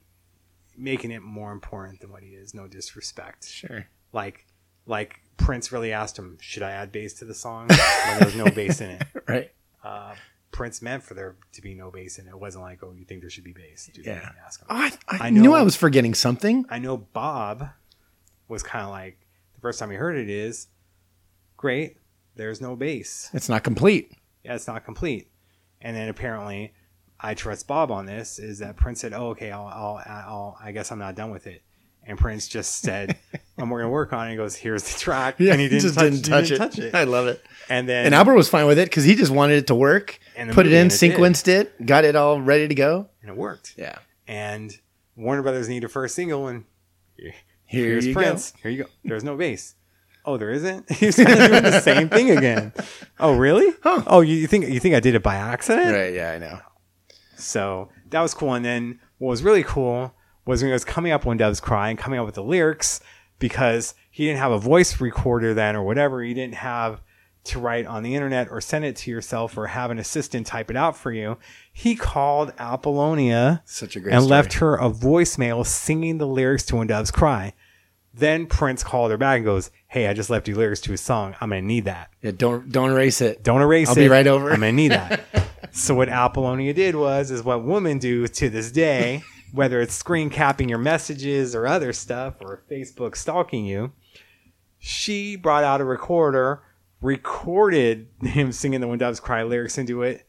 making 0.78 1.12
it 1.12 1.22
more 1.24 1.52
important 1.52 2.02
than 2.02 2.12
what 2.12 2.22
he 2.22 2.30
is. 2.30 2.54
No 2.54 2.68
disrespect. 2.68 3.48
Sure. 3.48 3.88
Like, 4.14 4.46
like 4.86 5.22
Prince 5.38 5.72
really 5.72 5.92
asked 5.94 6.20
him, 6.20 6.38
"Should 6.42 6.64
I 6.64 6.72
add 6.72 6.92
bass 6.92 7.14
to 7.16 7.26
the 7.26 7.34
song?" 7.34 7.68
when 7.70 8.20
there 8.20 8.26
was 8.26 8.36
no 8.36 8.46
bass 8.46 8.82
in 8.82 8.92
it. 8.92 9.04
Right. 9.28 9.52
Uh, 9.84 10.14
Prince 10.52 10.82
meant 10.82 11.02
for 11.04 11.14
there 11.14 11.36
to 11.54 11.62
be 11.62 11.74
no 11.74 11.92
bass 11.92 12.18
and 12.18 12.28
it. 12.28 12.32
It 12.32 12.40
wasn't 12.40 12.64
like, 12.64 12.84
"Oh, 12.84 12.92
you 12.92 13.06
think 13.06 13.22
there 13.22 13.30
should 13.30 13.44
be 13.44 13.54
bass?" 13.54 13.90
Do 13.94 14.02
Yeah. 14.02 14.32
ask 14.46 14.60
him. 14.62 14.68
Oh, 14.70 14.76
I, 14.76 14.92
I, 15.08 15.28
I 15.28 15.30
knew 15.30 15.54
I 15.54 15.62
was 15.62 15.76
forgetting 15.76 16.14
something. 16.14 16.66
I 16.70 16.80
know 16.80 16.98
Bob 16.98 17.70
was 18.48 18.64
kind 18.64 18.84
of 18.84 18.92
like 18.92 19.18
the 19.56 19.62
first 19.62 19.80
time 19.80 19.90
he 19.92 19.96
heard 19.96 20.18
it 20.18 20.30
is 20.30 20.68
great. 21.58 21.98
There's 22.36 22.62
no 22.62 22.76
bass. 22.76 23.30
It's 23.34 23.50
not 23.50 23.64
complete. 23.64 24.12
Yeah, 24.44 24.56
it's 24.56 24.68
not 24.68 24.84
complete. 24.86 25.30
And 25.82 25.96
then 25.96 26.10
apparently, 26.10 26.74
I 27.20 27.34
trust 27.34 27.68
Bob 27.68 27.92
on 27.92 28.06
this. 28.06 28.40
Is 28.40 28.60
that 28.60 28.76
Prince 28.78 29.02
said, 29.02 29.14
"Oh, 29.14 29.30
okay, 29.30 29.52
I'll, 29.52 29.68
I'll, 29.68 30.02
I'll 30.06 30.58
I 30.62 30.72
guess 30.72 30.92
I'm 30.92 31.00
not 31.00 31.16
done 31.16 31.32
with 31.32 31.48
it." 31.48 31.62
And 32.04 32.18
Prince 32.18 32.48
just 32.48 32.80
said, 32.82 33.18
"I'm 33.60 33.70
going 33.70 33.84
to 33.84 33.90
work 33.90 34.12
on 34.12 34.28
it." 34.28 34.32
He 34.32 34.38
goes, 34.38 34.56
"Here's 34.56 34.84
the 34.84 35.00
track," 35.00 35.40
and 35.40 35.60
he 35.62 35.70
didn't, 35.70 35.82
just 35.82 35.96
touch, 35.96 36.12
didn't 36.14 36.26
touch, 36.26 36.44
he 36.50 36.50
didn't 36.56 36.70
touch 36.72 36.80
it. 36.80 36.96
I 36.96 37.04
love 37.04 37.28
it. 37.28 37.44
And 37.70 37.88
then 37.88 38.08
And 38.08 38.16
Albert 38.16 38.36
was 38.36 38.50
fine 38.50 38.66
with 38.66 38.80
it 38.80 38.86
because 38.90 39.04
he 39.04 39.16
just 39.16 39.32
wanted 39.32 39.58
it 39.58 39.68
to 39.68 39.76
work. 39.76 40.20
The 40.50 40.54
Put 40.54 40.66
it 40.68 40.74
in, 40.74 40.84
and 40.84 40.92
it 40.92 41.00
did. 41.00 41.12
sequenced 41.14 41.48
it, 41.48 41.86
got 41.86 42.04
it 42.06 42.16
all 42.16 42.42
ready 42.42 42.68
to 42.68 42.76
go. 42.76 43.10
and 43.22 43.30
it 43.32 43.38
worked. 43.38 43.74
Yeah. 43.78 43.98
And 44.28 44.76
Warner 45.16 45.42
Brothers 45.44 45.68
needed 45.70 45.86
a 45.86 45.90
first 45.90 46.16
single, 46.16 46.48
and 46.48 46.66
Here 47.18 47.34
here's 47.66 48.08
you 48.08 48.14
Prince. 48.14 48.54
Here 48.62 48.72
you 48.72 48.84
go. 48.84 48.90
There's 49.04 49.24
no 49.24 49.36
bass. 49.36 49.76
Oh, 50.26 50.38
there 50.38 50.52
isn't. 50.52 50.90
He's 50.94 51.16
doing 51.16 51.28
the 51.30 51.80
same 51.82 52.08
thing 52.10 52.30
again. 52.32 52.74
Oh, 53.20 53.36
really? 53.36 53.74
Huh. 53.82 54.04
Oh, 54.08 54.22
you, 54.22 54.36
you 54.36 54.48
think 54.48 54.68
you 54.70 54.80
think 54.80 54.94
I 54.96 55.00
did 55.00 55.16
it 55.16 55.24
by 55.24 55.36
accident? 55.36 55.88
go. 55.92 55.98
Right. 56.00 56.14
Yeah, 56.14 56.32
I 56.32 56.38
know. 56.38 56.60
So 57.36 57.90
that 58.10 58.22
was 58.22 58.34
cool. 58.34 58.54
And 58.54 58.64
then 58.64 59.00
what 59.18 59.30
was 59.30 59.42
really 59.44 59.64
cool 59.64 60.14
was 60.46 60.62
when 60.62 60.70
he 60.70 60.74
was 60.74 60.86
coming 60.86 61.12
up 61.12 61.26
when 61.26 61.38
doves 61.38 61.60
cry 61.60 61.90
and 61.90 61.98
coming 61.98 62.20
up 62.20 62.26
with 62.26 62.36
the 62.36 62.44
lyrics 62.44 63.00
because 63.40 63.96
he 64.12 64.26
didn't 64.26 64.40
have 64.40 64.52
a 64.52 64.60
voice 64.60 65.02
recorder 65.02 65.54
then 65.54 65.76
or 65.76 65.84
whatever. 65.84 66.22
He 66.22 66.34
didn't 66.34 66.56
have 66.56 67.02
to 67.44 67.60
write 67.60 67.86
on 67.86 68.04
the 68.04 68.16
internet 68.16 68.50
or 68.52 68.62
send 68.62 68.86
it 68.86 68.96
to 68.96 69.12
yourself 69.12 69.58
or 69.58 69.68
have 69.68 69.90
an 69.92 70.00
assistant 70.00 70.46
type 70.46 70.70
it 70.70 70.78
out 70.78 70.96
for 70.96 71.12
you. 71.12 71.38
He 71.74 71.96
called 71.96 72.54
Apollonia 72.60 73.64
Such 73.66 73.96
a 73.96 74.00
great 74.00 74.14
and 74.14 74.24
story. 74.24 74.38
left 74.38 74.54
her 74.54 74.76
a 74.76 74.90
voicemail 74.90 75.66
singing 75.66 76.18
the 76.18 76.28
lyrics 76.28 76.66
to 76.68 76.76
When 76.76 76.88
Doves 76.88 77.12
Cry. 77.12 77.54
Then 78.14 78.46
Prince 78.46 78.84
called 78.84 79.10
her 79.12 79.18
back 79.18 79.38
and 79.38 79.46
goes, 79.46 79.72
Hey, 79.88 80.08
I 80.08 80.14
just 80.14 80.30
left 80.30 80.48
you 80.48 80.56
lyrics 80.56 80.82
to 80.82 80.94
a 80.94 80.98
song. 80.98 81.36
I'm 81.40 81.50
to 81.50 81.62
need 81.62 81.86
that. 81.86 82.12
Yeah, 82.22 82.32
don't 82.36 82.72
don't 82.72 82.92
erase 82.92 83.22
it. 83.22 83.42
Don't 83.44 83.62
erase 83.62 83.88
it. 83.88 83.92
I'll 83.92 83.96
be 83.96 84.10
right 84.10 84.28
over. 84.28 84.50
I'm 84.52 84.60
gonna 84.60 84.74
need 84.74 84.92
that. 84.92 85.22
so 85.72 85.96
what 85.96 86.10
Apollonia 86.10 86.74
did 86.74 86.96
was 86.96 87.32
is 87.32 87.42
what 87.44 87.64
women 87.64 88.00
do 88.00 88.28
to 88.28 88.50
this 88.50 88.72
day, 88.72 89.24
whether 89.54 89.82
it's 89.82 89.94
screen 89.94 90.30
capping 90.30 90.68
your 90.68 90.78
messages 90.78 91.56
or 91.56 91.66
other 91.66 91.94
stuff 91.94 92.36
or 92.42 92.64
Facebook 92.70 93.16
stalking 93.16 93.66
you. 93.66 93.94
She 94.78 95.36
brought 95.36 95.64
out 95.64 95.80
a 95.80 95.86
recorder, 95.86 96.64
recorded 97.02 98.08
him 98.22 98.52
singing 98.52 98.80
the 98.82 98.88
When 98.88 98.98
Doves 99.00 99.20
Cry 99.20 99.44
lyrics 99.44 99.78
into 99.78 100.04
it, 100.04 100.28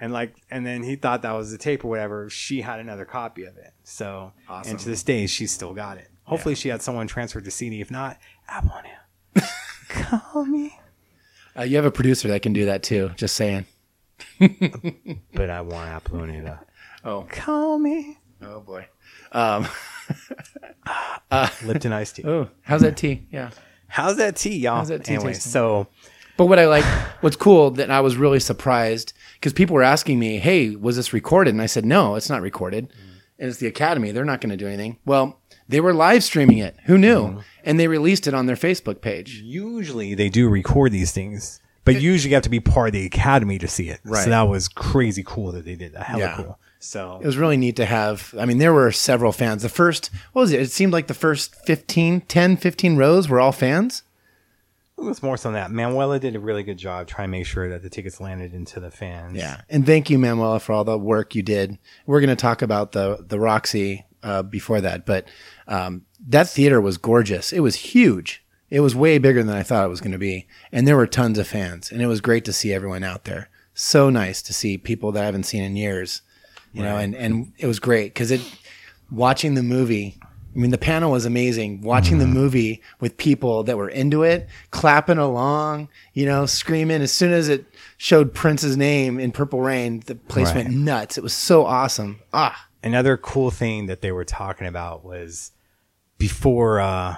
and 0.00 0.12
like, 0.12 0.34
and 0.50 0.64
then 0.66 0.82
he 0.82 0.96
thought 0.96 1.22
that 1.22 1.32
was 1.32 1.50
the 1.52 1.58
tape 1.58 1.84
or 1.84 1.88
whatever. 1.88 2.28
She 2.30 2.60
had 2.62 2.80
another 2.80 3.04
copy 3.04 3.44
of 3.44 3.56
it. 3.56 3.72
So, 3.84 4.32
Awesome. 4.48 4.70
and 4.72 4.80
to 4.80 4.88
this 4.88 5.02
day, 5.02 5.26
she's 5.26 5.52
still 5.52 5.74
got 5.74 5.98
it. 5.98 6.08
Hopefully, 6.24 6.54
she 6.54 6.68
had 6.70 6.80
someone 6.82 7.06
transferred 7.06 7.44
to 7.44 7.50
CD. 7.50 7.80
If 7.80 7.90
not, 7.90 8.18
Apollonia, 8.48 9.00
call 9.88 10.44
me. 10.46 10.78
Uh, 11.58 11.62
you 11.62 11.76
have 11.76 11.84
a 11.84 11.90
producer 11.90 12.28
that 12.28 12.40
can 12.42 12.52
do 12.52 12.64
that 12.66 12.82
too. 12.82 13.10
Just 13.16 13.36
saying. 13.36 13.66
But 15.34 15.50
I 15.50 15.60
want 15.62 15.90
Apollonia 15.90 16.42
to 16.42 16.60
Oh. 17.04 17.26
call 17.28 17.78
me. 17.78 18.18
Oh 18.40 18.60
boy. 18.60 18.86
Um, 19.32 19.66
Lipton 21.64 21.92
iced 21.92 22.16
tea. 22.16 22.24
oh, 22.24 22.48
how's 22.62 22.82
that 22.82 22.96
tea? 22.96 23.26
Yeah. 23.30 23.50
How's 23.88 24.16
that 24.16 24.36
tea, 24.36 24.56
y'all? 24.58 24.76
How's 24.76 24.88
that 24.88 25.04
tea 25.04 25.14
anyway, 25.14 25.32
tasting? 25.32 25.50
so 25.52 25.86
But 26.36 26.46
what 26.46 26.58
I 26.58 26.66
like, 26.66 26.84
what's 27.22 27.36
cool 27.36 27.70
that 27.72 27.90
I 27.90 28.00
was 28.00 28.16
really 28.16 28.40
surprised 28.40 29.12
because 29.34 29.52
people 29.52 29.74
were 29.74 29.82
asking 29.82 30.18
me, 30.18 30.38
"Hey, 30.38 30.70
was 30.76 30.96
this 30.96 31.12
recorded?" 31.12 31.50
And 31.54 31.62
I 31.62 31.66
said, 31.66 31.84
"No, 31.84 32.14
it's 32.14 32.30
not 32.30 32.40
recorded. 32.42 32.92
And 33.38 33.48
it's 33.50 33.58
the 33.58 33.66
Academy. 33.66 34.12
They're 34.12 34.24
not 34.24 34.40
going 34.40 34.50
to 34.50 34.56
do 34.56 34.66
anything." 34.66 34.98
Well, 35.04 35.40
they 35.68 35.80
were 35.80 35.94
live 35.94 36.24
streaming 36.24 36.58
it. 36.58 36.76
Who 36.86 36.96
knew? 36.98 37.22
Mm-hmm. 37.28 37.38
And 37.64 37.78
they 37.80 37.88
released 37.88 38.26
it 38.26 38.34
on 38.34 38.46
their 38.46 38.56
Facebook 38.56 39.00
page. 39.00 39.40
usually 39.44 40.14
they 40.14 40.28
do 40.28 40.48
record 40.48 40.92
these 40.92 41.12
things, 41.12 41.60
but 41.84 42.00
usually 42.00 42.30
you 42.30 42.34
have 42.36 42.42
to 42.44 42.50
be 42.50 42.60
part 42.60 42.88
of 42.88 42.92
the 42.94 43.06
academy 43.06 43.58
to 43.58 43.68
see 43.68 43.88
it. 43.88 44.00
Right. 44.04 44.24
So 44.24 44.30
that 44.30 44.42
was 44.48 44.68
crazy 44.68 45.22
cool 45.24 45.52
that 45.52 45.64
they 45.64 45.76
did 45.76 45.92
that. 45.92 46.04
Hella 46.04 46.20
Yeah. 46.20 46.36
cool. 46.36 46.58
So 46.80 47.20
It 47.22 47.26
was 47.26 47.36
really 47.36 47.56
neat 47.56 47.76
to 47.76 47.84
have. 47.84 48.34
I 48.38 48.44
mean, 48.44 48.58
there 48.58 48.72
were 48.72 48.90
several 48.90 49.30
fans. 49.30 49.62
The 49.62 49.68
first, 49.68 50.10
what 50.32 50.42
was 50.42 50.52
it? 50.52 50.60
It 50.60 50.72
seemed 50.72 50.92
like 50.92 51.06
the 51.06 51.14
first 51.14 51.54
15, 51.64 52.22
10, 52.22 52.56
15 52.56 52.96
rows 52.96 53.28
were 53.28 53.38
all 53.38 53.52
fans. 53.52 54.02
It 55.02 55.08
was 55.08 55.22
more 55.22 55.36
so 55.36 55.48
than 55.48 55.54
that. 55.54 55.70
Manuela 55.70 56.18
did 56.18 56.36
a 56.36 56.40
really 56.40 56.62
good 56.62 56.78
job 56.78 57.06
trying 57.06 57.28
to 57.28 57.32
make 57.32 57.46
sure 57.46 57.68
that 57.68 57.82
the 57.82 57.90
tickets 57.90 58.20
landed 58.20 58.54
into 58.54 58.80
the 58.80 58.90
fans. 58.90 59.36
Yeah, 59.36 59.60
and 59.68 59.84
thank 59.84 60.10
you, 60.10 60.18
Manuela, 60.18 60.60
for 60.60 60.72
all 60.72 60.84
the 60.84 60.98
work 60.98 61.34
you 61.34 61.42
did. 61.42 61.78
We're 62.06 62.20
going 62.20 62.28
to 62.30 62.36
talk 62.36 62.62
about 62.62 62.92
the, 62.92 63.24
the 63.26 63.38
Roxy 63.38 64.06
uh, 64.22 64.42
before 64.42 64.80
that, 64.80 65.04
but 65.04 65.28
um, 65.66 66.06
that 66.28 66.48
theater 66.48 66.80
was 66.80 66.98
gorgeous. 66.98 67.52
It 67.52 67.60
was 67.60 67.76
huge. 67.76 68.44
It 68.70 68.80
was 68.80 68.96
way 68.96 69.18
bigger 69.18 69.42
than 69.42 69.54
I 69.54 69.62
thought 69.62 69.84
it 69.84 69.90
was 69.90 70.00
going 70.00 70.12
to 70.12 70.18
be. 70.18 70.46
And 70.72 70.88
there 70.88 70.96
were 70.96 71.06
tons 71.06 71.38
of 71.38 71.46
fans. 71.46 71.92
And 71.92 72.00
it 72.00 72.06
was 72.06 72.22
great 72.22 72.44
to 72.46 72.54
see 72.54 72.72
everyone 72.72 73.04
out 73.04 73.24
there. 73.24 73.50
So 73.74 74.08
nice 74.08 74.40
to 74.42 74.54
see 74.54 74.78
people 74.78 75.12
that 75.12 75.22
I 75.22 75.26
haven't 75.26 75.42
seen 75.42 75.62
in 75.62 75.76
years. 75.76 76.22
You 76.72 76.82
know, 76.82 76.96
and, 76.96 77.14
and 77.14 77.52
it 77.58 77.66
was 77.66 77.78
great 77.78 78.14
because 78.14 78.30
it 78.30 78.40
watching 79.10 79.56
the 79.56 79.62
movie. 79.62 80.18
I 80.54 80.58
mean, 80.58 80.70
the 80.70 80.78
panel 80.78 81.10
was 81.10 81.24
amazing. 81.24 81.80
Watching 81.80 82.18
the 82.18 82.26
movie 82.26 82.82
with 83.00 83.16
people 83.16 83.62
that 83.64 83.78
were 83.78 83.88
into 83.88 84.22
it, 84.22 84.48
clapping 84.70 85.16
along, 85.18 85.88
you 86.12 86.26
know, 86.26 86.44
screaming. 86.44 87.00
As 87.00 87.10
soon 87.12 87.32
as 87.32 87.48
it 87.48 87.64
showed 87.96 88.34
Prince's 88.34 88.76
name 88.76 89.18
in 89.18 89.32
Purple 89.32 89.60
Rain, 89.62 90.00
the 90.06 90.14
place 90.14 90.48
Right. 90.48 90.56
went 90.66 90.70
nuts. 90.76 91.16
It 91.16 91.22
was 91.22 91.32
so 91.32 91.64
awesome. 91.64 92.20
Ah, 92.34 92.68
Another 92.84 93.16
cool 93.16 93.50
thing 93.52 93.86
that 93.86 94.02
they 94.02 94.10
were 94.12 94.24
talking 94.24 94.66
about 94.66 95.04
was 95.04 95.52
before 96.18 96.80
uh, 96.80 97.16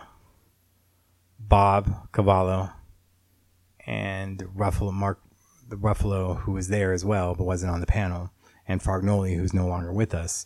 Bob 1.39 2.13
Cavallo 2.13 2.71
and 3.87 4.39
Ruffalo, 4.57 4.93
Mark 4.93 5.21
the 5.69 5.77
Ruffalo, 5.77 6.39
who 6.41 6.53
was 6.53 6.69
there 6.69 6.93
as 6.93 7.05
well 7.05 7.35
but 7.35 7.45
wasn't 7.45 7.73
on 7.73 7.81
the 7.81 7.87
panel, 7.87 8.31
and 8.69 8.81
Fargnoli, 8.83 9.37
who's 9.37 9.55
no 9.55 9.67
longer 9.67 9.93
with 9.93 10.15
us. 10.15 10.45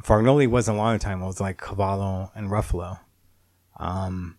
And 0.00 0.06
Fargnoli 0.06 0.48
wasn't 0.48 0.78
a 0.78 0.80
long 0.80 0.98
time. 0.98 1.20
It 1.20 1.26
was 1.26 1.42
like 1.42 1.60
Cavallo 1.60 2.32
and 2.34 2.48
Ruffalo. 2.48 3.00
Um, 3.76 4.38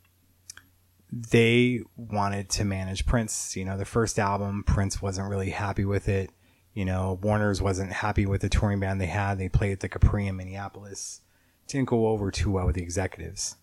they 1.12 1.82
wanted 1.96 2.50
to 2.50 2.66
manage 2.66 3.06
Prince. 3.06 3.56
You 3.56 3.66
know, 3.66 3.78
the 3.78 3.86
first 3.86 4.18
album, 4.18 4.64
Prince 4.66 5.04
wasn't 5.04 5.30
really 5.30 5.52
happy 5.52 5.86
with 5.86 6.10
it. 6.10 6.32
You 6.74 6.86
know, 6.86 7.20
Warner's 7.22 7.62
wasn't 7.62 7.92
happy 7.92 8.26
with 8.26 8.42
the 8.42 8.50
touring 8.50 8.80
band 8.80 9.00
they 9.00 9.06
had. 9.06 9.38
They 9.38 9.50
played 9.50 9.74
at 9.74 9.80
the 9.82 9.90
Capri 9.90 10.26
in 10.26 10.36
Minneapolis. 10.36 11.22
Didn't 11.68 11.90
go 11.90 12.08
over 12.08 12.32
too 12.32 12.50
well 12.50 12.66
with 12.66 12.76
the 12.76 12.82
executives. 12.82 13.58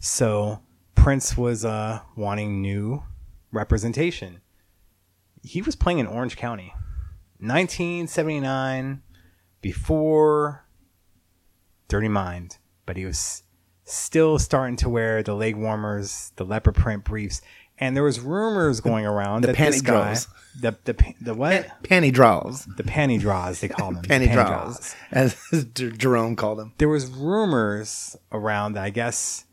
So 0.00 0.62
Prince 0.96 1.36
was 1.36 1.64
uh, 1.64 2.00
wanting 2.16 2.60
new 2.60 3.04
representation. 3.52 4.40
He 5.44 5.62
was 5.62 5.76
playing 5.76 6.00
in 6.00 6.08
Orange 6.08 6.36
County, 6.36 6.74
1979, 7.38 9.02
before 9.60 10.64
Dirty 11.90 12.08
Mind, 12.08 12.56
but 12.86 12.96
he 12.96 13.04
was 13.04 13.42
still 13.84 14.38
starting 14.38 14.76
to 14.76 14.88
wear 14.88 15.22
the 15.22 15.34
leg 15.34 15.56
warmers, 15.56 16.32
the 16.36 16.44
leopard 16.44 16.76
print 16.76 17.04
briefs, 17.04 17.42
and 17.78 17.96
there 17.96 18.04
was 18.04 18.20
rumors 18.20 18.80
going 18.80 19.04
around 19.04 19.42
the 19.42 19.48
that 19.48 19.56
this 19.56 19.82
panty 19.82 19.84
guy, 19.84 19.92
draws. 19.92 20.28
the 20.60 20.78
the 20.84 21.14
the 21.20 21.34
what, 21.34 21.68
panty 21.82 22.12
draws. 22.12 22.64
the 22.76 22.84
panty 22.84 23.18
draws 23.18 23.60
they 23.60 23.68
call 23.68 23.90
them, 23.92 24.02
the 24.02 24.08
Panty 24.08 24.32
draws, 24.32 24.94
as 25.10 25.36
Jerome 25.74 26.36
called 26.36 26.58
them. 26.58 26.74
There 26.78 26.88
was 26.88 27.06
rumors 27.06 28.16
around, 28.30 28.78
I 28.78 28.90
guess, 28.90 29.44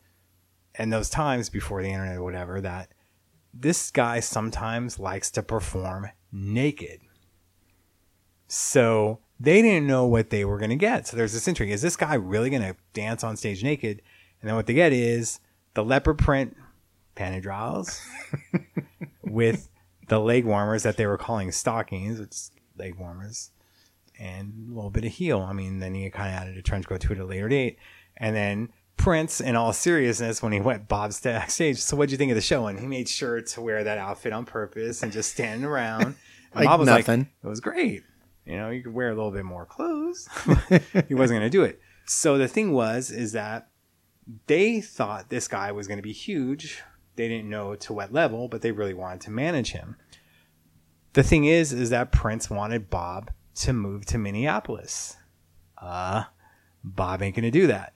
in 0.77 0.91
those 0.91 1.09
times 1.09 1.49
before 1.49 1.81
the 1.81 1.89
internet 1.89 2.17
or 2.17 2.23
whatever, 2.23 2.61
that 2.61 2.91
this 3.51 3.89
guy 3.89 4.19
sometimes 4.19 4.99
likes 4.99 5.31
to 5.31 5.41
perform 5.41 6.09
naked. 6.31 6.99
So 8.47 9.21
they 9.39 9.61
didn't 9.61 9.87
know 9.87 10.05
what 10.05 10.29
they 10.29 10.45
were 10.45 10.57
going 10.57 10.71
to 10.71 10.75
get. 10.75 11.07
So 11.07 11.17
there's 11.17 11.33
this 11.33 11.47
intrigue. 11.47 11.71
Is 11.71 11.81
this 11.81 11.95
guy 11.95 12.15
really 12.15 12.49
going 12.49 12.61
to 12.61 12.75
dance 12.93 13.23
on 13.23 13.37
stage 13.37 13.63
naked? 13.63 14.01
And 14.41 14.49
then 14.49 14.55
what 14.55 14.65
they 14.65 14.73
get 14.73 14.93
is 14.93 15.39
the 15.73 15.83
leopard 15.83 16.17
print 16.17 16.55
pantydraws 17.15 17.99
with 19.23 19.69
the 20.07 20.19
leg 20.19 20.45
warmers 20.45 20.83
that 20.83 20.97
they 20.97 21.05
were 21.05 21.17
calling 21.17 21.51
stockings, 21.51 22.19
which 22.19 22.35
leg 22.77 22.95
warmers, 22.95 23.51
and 24.19 24.69
a 24.71 24.75
little 24.75 24.89
bit 24.89 25.05
of 25.05 25.11
heel. 25.11 25.41
I 25.41 25.53
mean, 25.53 25.79
then 25.79 25.93
he 25.93 26.09
kind 26.09 26.33
of 26.33 26.41
added 26.41 26.57
a 26.57 26.61
trench 26.61 26.87
coat 26.87 27.01
to 27.01 27.13
it 27.13 27.19
at 27.19 27.23
a 27.23 27.25
later 27.25 27.49
date. 27.49 27.77
And 28.15 28.35
then 28.35 28.69
Prince, 28.97 29.39
in 29.39 29.55
all 29.55 29.73
seriousness, 29.73 30.41
when 30.41 30.53
he 30.53 30.59
went 30.59 30.87
Bob's 30.87 31.19
backstage, 31.21 31.77
so 31.77 31.95
what'd 31.95 32.11
you 32.11 32.17
think 32.17 32.31
of 32.31 32.35
the 32.35 32.41
show? 32.41 32.67
And 32.67 32.79
he 32.79 32.87
made 32.87 33.07
sure 33.07 33.41
to 33.41 33.61
wear 33.61 33.83
that 33.83 33.97
outfit 33.97 34.33
on 34.33 34.45
purpose 34.45 35.03
and 35.03 35.11
just 35.11 35.31
standing 35.31 35.65
around. 35.65 36.15
Like 36.55 36.65
Bob 36.65 36.79
was 36.79 36.87
nothing. 36.87 37.19
like, 37.19 37.27
it 37.43 37.47
was 37.47 37.59
great. 37.59 38.03
You 38.47 38.55
know, 38.55 38.69
you 38.69 38.81
could 38.81 38.93
wear 38.93 39.09
a 39.09 39.15
little 39.15 39.31
bit 39.31 39.43
more 39.43 39.65
clothes. 39.65 40.29
he 41.07 41.13
wasn't 41.13 41.39
going 41.39 41.41
to 41.41 41.49
do 41.49 41.63
it. 41.63 41.81
So 42.05 42.37
the 42.37 42.47
thing 42.47 42.71
was, 42.71 43.11
is 43.11 43.33
that 43.33 43.67
they 44.47 44.79
thought 44.79 45.29
this 45.29 45.49
guy 45.49 45.73
was 45.73 45.85
going 45.85 45.97
to 45.97 46.03
be 46.03 46.13
huge. 46.13 46.81
They 47.17 47.27
didn't 47.27 47.49
know 47.49 47.75
to 47.75 47.91
what 47.91 48.13
level, 48.13 48.47
but 48.47 48.61
they 48.61 48.71
really 48.71 48.93
wanted 48.93 49.19
to 49.21 49.31
manage 49.31 49.71
him. 49.71 49.97
The 51.11 51.23
thing 51.23 51.43
is, 51.43 51.73
is 51.73 51.89
that 51.89 52.13
Prince 52.13 52.49
wanted 52.49 52.89
Bob 52.89 53.31
to 53.55 53.73
move 53.73 54.05
to 54.05 54.17
Minneapolis. 54.17 55.17
Uh, 55.77 56.23
Bob 56.85 57.21
ain't 57.21 57.35
going 57.35 57.43
to 57.43 57.51
do 57.51 57.67
that. 57.67 57.93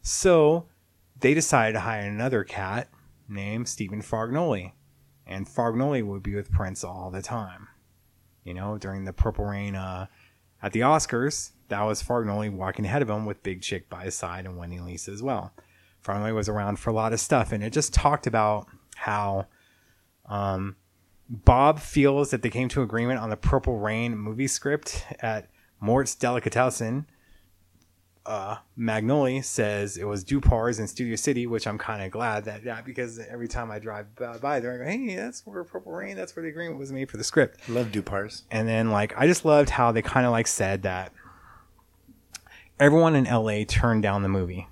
So 0.00 0.68
they 1.18 1.34
decided 1.34 1.74
to 1.74 1.80
hire 1.80 2.08
another 2.08 2.44
cat 2.44 2.88
named 3.28 3.68
Stephen 3.68 4.00
Fargnoli. 4.00 4.72
And 5.26 5.46
Fargnoli 5.46 6.02
would 6.02 6.22
be 6.22 6.34
with 6.34 6.50
Prince 6.50 6.82
all 6.82 7.10
the 7.10 7.20
time. 7.20 7.68
You 8.44 8.54
know, 8.54 8.78
during 8.78 9.04
the 9.04 9.12
Purple 9.12 9.44
Rain 9.44 9.74
uh, 9.74 10.06
at 10.62 10.72
the 10.72 10.80
Oscars, 10.80 11.50
that 11.68 11.82
was 11.82 12.02
Fargnoli 12.02 12.50
walking 12.50 12.84
ahead 12.84 13.02
of 13.02 13.10
him 13.10 13.26
with 13.26 13.42
Big 13.42 13.62
Chick 13.62 13.88
by 13.88 14.04
his 14.04 14.14
side 14.14 14.44
and 14.44 14.56
Wendy 14.56 14.76
and 14.76 14.86
Lisa 14.86 15.10
as 15.10 15.22
well. 15.22 15.52
Fargnoli 16.04 16.34
was 16.34 16.48
around 16.48 16.78
for 16.78 16.90
a 16.90 16.94
lot 16.94 17.12
of 17.12 17.20
stuff, 17.20 17.52
and 17.52 17.62
it 17.62 17.72
just 17.72 17.92
talked 17.92 18.26
about 18.26 18.66
how 18.96 19.46
um, 20.26 20.76
Bob 21.28 21.78
feels 21.78 22.30
that 22.30 22.42
they 22.42 22.50
came 22.50 22.68
to 22.70 22.82
agreement 22.82 23.20
on 23.20 23.30
the 23.30 23.36
Purple 23.36 23.78
Rain 23.78 24.16
movie 24.16 24.46
script 24.46 25.04
at 25.20 25.48
Mort's 25.78 26.14
Delicatessen. 26.14 27.06
Uh, 28.26 28.56
Magnoli 28.78 29.42
says 29.42 29.96
it 29.96 30.04
was 30.04 30.24
Dupar's 30.24 30.78
in 30.78 30.86
Studio 30.86 31.16
City, 31.16 31.46
which 31.46 31.66
I'm 31.66 31.78
kind 31.78 32.02
of 32.02 32.10
glad 32.10 32.44
that 32.44 32.64
that 32.64 32.84
because 32.84 33.18
every 33.18 33.48
time 33.48 33.70
I 33.70 33.78
drive 33.78 34.14
by- 34.14 34.36
by 34.38 34.60
there, 34.60 34.74
I 34.74 34.76
go, 34.76 34.84
"Hey, 34.84 35.16
that's 35.16 35.46
where 35.46 35.64
Purple 35.64 35.92
Rain. 35.92 36.16
That's 36.16 36.36
where 36.36 36.42
the 36.42 36.50
agreement 36.50 36.78
was 36.78 36.92
made 36.92 37.10
for 37.10 37.16
the 37.16 37.24
script." 37.24 37.66
Love 37.68 37.88
Dupars. 37.88 38.42
And 38.50 38.68
then 38.68 38.90
like 38.90 39.14
I 39.16 39.26
just 39.26 39.44
loved 39.44 39.70
how 39.70 39.90
they 39.90 40.02
kind 40.02 40.26
of 40.26 40.32
like 40.32 40.46
said 40.46 40.82
that 40.82 41.12
everyone 42.78 43.16
in 43.16 43.26
LA 43.26 43.64
turned 43.64 44.02
down 44.02 44.22
the 44.22 44.28
movie. 44.28 44.68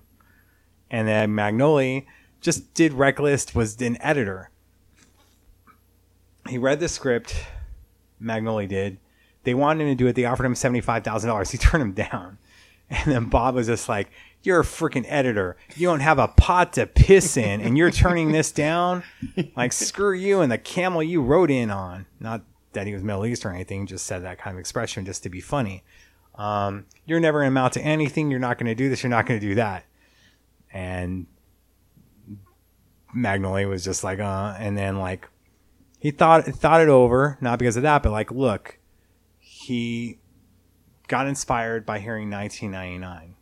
And 0.90 1.08
then 1.08 1.30
Magnoli 1.30 2.06
just 2.40 2.74
did 2.74 2.92
Reckless 2.92 3.54
was 3.54 3.80
an 3.80 3.96
editor. 4.00 4.50
He 6.48 6.56
read 6.58 6.80
the 6.80 6.88
script, 6.88 7.34
Magnoli 8.22 8.68
did. 8.68 8.98
They 9.44 9.54
wanted 9.54 9.84
him 9.84 9.88
to 9.90 9.94
do 9.94 10.06
it. 10.06 10.14
They 10.14 10.24
offered 10.24 10.46
him 10.46 10.54
$75,000. 10.54 11.50
He 11.50 11.58
turned 11.58 11.82
him 11.82 11.92
down. 11.92 12.38
And 13.04 13.12
then 13.12 13.24
Bob 13.26 13.54
was 13.54 13.66
just 13.66 13.86
like, 13.88 14.10
You're 14.42 14.60
a 14.60 14.64
freaking 14.64 15.04
editor. 15.08 15.56
You 15.76 15.88
don't 15.88 16.00
have 16.00 16.18
a 16.18 16.28
pot 16.28 16.72
to 16.74 16.86
piss 16.86 17.36
in, 17.36 17.60
and 17.60 17.76
you're 17.76 17.90
turning 17.90 18.32
this 18.32 18.50
down? 18.50 19.02
Like, 19.56 19.72
screw 19.72 20.14
you 20.14 20.40
and 20.40 20.50
the 20.50 20.58
camel 20.58 21.02
you 21.02 21.20
rode 21.20 21.50
in 21.50 21.70
on. 21.70 22.06
Not 22.18 22.42
that 22.72 22.86
he 22.86 22.94
was 22.94 23.02
Middle 23.02 23.26
East 23.26 23.44
or 23.44 23.50
anything, 23.50 23.86
just 23.86 24.06
said 24.06 24.22
that 24.22 24.38
kind 24.38 24.54
of 24.56 24.60
expression 24.60 25.04
just 25.04 25.22
to 25.24 25.28
be 25.28 25.40
funny. 25.40 25.82
Um, 26.36 26.86
you're 27.04 27.20
never 27.20 27.40
going 27.40 27.48
to 27.48 27.52
amount 27.52 27.74
to 27.74 27.82
anything. 27.82 28.30
You're 28.30 28.40
not 28.40 28.58
going 28.58 28.66
to 28.66 28.74
do 28.74 28.88
this. 28.88 29.02
You're 29.02 29.10
not 29.10 29.26
going 29.26 29.40
to 29.40 29.46
do 29.46 29.56
that. 29.56 29.84
And 30.72 31.26
Magnoli 33.14 33.68
was 33.68 33.84
just 33.84 34.04
like, 34.04 34.20
uh, 34.20 34.54
and 34.58 34.78
then 34.78 34.98
like 34.98 35.28
he 35.98 36.10
thought 36.10 36.44
thought 36.44 36.80
it 36.80 36.88
over, 36.88 37.38
not 37.40 37.58
because 37.58 37.76
of 37.76 37.82
that, 37.82 38.02
but 38.02 38.12
like, 38.12 38.30
look, 38.30 38.78
he 39.38 40.17
got 41.08 41.26
inspired 41.26 41.84
by 41.84 41.98
hearing 41.98 42.30
1999 42.30 43.34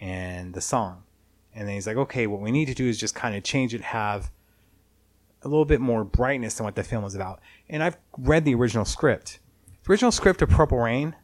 and 0.00 0.54
the 0.54 0.60
song, 0.60 1.02
and 1.54 1.68
then 1.68 1.74
he's 1.74 1.86
like, 1.86 1.96
okay, 1.96 2.26
what 2.26 2.40
we 2.40 2.50
need 2.50 2.66
to 2.66 2.74
do 2.74 2.88
is 2.88 2.98
just 2.98 3.14
kind 3.14 3.36
of 3.36 3.42
change 3.42 3.74
it, 3.74 3.82
have 3.82 4.30
a 5.42 5.48
little 5.48 5.64
bit 5.64 5.80
more 5.80 6.04
brightness 6.04 6.54
than 6.54 6.64
what 6.64 6.76
the 6.76 6.82
film 6.82 7.02
was 7.02 7.14
about. 7.14 7.40
And 7.68 7.82
I've 7.82 7.96
read 8.16 8.44
the 8.44 8.54
original 8.54 8.84
script. 8.84 9.40
The 9.84 9.90
original 9.92 10.12
script 10.12 10.40
of 10.42 10.48
Purple 10.48 10.78
Rain 10.78 11.16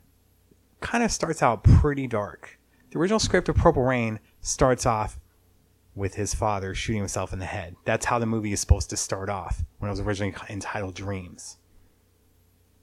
kind 0.81 1.03
of 1.05 1.11
starts 1.11 1.43
out 1.43 1.63
pretty 1.65 2.07
dark. 2.07 2.59
The 2.91 2.99
original 2.99 3.21
script 3.21 3.49
of 3.49 3.57
Purple 3.57 3.85
Rain 3.85 4.19
starts 4.41 4.87
off 4.87 5.19
with 5.95 6.15
his 6.15 6.35
father 6.35 6.75
shooting 6.75 7.01
himself 7.01 7.33
in 7.33 7.39
the 7.39 7.47
head. 7.47 7.77
That's 7.85 8.07
how 8.07 8.19
the 8.19 8.27
movie 8.27 8.53
is 8.53 8.61
supposed 8.61 8.91
to 8.91 8.97
start 8.97 9.29
off 9.29 9.65
when 9.79 9.89
it 9.89 9.93
was 9.93 10.01
originally 10.01 10.35
entitled 10.49 10.95
Dreams. 10.95 11.59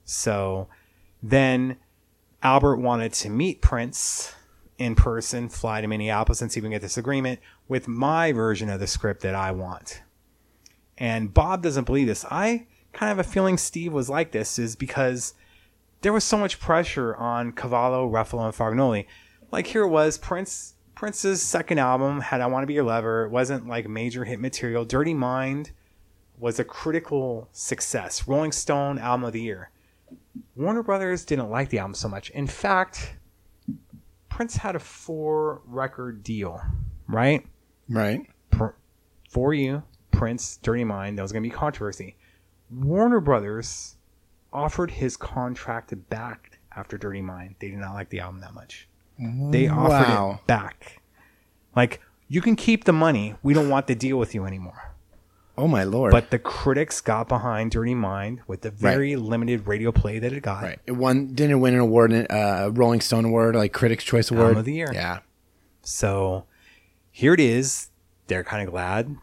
So 0.04 0.68
then 1.22 1.76
Albert 2.46 2.76
wanted 2.76 3.12
to 3.12 3.28
meet 3.28 3.60
Prince 3.60 4.32
in 4.78 4.94
person, 4.94 5.48
fly 5.48 5.80
to 5.80 5.88
Minneapolis 5.88 6.40
and 6.40 6.52
see 6.52 6.60
if 6.60 6.62
we 6.62 6.66
can 6.66 6.76
get 6.76 6.80
this 6.80 6.96
agreement 6.96 7.40
with 7.66 7.88
my 7.88 8.30
version 8.30 8.70
of 8.70 8.78
the 8.78 8.86
script 8.86 9.22
that 9.22 9.34
I 9.34 9.50
want. 9.50 10.00
And 10.96 11.34
Bob 11.34 11.64
doesn't 11.64 11.86
believe 11.86 12.06
this. 12.06 12.24
I 12.30 12.68
kind 12.92 13.10
of 13.10 13.16
have 13.16 13.26
a 13.26 13.28
feeling 13.28 13.58
Steve 13.58 13.92
was 13.92 14.08
like 14.08 14.30
this 14.30 14.60
is 14.60 14.76
because 14.76 15.34
there 16.02 16.12
was 16.12 16.22
so 16.22 16.38
much 16.38 16.60
pressure 16.60 17.16
on 17.16 17.50
Cavallo, 17.50 18.08
Ruffalo, 18.08 18.44
and 18.44 18.54
Fargnoli. 18.54 19.06
Like 19.50 19.66
here 19.66 19.82
it 19.82 19.88
was, 19.88 20.16
Prince 20.16 20.74
Prince's 20.94 21.42
second 21.42 21.80
album 21.80 22.20
had 22.20 22.40
I 22.40 22.46
Want 22.46 22.62
to 22.62 22.68
Be 22.68 22.74
Your 22.74 22.84
Lover. 22.84 23.24
It 23.24 23.30
wasn't 23.32 23.66
like 23.66 23.88
major 23.88 24.24
hit 24.24 24.38
material. 24.38 24.84
Dirty 24.84 25.14
Mind 25.14 25.72
was 26.38 26.60
a 26.60 26.64
critical 26.64 27.48
success. 27.50 28.28
Rolling 28.28 28.52
Stone 28.52 29.00
album 29.00 29.24
of 29.24 29.32
the 29.32 29.42
year. 29.42 29.72
Warner 30.54 30.82
Brothers 30.82 31.24
didn't 31.24 31.50
like 31.50 31.68
the 31.70 31.78
album 31.78 31.94
so 31.94 32.08
much. 32.08 32.30
In 32.30 32.46
fact, 32.46 33.14
Prince 34.28 34.56
had 34.56 34.76
a 34.76 34.78
four 34.78 35.62
record 35.66 36.22
deal, 36.22 36.60
right? 37.08 37.44
Right. 37.88 38.26
For 39.30 39.52
you, 39.52 39.82
Prince, 40.12 40.56
Dirty 40.58 40.84
Mind, 40.84 41.18
that 41.18 41.22
was 41.22 41.32
going 41.32 41.42
to 41.42 41.48
be 41.48 41.54
controversy. 41.54 42.16
Warner 42.70 43.20
Brothers 43.20 43.96
offered 44.52 44.90
his 44.90 45.16
contract 45.16 45.92
back 46.08 46.58
after 46.74 46.96
Dirty 46.96 47.20
Mind. 47.22 47.56
They 47.58 47.68
did 47.68 47.78
not 47.78 47.94
like 47.94 48.08
the 48.08 48.20
album 48.20 48.40
that 48.40 48.54
much. 48.54 48.88
They 49.18 49.68
offered 49.68 50.08
Wow. 50.08 50.38
it 50.40 50.46
back. 50.46 51.02
Like, 51.74 52.00
you 52.28 52.40
can 52.40 52.56
keep 52.56 52.84
the 52.84 52.92
money. 52.92 53.34
We 53.42 53.52
don't 53.54 53.68
want 53.68 53.86
to 53.88 53.94
deal 53.94 54.16
with 54.18 54.34
you 54.34 54.44
anymore. 54.46 54.94
Oh 55.58 55.66
my 55.68 55.84
lord. 55.84 56.12
But 56.12 56.30
the 56.30 56.38
critics 56.38 57.00
got 57.00 57.28
behind 57.28 57.70
Dirty 57.70 57.94
Mind 57.94 58.40
with 58.46 58.60
the 58.60 58.70
very 58.70 59.16
limited 59.16 59.66
radio 59.66 59.90
play 59.92 60.18
that 60.18 60.32
it 60.32 60.42
got. 60.42 60.62
right. 60.62 60.78
It 60.86 60.92
won 60.92 61.34
didn't 61.34 61.60
win 61.60 61.74
an 61.74 61.80
award 61.80 62.12
uh 62.12 62.26
a 62.30 62.70
Rolling 62.70 63.00
Stone 63.00 63.24
award, 63.24 63.54
like 63.56 63.72
Critics 63.72 64.04
Choice 64.04 64.30
Award. 64.30 64.56
of 64.56 64.64
the 64.64 64.74
Year. 64.74 64.90
Yeah. 64.92 65.20
So 65.82 66.44
here 67.10 67.32
it 67.34 67.40
is. 67.40 67.88
They're 68.26 68.44
kind 68.44 68.66
of 68.66 68.72
glad 68.72 69.16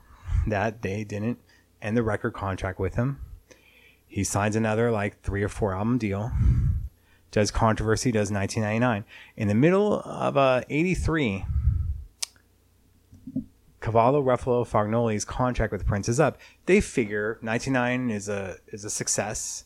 that 0.48 0.82
they 0.82 1.04
didn't 1.04 1.38
end 1.82 1.96
the 1.98 2.04
record 2.04 2.34
contract 2.34 2.80
with 2.80 2.96
him. 2.96 3.20
He 4.08 4.24
signs 4.24 4.56
another 4.56 4.92
like 4.92 5.22
three 5.22 5.44
or 5.44 5.50
four 5.50 5.74
album 5.74 5.98
deal. 5.98 6.32
Does 7.32 7.50
controversy? 7.52 8.12
Does 8.12 8.32
1999 8.32 9.06
in 9.36 9.48
the 9.48 9.56
middle 9.56 10.02
of 10.02 10.38
uh, 10.38 10.62
83. 10.70 11.46
Cavallo, 13.84 14.24
Ruffalo, 14.24 14.66
Fargnoli's 14.66 15.26
contract 15.26 15.74
with 15.74 15.86
Prince 15.86 16.08
is 16.08 16.20
up. 16.20 16.38
They 16.66 16.80
figure 16.80 17.38
99 17.42 18.10
is 18.10 18.30
a 18.30 18.56
is 18.68 18.86
a 18.86 18.90
success 18.90 19.66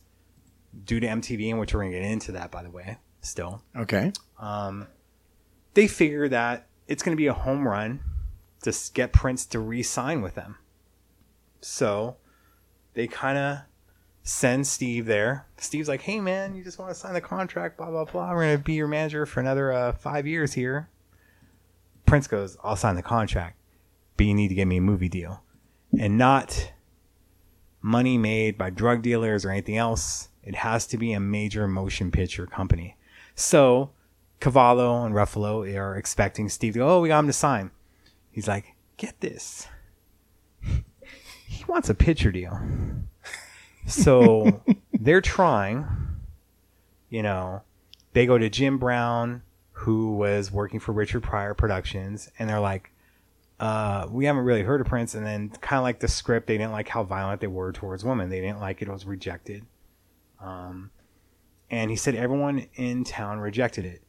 due 0.84 1.00
to 1.00 1.08
MTV, 1.08 1.52
and 1.52 1.60
which 1.60 1.74
we're 1.74 1.82
gonna 1.82 1.92
get 1.92 2.02
into 2.02 2.32
that 2.34 2.50
by 2.52 2.64
the 2.64 2.72
way. 2.72 2.98
Still, 3.22 3.62
Okay. 3.76 4.12
they 5.74 5.88
figure 5.88 6.28
that 6.30 6.68
it's 6.88 7.04
going 7.04 7.16
to 7.16 7.20
be 7.20 7.28
a 7.28 7.34
home 7.34 7.68
run 7.68 8.00
to 8.64 8.74
get 8.94 9.12
Prince 9.12 9.46
to 9.48 9.60
re-sign 9.60 10.22
with 10.22 10.36
them. 10.36 10.58
So 11.62 12.18
they 12.94 13.08
kind 13.08 13.38
of 13.38 13.58
send 14.24 14.66
Steve 14.66 15.06
there. 15.06 15.46
Steve's 15.58 15.90
like, 15.90 16.02
"Hey 16.02 16.20
man, 16.22 16.56
you 16.56 16.64
just 16.64 16.80
want 16.80 16.90
to 16.92 16.96
sign 16.96 17.14
the 17.14 17.22
contract? 17.22 17.78
Blah 17.78 17.92
blah 17.92 18.06
blah. 18.06 18.32
We're 18.34 18.44
going 18.46 18.58
to 18.58 18.64
be 18.64 18.74
your 18.74 18.88
manager 18.88 19.26
for 19.26 19.42
another 19.42 19.72
uh, 19.72 19.92
five 19.94 20.26
years 20.26 20.54
here." 20.54 20.90
Prince 22.06 22.28
goes, 22.28 22.58
"I'll 22.64 22.76
sign 22.78 22.96
the 22.96 23.04
contract, 23.04 23.57
but 24.18 24.26
you 24.26 24.34
need 24.34 24.50
to 24.50 24.56
get 24.56 24.66
me 24.66 24.78
a 24.78 24.82
movie 24.82 25.10
deal, 25.10 25.44
and 26.00 26.18
not 26.18 26.74
money 27.82 28.18
made 28.18 28.58
by 28.58 28.70
drug 28.70 29.02
dealers 29.02 29.46
or 29.46 29.52
anything 29.52 29.78
else. 29.78 30.30
It 30.44 30.56
has 30.56 30.88
to 30.88 30.98
be 30.98 31.14
a 31.14 31.20
major 31.20 31.68
motion 31.68 32.12
picture 32.12 32.48
company." 32.48 32.98
So 33.36 33.92
Cavallo 34.40 35.06
and 35.06 35.14
Ruffalo 35.16 35.76
are 35.78 35.96
expecting 35.96 36.50
Steve 36.50 36.74
to 36.74 36.80
go, 36.80 36.90
oh, 36.90 37.02
we 37.02 37.10
got 37.10 37.20
him 37.20 37.28
to 37.28 37.34
sign. 37.34 37.72
He's 38.32 38.48
like, 38.48 38.76
get 38.98 39.20
this. 39.20 39.68
He 41.48 41.64
wants 41.66 41.90
a 41.90 41.96
picture 41.96 42.32
deal. 42.32 42.60
So 43.88 44.62
they're 44.94 45.22
trying 45.22 45.88
you 47.10 47.24
know, 47.24 47.62
they 48.14 48.26
go 48.26 48.38
to 48.38 48.50
Jim 48.50 48.78
Brown, 48.78 49.42
who 49.72 50.16
was 50.16 50.52
working 50.52 50.80
for 50.80 50.92
Richard 50.92 51.24
Pryor 51.24 51.54
Productions, 51.54 52.30
and 52.38 52.50
they're 52.50 52.60
like, 52.60 52.92
uh, 53.60 54.08
we 54.10 54.26
haven't 54.26 54.44
really 54.44 54.64
heard 54.64 54.82
of 54.82 54.88
Prince. 54.88 55.16
And 55.16 55.26
then 55.26 55.50
kind 55.50 55.80
of 55.80 55.84
like 55.84 56.00
the 56.00 56.08
script, 56.08 56.48
they 56.48 56.58
didn't 56.58 56.72
like 56.72 56.88
how 56.88 57.04
violent 57.04 57.42
they 57.42 57.48
were 57.48 57.72
towards 57.72 58.06
women. 58.06 58.30
They 58.30 58.42
didn't 58.42 58.60
like 58.60 58.82
it. 58.82 58.88
It 58.88 58.92
was 58.92 59.06
rejected. 59.06 59.66
Um, 60.40 60.92
and 61.70 61.90
he 61.90 61.98
said 61.98 62.16
everyone 62.16 62.68
in 62.76 63.04
town 63.04 63.40
rejected 63.40 63.86
it. 63.86 64.04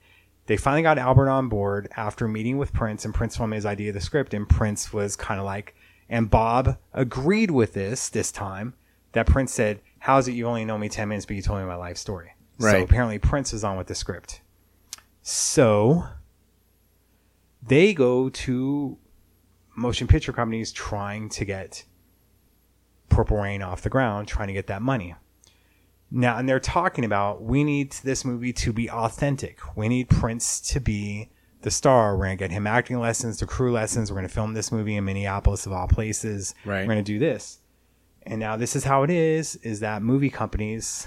They 0.46 0.57
finally 0.57 0.82
got 0.82 0.99
Albert 0.99 1.28
on 1.28 1.49
board 1.49 1.88
after 1.94 2.26
meeting 2.26 2.57
with 2.57 2.72
Prince, 2.72 3.05
and 3.05 3.14
Prince 3.14 3.36
told 3.36 3.49
him 3.49 3.53
his 3.53 3.66
idea 3.66 3.90
of 3.90 3.94
the 3.94 4.01
script, 4.01 4.32
and 4.32 4.49
Prince 4.49 4.94
was 4.94 5.14
kind 5.14 5.38
of 5.38 5.44
like, 5.44 5.74
and 6.09 6.30
Bob 6.30 6.78
agreed 6.94 7.51
with 7.51 7.74
this 7.74 8.09
this 8.09 8.32
time. 8.32 8.74
That 9.12 9.26
Prince 9.26 9.53
said, 9.53 9.80
"How's 9.99 10.26
it 10.26 10.32
you 10.32 10.46
only 10.46 10.64
know 10.64 10.78
me 10.78 10.88
ten 10.88 11.09
minutes, 11.09 11.26
but 11.26 11.36
you 11.36 11.42
told 11.42 11.61
me 11.61 11.66
my 11.66 11.74
life 11.74 11.99
story?" 11.99 12.32
Right. 12.59 12.72
So 12.72 12.82
apparently 12.82 13.18
Prince 13.18 13.53
is 13.53 13.62
on 13.62 13.76
with 13.76 13.88
the 13.88 13.94
script. 13.94 14.40
So 15.22 16.07
they 17.62 17.92
go 17.92 18.30
to 18.30 18.96
motion 19.79 20.07
picture 20.07 20.33
companies 20.33 20.72
trying 20.72 21.29
to 21.31 21.45
get 21.45 21.85
Purple 23.09 23.39
Rain 23.39 23.62
off 23.62 23.83
the 23.83 23.89
ground, 23.89 24.29
trying 24.29 24.49
to 24.49 24.53
get 24.53 24.66
that 24.66 24.83
money. 24.83 25.14
Now, 26.11 26.39
and 26.39 26.49
they're 26.49 26.61
talking 26.61 27.05
about 27.05 27.43
we 27.43 27.64
need 27.64 27.93
this 27.93 28.24
movie 28.24 28.53
to 28.55 28.72
be 28.72 28.91
authentic. 28.91 29.61
We 29.76 29.89
need 29.89 30.09
Prince 30.09 30.61
to 30.72 30.81
be 30.81 31.31
the 31.62 31.70
star. 31.70 32.16
We're 32.16 32.26
going 32.26 32.39
to 32.39 32.45
get 32.45 32.51
him 32.51 32.66
acting 32.66 32.99
lessons, 32.99 33.39
the 33.39 33.47
crew 33.47 33.72
lessons. 33.72 34.11
We're 34.11 34.16
going 34.16 34.29
to 34.29 34.35
film 34.35 34.55
this 34.55 34.72
movie 34.72 34.97
in 34.97 35.05
Minneapolis, 35.05 35.66
of 35.66 35.72
all 35.72 35.89
places. 35.89 36.55
Right. 36.64 36.81
We're 36.81 36.95
going 36.95 37.05
to 37.05 37.12
do 37.12 37.18
this. 37.18 37.59
And 38.22 38.41
now 38.41 38.57
this 38.57 38.76
is 38.76 38.85
how 38.85 39.03
it 39.03 39.11
is, 39.11 39.57
is 39.57 39.81
that 39.81 40.03
movie 40.03 40.31
companies 40.31 41.07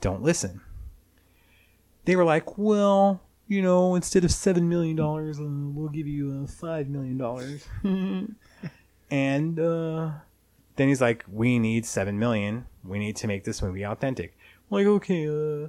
don't 0.00 0.22
listen. 0.22 0.60
They 2.04 2.16
were 2.16 2.24
like, 2.24 2.58
well, 2.58 3.22
you 3.50 3.60
know, 3.62 3.96
instead 3.96 4.24
of 4.24 4.30
$7 4.30 4.62
million, 4.62 4.98
uh, 5.00 5.74
we'll 5.74 5.88
give 5.88 6.06
you 6.06 6.28
uh, 6.30 6.46
$5 6.46 6.88
million. 6.88 8.36
and 9.10 9.58
uh, 9.58 10.10
then 10.76 10.86
he's 10.86 11.00
like, 11.00 11.24
we 11.28 11.58
need 11.58 11.84
7 11.84 12.16
million. 12.16 12.66
We 12.84 13.00
need 13.00 13.16
to 13.16 13.26
make 13.26 13.42
this 13.42 13.60
movie 13.60 13.84
authentic. 13.84 14.38
I'm 14.70 14.76
like, 14.76 14.86
okay, 14.86 15.26
uh, 15.26 15.66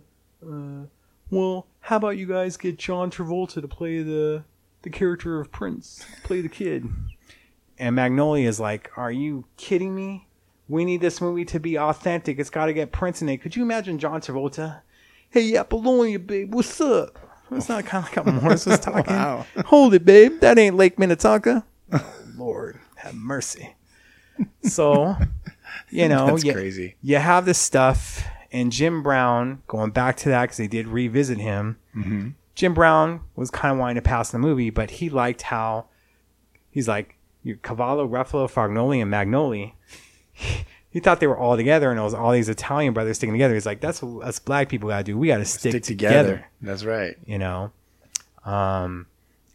uh, 0.47 0.85
well, 1.31 1.65
how 1.79 1.95
about 1.95 2.17
you 2.17 2.27
guys 2.27 2.55
get 2.55 2.77
John 2.77 3.09
Travolta 3.09 3.61
to 3.61 3.67
play 3.67 4.03
the 4.03 4.43
the 4.83 4.89
character 4.91 5.39
of 5.39 5.51
Prince, 5.51 6.05
play 6.23 6.41
the 6.41 6.49
kid? 6.49 6.87
And 7.79 7.97
Magnoli 7.97 8.45
is 8.45 8.59
like, 8.59 8.91
are 8.95 9.11
you 9.11 9.45
kidding 9.57 9.95
me? 9.95 10.27
We 10.69 10.85
need 10.85 11.01
this 11.01 11.19
movie 11.19 11.45
to 11.45 11.59
be 11.59 11.79
authentic. 11.79 12.37
It's 12.37 12.51
got 12.51 12.67
to 12.67 12.73
get 12.73 12.91
Prince 12.91 13.23
in 13.23 13.29
it. 13.29 13.41
Could 13.41 13.55
you 13.55 13.63
imagine 13.63 13.97
John 13.97 14.21
Travolta? 14.21 14.81
Hey, 15.31 15.55
Apollonia, 15.55 16.19
babe, 16.19 16.53
what's 16.53 16.79
up? 16.79 17.30
It's 17.51 17.69
not 17.69 17.85
kind 17.85 18.05
of 18.05 18.15
like 18.15 18.25
how 18.25 18.31
Morris 18.41 18.65
was 18.65 18.79
talking. 18.79 19.13
Wow. 19.13 19.45
Hold 19.65 19.93
it, 19.93 20.05
babe. 20.05 20.39
That 20.39 20.57
ain't 20.57 20.75
Lake 20.75 20.97
Minnetonka. 20.97 21.65
Lord, 22.37 22.79
have 22.95 23.13
mercy. 23.15 23.75
So, 24.63 25.15
you 25.89 26.07
know, 26.07 26.27
That's 26.27 26.43
you, 26.43 26.53
crazy. 26.53 26.95
you 27.03 27.17
have 27.17 27.45
this 27.45 27.57
stuff, 27.57 28.23
and 28.51 28.71
Jim 28.71 29.03
Brown, 29.03 29.61
going 29.67 29.91
back 29.91 30.17
to 30.17 30.29
that 30.29 30.43
because 30.43 30.57
they 30.57 30.67
did 30.67 30.87
revisit 30.87 31.37
him. 31.37 31.77
Mm-hmm. 31.95 32.29
Jim 32.55 32.73
Brown 32.73 33.21
was 33.35 33.51
kind 33.51 33.73
of 33.73 33.79
wanting 33.79 33.95
to 33.95 34.01
pass 34.01 34.31
the 34.31 34.39
movie, 34.39 34.69
but 34.69 34.91
he 34.91 35.09
liked 35.09 35.43
how 35.43 35.85
he's 36.69 36.87
like 36.87 37.17
you 37.43 37.57
Cavallo, 37.57 38.07
Ruffalo, 38.07 38.51
Fargnoli, 38.51 39.01
and 39.01 39.11
Magnoli. 39.11 39.73
He 40.31 40.65
thought 40.99 41.19
they 41.21 41.27
were 41.27 41.37
all 41.37 41.55
together, 41.55 41.89
and 41.89 41.99
it 41.99 42.03
was 42.03 42.13
all 42.13 42.31
these 42.31 42.49
Italian 42.49 42.93
brothers 42.93 43.17
sticking 43.17 43.33
together. 43.33 43.53
He's 43.53 43.65
like, 43.65 43.79
"That's 43.79 44.01
what 44.03 44.25
us 44.27 44.39
black 44.39 44.67
people 44.69 44.89
gotta 44.89 45.03
do. 45.03 45.17
We 45.17 45.27
gotta 45.27 45.45
stick, 45.45 45.71
Stick 45.71 45.83
together. 45.83 46.17
together. 46.23 46.45
That's 46.61 46.83
right. 46.83 47.15
You 47.25 47.37
know." 47.39 47.71
Um, 48.43 49.07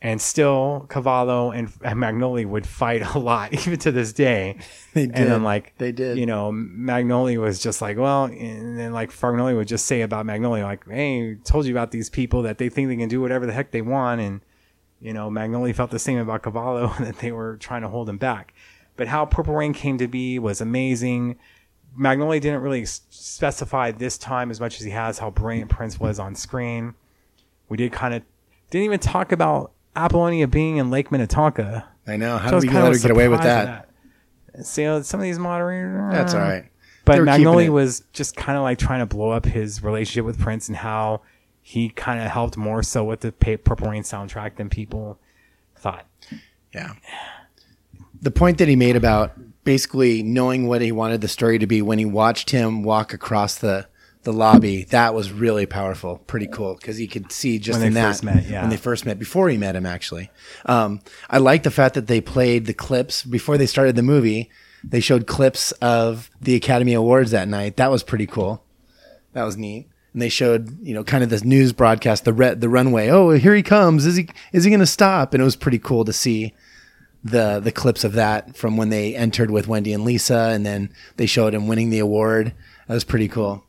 and 0.02 0.20
still, 0.20 0.86
Cavallo 0.88 1.50
and, 1.50 1.72
and 1.82 1.98
Magnoli 1.98 2.46
would 2.46 2.66
fight 2.66 3.02
a 3.14 3.18
lot, 3.18 3.52
even 3.66 3.78
to 3.80 3.90
this 3.90 4.12
day. 4.12 4.58
They 4.94 5.06
did. 5.06 5.16
And 5.16 5.30
then 5.30 5.42
like 5.42 5.74
They 5.78 5.90
did. 5.92 6.18
you 6.18 6.26
know, 6.26 6.52
Magnoli 6.52 7.38
was 7.40 7.58
just 7.60 7.80
like, 7.82 7.96
well, 7.96 8.24
and 8.24 8.78
then 8.78 8.92
like 8.92 9.10
Fargnoli 9.10 9.56
would 9.56 9.66
just 9.68 9.86
say 9.86 10.02
about 10.02 10.24
Magnoli, 10.26 10.62
like, 10.62 10.88
hey, 10.88 11.34
told 11.44 11.66
you 11.66 11.72
about 11.72 11.90
these 11.90 12.08
people 12.10 12.42
that 12.42 12.58
they 12.58 12.68
think 12.68 12.88
they 12.88 12.96
can 12.96 13.08
do 13.08 13.20
whatever 13.20 13.46
the 13.46 13.52
heck 13.52 13.70
they 13.72 13.82
want, 13.82 14.20
and 14.20 14.40
you 15.00 15.12
know, 15.12 15.28
Magnoli 15.30 15.74
felt 15.74 15.90
the 15.90 15.98
same 15.98 16.18
about 16.18 16.42
Cavallo 16.42 16.94
that 17.00 17.18
they 17.18 17.32
were 17.32 17.56
trying 17.56 17.82
to 17.82 17.88
hold 17.88 18.08
him 18.08 18.16
back. 18.18 18.54
But 18.96 19.08
how 19.08 19.26
Purple 19.26 19.54
Rain 19.54 19.72
came 19.72 19.98
to 19.98 20.08
be 20.08 20.38
was 20.38 20.60
amazing. 20.60 21.38
Magnoli 21.98 22.40
didn't 22.40 22.60
really 22.60 22.84
specify 22.86 23.90
this 23.90 24.18
time 24.18 24.50
as 24.50 24.60
much 24.60 24.78
as 24.78 24.84
he 24.84 24.90
has 24.90 25.18
how 25.18 25.30
brilliant 25.30 25.70
Prince 25.70 25.98
was 25.98 26.18
on 26.18 26.34
screen. 26.34 26.94
We 27.68 27.76
did 27.76 27.92
kind 27.92 28.14
of 28.14 28.22
didn't 28.70 28.84
even 28.84 29.00
talk 29.00 29.32
about 29.32 29.72
Apollonia 29.94 30.46
being 30.46 30.76
in 30.76 30.90
Lake 30.90 31.10
Minnetonka. 31.10 31.88
I 32.06 32.16
know. 32.16 32.38
How 32.38 32.50
So 32.50 32.54
was 32.56 32.64
we 32.64 32.70
let 32.70 32.92
her 32.92 32.98
get 32.98 33.10
away 33.10 33.28
with 33.28 33.42
that? 33.42 33.68
at 33.68 33.88
that. 34.54 34.66
See, 34.66 34.84
uh, 34.84 35.02
some 35.02 35.20
of 35.20 35.24
these 35.24 35.38
moderators. 35.38 36.12
That's 36.12 36.34
all 36.34 36.40
right. 36.40 36.66
But 37.04 37.12
They 37.14 37.20
were 37.20 37.26
keeping 37.26 37.44
Magnoli 37.44 37.68
was 37.68 38.02
just 38.12 38.36
kind 38.36 38.56
of 38.58 38.62
like 38.64 38.78
trying 38.78 39.00
to 39.00 39.06
blow 39.06 39.30
up 39.30 39.44
his 39.44 39.82
relationship 39.82 40.24
with 40.24 40.38
Prince 40.38 40.68
and 40.68 40.76
how 40.76 41.22
he 41.62 41.88
kind 41.90 42.20
of 42.20 42.30
helped 42.30 42.56
more 42.56 42.82
so 42.82 43.04
with 43.04 43.20
the 43.20 43.32
Purple 43.32 43.90
Rain 43.90 44.02
soundtrack 44.02 44.56
than 44.56 44.68
people 44.68 45.18
thought. 45.76 46.06
Yeah. 46.74 46.92
The 48.22 48.30
point 48.30 48.58
that 48.58 48.68
he 48.68 48.76
made 48.76 48.96
about 48.96 49.32
basically 49.64 50.22
knowing 50.22 50.66
what 50.66 50.80
he 50.80 50.92
wanted 50.92 51.20
the 51.20 51.28
story 51.28 51.58
to 51.58 51.66
be 51.66 51.82
when 51.82 51.98
he 51.98 52.04
watched 52.04 52.50
him 52.50 52.82
walk 52.82 53.12
across 53.12 53.56
the 53.56 53.86
the 54.22 54.32
lobby, 54.32 54.82
that 54.90 55.14
was 55.14 55.30
really 55.30 55.66
powerful. 55.66 56.18
Pretty 56.26 56.48
cool 56.48 56.74
because 56.74 56.96
he 56.96 57.06
could 57.06 57.30
see 57.30 57.60
just 57.60 57.78
When 57.78 57.86
in 57.86 57.94
they 57.94 58.00
that 58.00 58.08
first 58.08 58.24
met, 58.24 58.44
yeah. 58.46 58.62
when 58.62 58.70
they 58.70 58.76
first 58.76 59.06
met 59.06 59.20
before 59.20 59.48
he 59.48 59.56
met 59.56 59.76
him 59.76 59.86
actually. 59.86 60.30
Um, 60.64 61.00
I 61.30 61.38
like 61.38 61.62
the 61.62 61.70
fact 61.70 61.94
that 61.94 62.08
they 62.08 62.20
played 62.20 62.66
the 62.66 62.74
clips 62.74 63.22
before 63.22 63.56
they 63.56 63.66
started 63.66 63.94
the 63.94 64.02
movie. 64.02 64.50
They 64.82 64.98
showed 65.00 65.26
clips 65.28 65.70
of 65.72 66.28
the 66.40 66.56
Academy 66.56 66.92
Awards 66.92 67.30
that 67.30 67.46
night. 67.46 67.76
That 67.76 67.90
was 67.90 68.02
pretty 68.02 68.26
cool. 68.26 68.64
That 69.32 69.44
was 69.44 69.56
neat. 69.56 69.88
And 70.12 70.22
they 70.22 70.28
showed, 70.28 70.76
you 70.80 70.94
know, 70.94 71.04
kind 71.04 71.22
of 71.22 71.30
this 71.30 71.44
news 71.44 71.72
broadcast, 71.72 72.24
the 72.24 72.32
re- 72.32 72.54
the 72.54 72.68
runway. 72.68 73.08
Oh, 73.08 73.30
here 73.30 73.54
he 73.54 73.62
comes. 73.62 74.06
Is 74.06 74.16
he 74.16 74.28
is 74.52 74.64
he 74.64 74.70
going 74.70 74.80
to 74.80 74.86
stop? 74.86 75.34
And 75.34 75.40
it 75.40 75.44
was 75.44 75.56
pretty 75.56 75.78
cool 75.78 76.04
to 76.04 76.12
see 76.12 76.52
the 77.26 77.60
the 77.60 77.72
clips 77.72 78.04
of 78.04 78.12
that 78.14 78.56
from 78.56 78.76
when 78.76 78.88
they 78.90 79.14
entered 79.14 79.50
with 79.50 79.66
Wendy 79.68 79.92
and 79.92 80.04
Lisa, 80.04 80.50
and 80.52 80.64
then 80.64 80.90
they 81.16 81.26
showed 81.26 81.54
him 81.54 81.66
winning 81.66 81.90
the 81.90 81.98
award. 81.98 82.52
That 82.88 82.94
was 82.94 83.04
pretty 83.04 83.28
cool. 83.28 83.64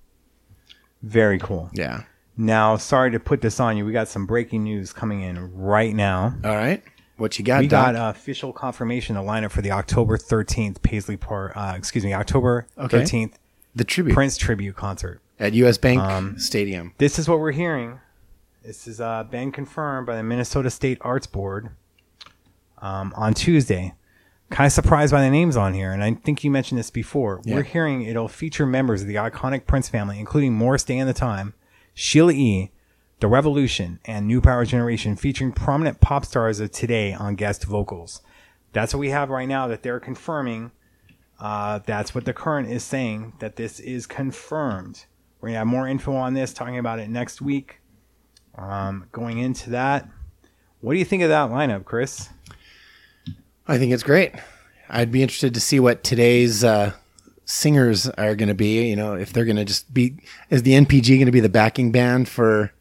Very 1.03 1.39
cool. 1.39 1.70
Yeah. 1.74 2.03
Now, 2.38 2.78
sorry 2.78 3.12
to 3.12 3.20
put 3.20 3.41
this 3.41 3.60
on 3.60 3.78
you. 3.78 3.86
We 3.86 3.91
got 3.91 4.08
some 4.08 4.26
breaking 4.26 4.64
news 4.64 4.93
coming 4.93 5.22
in 5.22 5.53
right 5.55 5.93
now. 5.93 6.36
All 6.43 6.55
right. 6.55 6.84
What 7.18 7.39
you 7.39 7.45
got? 7.45 7.62
We 7.62 7.68
Doc? 7.68 7.93
got 7.93 7.95
uh, 7.95 8.10
official 8.10 8.53
confirmation 8.53 9.16
the 9.16 9.22
lineup 9.22 9.49
for 9.51 9.62
the 9.64 9.72
October 9.72 10.18
13th 10.18 10.82
Paisley 10.84 11.18
Park, 11.18 11.53
uh, 11.58 11.74
excuse 11.76 12.03
me, 12.03 12.14
October 12.14 12.68
Okay. 12.78 13.01
13th 13.01 13.34
the 13.76 13.84
tribute 13.84 14.14
Prince 14.14 14.38
tribute 14.38 14.76
concert. 14.76 15.20
at 15.39 15.53
U.S. 15.53 15.78
Bank 15.80 15.99
Um, 16.01 16.38
Stadium. 16.38 16.93
This 16.99 17.18
is 17.20 17.28
what 17.28 17.39
we're 17.39 17.51
hearing. 17.51 17.99
This 18.64 18.86
has 18.86 18.99
uh, 19.01 19.24
been 19.24 19.51
confirmed 19.51 20.05
by 20.05 20.16
the 20.16 20.24
Minnesota 20.24 20.70
State 20.70 20.97
Arts 21.01 21.26
Board 21.28 21.70
um, 22.80 23.13
on 23.15 23.34
Tuesday. 23.34 23.93
Kind 24.49 24.67
of 24.67 24.71
surprised 24.71 25.11
by 25.11 25.21
the 25.21 25.30
names 25.30 25.57
on 25.57 25.73
here, 25.73 25.91
and 25.91 26.01
I 26.01 26.13
think 26.13 26.43
you 26.43 26.49
mentioned 26.49 26.80
this 26.80 26.89
before. 26.89 27.41
Yeah. 27.43 27.55
We're 27.55 27.63
hearing 27.63 28.03
it'll 28.03 28.30
feature 28.30 28.65
members 28.65 29.01
of 29.01 29.07
the 29.07 29.15
iconic 29.15 29.65
Prince 29.65 29.89
family, 29.89 30.19
including 30.19 30.53
Morris 30.53 30.86
Day 30.86 30.97
and 30.97 31.09
the 31.09 31.13
Time, 31.13 31.53
Sheila 31.93 32.32
E., 32.32 32.71
The 33.19 33.28
Revolution, 33.28 33.99
and 34.05 34.25
New 34.25 34.39
Power 34.39 34.63
Generation, 34.63 35.17
featuring 35.17 35.51
prominent 35.51 35.99
pop 35.99 36.23
stars 36.23 36.61
of 36.61 36.71
today 36.71 37.11
on 37.13 37.36
guest 37.36 37.65
vocals. 37.65 38.21
That's 38.71 38.93
what 38.93 38.99
we 38.99 39.09
have 39.09 39.30
right 39.30 39.47
now 39.47 39.67
that 39.67 39.84
they're 39.84 39.99
confirming. 39.99 40.71
Uh, 41.39 41.80
that's 41.86 42.15
what 42.15 42.23
the 42.23 42.34
current 42.34 42.69
is 42.69 42.84
saying 42.84 43.34
that 43.39 43.57
this 43.57 43.82
is 43.82 44.07
confirmed. 44.07 45.05
We're 45.41 45.49
gonna 45.49 45.59
have 45.59 45.67
more 45.67 45.88
info 45.88 46.15
on 46.15 46.36
this, 46.36 46.53
talking 46.53 46.78
about 46.78 46.99
it 46.99 47.09
next 47.09 47.41
week. 47.41 47.80
Um, 48.55 49.07
going 49.11 49.39
into 49.39 49.71
that, 49.71 50.07
what 50.80 50.93
do 50.93 50.99
you 50.99 51.05
think 51.05 51.23
of 51.23 51.30
that 51.30 51.49
lineup, 51.49 51.86
Chris? 51.86 52.30
I 53.68 53.78
think 53.78 53.91
it's 53.93 54.03
great. 54.03 54.34
I'd 54.89 55.11
be 55.11 55.22
interested 55.22 55.53
to 55.53 55.59
see 55.59 55.80
what 55.80 56.03
today's 56.03 56.63
uh, 56.63 56.93
singers 57.45 58.07
are 58.09 58.36
going 58.36 58.47
to 58.49 58.55
be. 58.55 58.88
You 58.88 58.95
know, 58.95 59.15
if 59.15 59.34
they're 59.34 59.45
going 59.45 59.57
to 59.57 59.65
just 59.65 59.93
be 59.93 60.18
is 60.49 60.63
the 60.63 60.72
NPG 60.74 61.09
going 61.18 61.26
to 61.26 61.32
be 61.32 61.39
the 61.41 61.49
backing 61.49 61.91
band 61.91 62.30
for, 62.30 62.72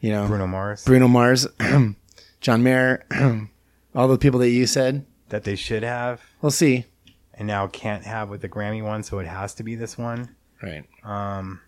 you 0.00 0.10
know, 0.10 0.26
Bruno 0.26 0.46
Mars, 0.46 0.84
Bruno 0.84 1.08
Mars, 1.08 1.46
John 2.40 2.62
Mayer, 2.62 3.04
all 3.94 4.08
the 4.08 4.18
people 4.18 4.40
that 4.40 4.50
you 4.50 4.66
said. 4.66 5.04
that 5.28 5.44
they 5.44 5.56
should 5.56 5.82
have, 5.82 6.22
We'll 6.40 6.50
see. 6.50 6.86
and 7.34 7.46
now 7.46 7.66
can't 7.66 8.04
have 8.04 8.30
with 8.30 8.40
the 8.40 8.48
Grammy 8.48 8.82
one, 8.82 9.02
so 9.02 9.18
it 9.18 9.26
has 9.26 9.54
to 9.54 9.62
be 9.62 9.74
this 9.74 9.98
one. 9.98 10.34
Right. 10.62 10.84
Um, 11.04 11.60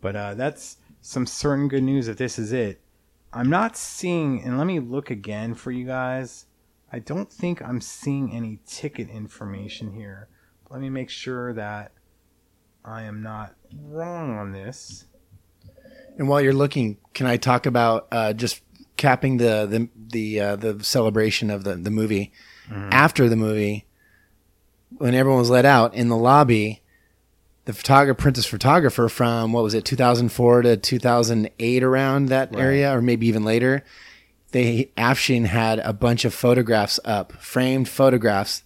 but 0.00 0.16
uh, 0.16 0.34
that's 0.34 0.78
some 1.02 1.26
certain 1.26 1.68
good 1.68 1.82
news 1.82 2.06
that 2.06 2.16
this 2.18 2.38
is 2.38 2.52
it. 2.52 2.80
I'm 3.32 3.50
not 3.50 3.76
seeing, 3.76 4.42
and 4.42 4.56
let 4.58 4.66
me 4.66 4.80
look 4.80 5.10
again 5.10 5.54
for 5.54 5.70
you 5.70 5.84
guys. 5.86 6.46
I 6.92 6.98
don't 6.98 7.30
think 7.30 7.62
I'm 7.62 7.80
seeing 7.80 8.32
any 8.32 8.58
ticket 8.66 9.08
information 9.08 9.92
here. 9.92 10.28
Let 10.70 10.80
me 10.80 10.90
make 10.90 11.10
sure 11.10 11.52
that 11.52 11.92
I 12.84 13.02
am 13.02 13.22
not 13.22 13.54
wrong 13.74 14.36
on 14.36 14.52
this. 14.52 15.04
And 16.18 16.28
while 16.28 16.40
you're 16.40 16.52
looking, 16.52 16.98
can 17.14 17.26
I 17.26 17.36
talk 17.36 17.66
about 17.66 18.08
uh, 18.10 18.32
just 18.32 18.62
capping 18.96 19.36
the 19.38 19.66
the 19.66 19.88
the 20.12 20.40
uh, 20.40 20.56
the 20.56 20.84
celebration 20.84 21.50
of 21.50 21.64
the 21.64 21.74
the 21.76 21.90
movie 21.90 22.32
after 22.92 23.28
the 23.28 23.36
movie 23.36 23.86
when 24.98 25.14
everyone 25.14 25.40
was 25.40 25.50
let 25.50 25.64
out 25.64 25.94
in 25.94 26.08
the 26.08 26.16
lobby? 26.16 26.82
The 27.66 27.72
photographer, 27.74 28.20
Prince's 28.20 28.46
photographer 28.46 29.08
from 29.08 29.52
what 29.52 29.62
was 29.62 29.74
it, 29.74 29.84
2004 29.84 30.62
to 30.62 30.76
2008, 30.76 31.82
around 31.84 32.26
that 32.26 32.56
area, 32.56 32.96
or 32.96 33.00
maybe 33.02 33.28
even 33.28 33.44
later. 33.44 33.84
They 34.52 34.90
Afshin 34.96 35.46
had 35.46 35.78
a 35.80 35.92
bunch 35.92 36.24
of 36.24 36.34
photographs 36.34 36.98
up, 37.04 37.32
framed 37.32 37.88
photographs. 37.88 38.62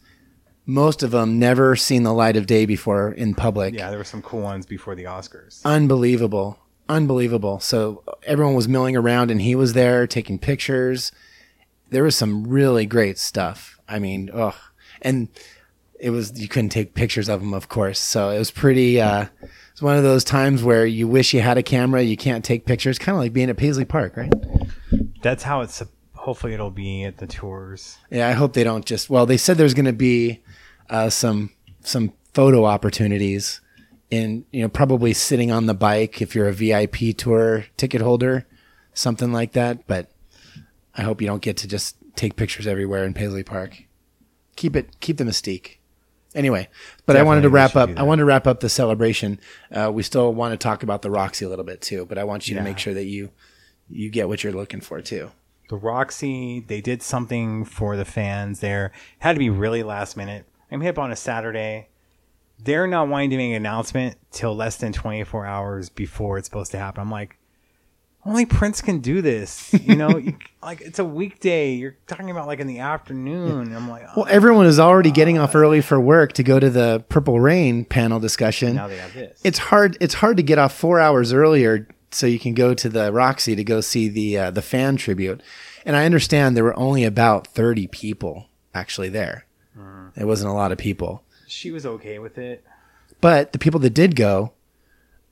Most 0.66 1.03
of 1.03 1.11
them 1.11 1.39
never 1.39 1.76
seen 1.76 2.05
the 2.05 2.12
light 2.14 2.37
of 2.37 2.47
day 2.47 2.64
before 2.64 3.12
in 3.12 3.35
public. 3.35 3.74
Yeah, 3.74 3.91
there 3.91 3.99
were 3.99 4.05
some 4.05 4.22
cool 4.22 4.41
ones 4.41 4.64
before 4.64 4.95
the 4.95 5.05
Oscars. 5.05 5.61
unbelievable. 5.64 6.59
Unbelievable. 6.89 7.61
So 7.61 8.03
everyone 8.24 8.55
was 8.55 8.68
milling 8.68 8.95
around 8.97 9.30
and 9.30 9.41
he 9.41 9.55
was 9.55 9.72
there 9.72 10.07
taking 10.07 10.39
pictures. 10.39 11.12
There 11.91 12.03
was 12.05 12.14
some 12.16 12.47
really 12.47 12.85
great 12.87 13.18
stuff. 13.18 13.78
I 13.89 13.99
mean 13.99 14.30
oh 14.35 14.55
and 15.03 15.28
it 15.99 16.11
was 16.11 16.39
you 16.41 16.49
couldn't 16.49 16.70
take 16.70 16.95
pictures 16.95 17.28
of 17.28 17.41
him 17.41 17.55
of 17.55 17.68
course. 17.70 17.99
So 17.99 18.30
it 18.30 18.39
was 18.39 18.51
pretty 18.51 19.01
uh 19.01 19.26
it's 19.75 19.83
one 19.83 19.97
of 19.97 20.05
those 20.05 20.22
times 20.22 20.62
where 20.62 20.87
you 20.87 21.09
wish 21.09 21.35
you 21.35 21.41
had 21.41 21.59
a 21.59 21.62
camera 21.62 22.01
you 22.01 22.16
can't 22.16 22.45
take 22.45 22.64
pictures 22.64 22.97
kind 22.97 23.16
of 23.16 23.20
like 23.20 23.33
being 23.33 23.51
at 23.51 23.57
paisley 23.57 23.85
park 23.85 24.16
right 24.16 24.33
That's 25.20 25.43
how 25.43 25.62
it's. 25.62 25.83
Hopefully, 26.14 26.55
it'll 26.55 26.70
be 26.70 27.03
at 27.05 27.18
the 27.18 27.27
tours. 27.27 27.99
yeah 28.09 28.29
i 28.29 28.33
hope 28.33 28.53
they 28.55 28.64
don't 28.64 28.87
just 28.87 29.11
well 29.11 29.27
they 29.27 29.37
said 29.37 29.59
there's 29.59 29.75
going 29.75 29.85
to 29.85 29.93
be 29.93 30.41
uh 30.89 31.11
some 31.11 31.51
some 31.81 32.12
photo 32.33 32.64
opportunities 32.64 33.61
in 34.11 34.45
you 34.53 34.62
know 34.62 34.68
probably 34.68 35.12
sitting 35.12 35.51
on 35.51 35.66
the 35.66 35.75
bike 35.75 36.22
if 36.22 36.35
you're 36.35 36.49
a 36.49 36.53
vip 36.53 36.97
tour 37.18 37.66
ticket 37.77 38.01
holder 38.01 38.47
something 38.95 39.33
like 39.33 39.53
that 39.53 39.87
but 39.89 40.11
i 40.95 41.03
hope 41.03 41.20
you 41.20 41.27
don't 41.27 41.43
get 41.43 41.57
to 41.57 41.66
just 41.68 41.97
take 42.16 42.37
pictures 42.37 42.66
everywhere 42.66 43.05
in 43.05 43.12
paisley 43.12 43.43
park 43.43 43.83
keep 44.57 44.77
it 44.77 45.01
keep 45.01 45.16
the 45.18 45.25
mystique 45.25 45.79
anyway 46.35 46.68
but 47.07 47.16
i 47.16 47.22
wanted 47.22 47.43
to 47.43 47.49
wrap 47.49 47.76
up 47.76 47.91
i 47.97 48.03
wanted 48.03 48.20
to 48.20 48.26
wrap 48.26 48.47
up 48.47 48.61
the 48.61 48.68
celebration 48.68 49.39
uh, 49.72 49.91
we 49.93 50.03
still 50.03 50.32
want 50.35 50.53
to 50.53 50.57
talk 50.57 50.82
about 50.82 51.03
the 51.03 51.11
roxy 51.11 51.45
a 51.45 51.49
little 51.49 51.64
bit 51.64 51.80
too 51.80 52.05
but 52.07 52.18
i 52.18 52.24
want 52.24 52.49
you 52.49 52.57
to 52.57 52.62
make 52.62 52.78
sure 52.78 52.95
that 52.95 53.05
you 53.05 53.30
you 53.89 54.11
get 54.11 54.28
what 54.28 54.43
you're 54.43 54.53
looking 54.53 54.80
for 54.80 55.01
too 55.01 55.30
The 55.68 55.76
Roxy, 55.76 56.61
they 56.61 56.80
did 56.82 57.03
something 57.03 57.64
for 57.64 57.97
the 57.97 58.05
fans 58.05 58.61
there. 58.61 58.93
Had 59.20 59.32
to 59.32 59.39
be 59.39 59.49
really 59.49 59.82
last 59.82 60.14
minute. 60.14 60.45
I'm 60.70 60.82
hip 60.82 60.99
on 60.99 61.11
a 61.11 61.16
Saturday. 61.16 61.89
They're 62.62 62.87
not 62.87 63.09
wanting 63.09 63.30
to 63.30 63.37
make 63.39 63.51
an 63.51 63.57
announcement 63.57 64.16
till 64.30 64.55
less 64.55 64.76
than 64.76 64.93
24 64.93 65.47
hours 65.47 65.89
before 65.89 66.37
it's 66.37 66.47
supposed 66.47 66.70
to 66.72 66.78
happen. 66.78 67.01
I'm 67.01 67.11
like, 67.11 67.39
only 68.27 68.47
Prince 68.47 68.81
can 68.81 69.01
do 69.01 69.20
this. 69.22 69.72
You 69.75 69.97
know, 69.97 70.16
you, 70.16 70.37
like 70.62 70.81
it's 70.81 70.99
a 70.99 71.05
weekday. 71.05 71.72
You're 71.75 71.97
talking 72.07 72.31
about 72.31 72.47
like 72.47 72.61
in 72.61 72.66
the 72.66 72.79
afternoon. 72.81 73.75
I'm 73.75 73.89
like, 73.89 74.05
oh, 74.09 74.12
well 74.22 74.27
everyone 74.29 74.66
is 74.66 74.79
already 74.81 75.11
getting 75.11 75.39
off 75.39 75.55
early 75.55 75.81
for 75.81 76.01
work 76.01 76.33
to 76.35 76.43
go 76.43 76.59
to 76.59 76.70
the 76.70 77.05
purple 77.09 77.41
rain 77.41 77.85
panel 77.85 78.18
discussion 78.20 78.77
now 78.77 78.89
they 78.89 78.97
have 78.97 79.12
this. 79.14 79.41
it's 79.45 79.59
hard 79.59 79.97
it's 80.01 80.14
hard 80.14 80.37
to 80.39 80.43
get 80.43 80.59
off 80.59 80.75
four 80.75 81.01
hours 81.01 81.33
earlier 81.33 81.87
so 82.11 82.27
you 82.27 82.39
can 82.39 82.55
go 82.55 82.75
to 82.75 82.89
the 82.89 83.12
Roxy 83.12 83.57
to 83.57 83.64
go 83.64 83.81
see 83.81 84.09
the 84.09 84.39
uh, 84.39 84.51
the 84.51 84.62
fan 84.62 84.97
tribute. 84.97 85.43
And 85.87 85.97
I 85.97 86.07
understand 86.07 86.57
there 86.57 86.64
were 86.64 86.79
only 86.79 87.05
about 87.05 87.47
thirty 87.49 87.87
people 87.87 88.47
actually 88.75 89.09
there. 89.09 89.47
It 90.16 90.25
wasn't 90.27 90.51
a 90.51 90.55
lot 90.55 90.70
of 90.70 90.79
people, 90.79 91.25
she 91.49 91.72
was 91.72 91.85
okay 91.85 92.20
with 92.20 92.39
it. 92.39 92.64
but 93.20 93.53
the 93.53 93.59
people 93.59 93.81
that 93.81 93.91
did 93.95 94.14
go, 94.14 94.53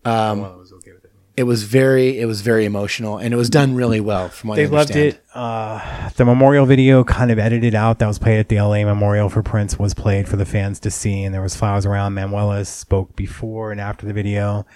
Um, 0.05 0.40
well, 0.40 0.59
was 0.59 0.72
okay 0.72 0.90
with 0.93 1.01
it. 1.37 1.45
was 1.45 1.64
very 1.64 2.18
it 2.18 2.26
was 2.26 2.41
very 2.41 2.64
emotional, 2.64 3.18
and 3.18 3.33
it 3.33 3.37
was 3.37 3.51
done 3.51 3.74
really 3.74 4.01
well. 4.01 4.28
From 4.28 4.49
what 4.49 4.57
They 4.57 4.64
I 4.64 4.68
loved 4.68 4.97
it. 4.97 5.24
Uh, 5.35 6.11
the 6.11 6.24
memorial 6.24 6.66
video 6.66 7.05
kind 7.05 7.30
of 7.30 7.39
edited 7.39 7.74
out 7.74 7.99
that 7.99 8.07
was 8.07 8.18
played 8.18 8.39
at 8.39 8.49
the 8.49 8.61
LA 8.61 8.85
Memorial 8.85 9.28
for 9.28 9.43
Prince 9.43 9.78
was 9.78 9.95
played 9.95 10.28
for 10.28 10.37
the 10.37 10.45
fans 10.45 10.78
to 10.80 10.91
see, 10.91 11.24
and 11.24 11.35
there 11.35 11.43
was 11.43 11.57
flowers 11.57 11.87
around. 11.87 12.14
Manuela 12.14 12.64
spoke 12.64 13.16
before 13.16 13.72
and 13.72 13.80
after 13.80 14.07
the 14.07 14.12
video. 14.12 14.66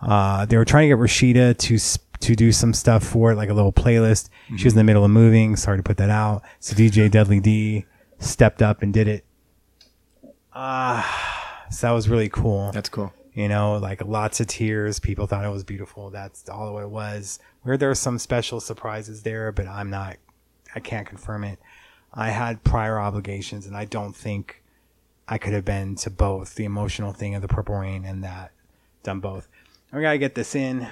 Uh, 0.00 0.46
they 0.46 0.56
were 0.56 0.64
trying 0.64 0.88
to 0.88 0.96
get 0.96 1.02
Rashida 1.02 1.56
to 1.58 1.98
to 2.20 2.34
do 2.34 2.50
some 2.52 2.72
stuff 2.74 3.04
for 3.04 3.32
it, 3.32 3.36
like 3.36 3.48
a 3.48 3.54
little 3.54 3.72
playlist. 3.72 4.28
She 4.56 4.64
was 4.64 4.72
in 4.74 4.78
the 4.78 4.84
middle 4.84 5.04
of 5.04 5.10
moving. 5.10 5.56
Sorry 5.56 5.76
to 5.78 5.82
put 5.82 5.96
that 5.98 6.10
out. 6.10 6.42
So 6.60 6.74
DJ 6.74 7.10
Deadly 7.10 7.40
D 7.40 7.84
stepped 8.18 8.62
up 8.62 8.82
and 8.82 8.92
did 8.92 9.08
it. 9.08 9.24
Ah, 10.52 11.66
so 11.70 11.86
that 11.86 11.92
was 11.92 12.08
really 12.08 12.28
cool 12.28 12.72
That's 12.72 12.88
cool. 12.88 13.12
You 13.38 13.46
know, 13.46 13.76
like 13.76 14.04
lots 14.04 14.40
of 14.40 14.48
tears. 14.48 14.98
People 14.98 15.28
thought 15.28 15.44
it 15.44 15.50
was 15.50 15.62
beautiful. 15.62 16.10
That's 16.10 16.48
all 16.48 16.80
it 16.80 16.90
was. 16.90 17.38
Where 17.62 17.76
there 17.76 17.88
are 17.88 17.94
some 17.94 18.18
special 18.18 18.58
surprises 18.58 19.22
there, 19.22 19.52
but 19.52 19.68
I'm 19.68 19.90
not, 19.90 20.16
I 20.74 20.80
can't 20.80 21.06
confirm 21.06 21.44
it. 21.44 21.60
I 22.12 22.30
had 22.30 22.64
prior 22.64 22.98
obligations, 22.98 23.64
and 23.64 23.76
I 23.76 23.84
don't 23.84 24.16
think 24.16 24.64
I 25.28 25.38
could 25.38 25.52
have 25.52 25.64
been 25.64 25.94
to 25.96 26.10
both 26.10 26.56
the 26.56 26.64
emotional 26.64 27.12
thing 27.12 27.36
of 27.36 27.42
the 27.42 27.46
Purple 27.46 27.76
Rain 27.76 28.04
and 28.04 28.24
that 28.24 28.50
done 29.04 29.20
both. 29.20 29.46
I 29.92 30.00
gotta 30.00 30.18
get 30.18 30.34
this 30.34 30.56
in, 30.56 30.88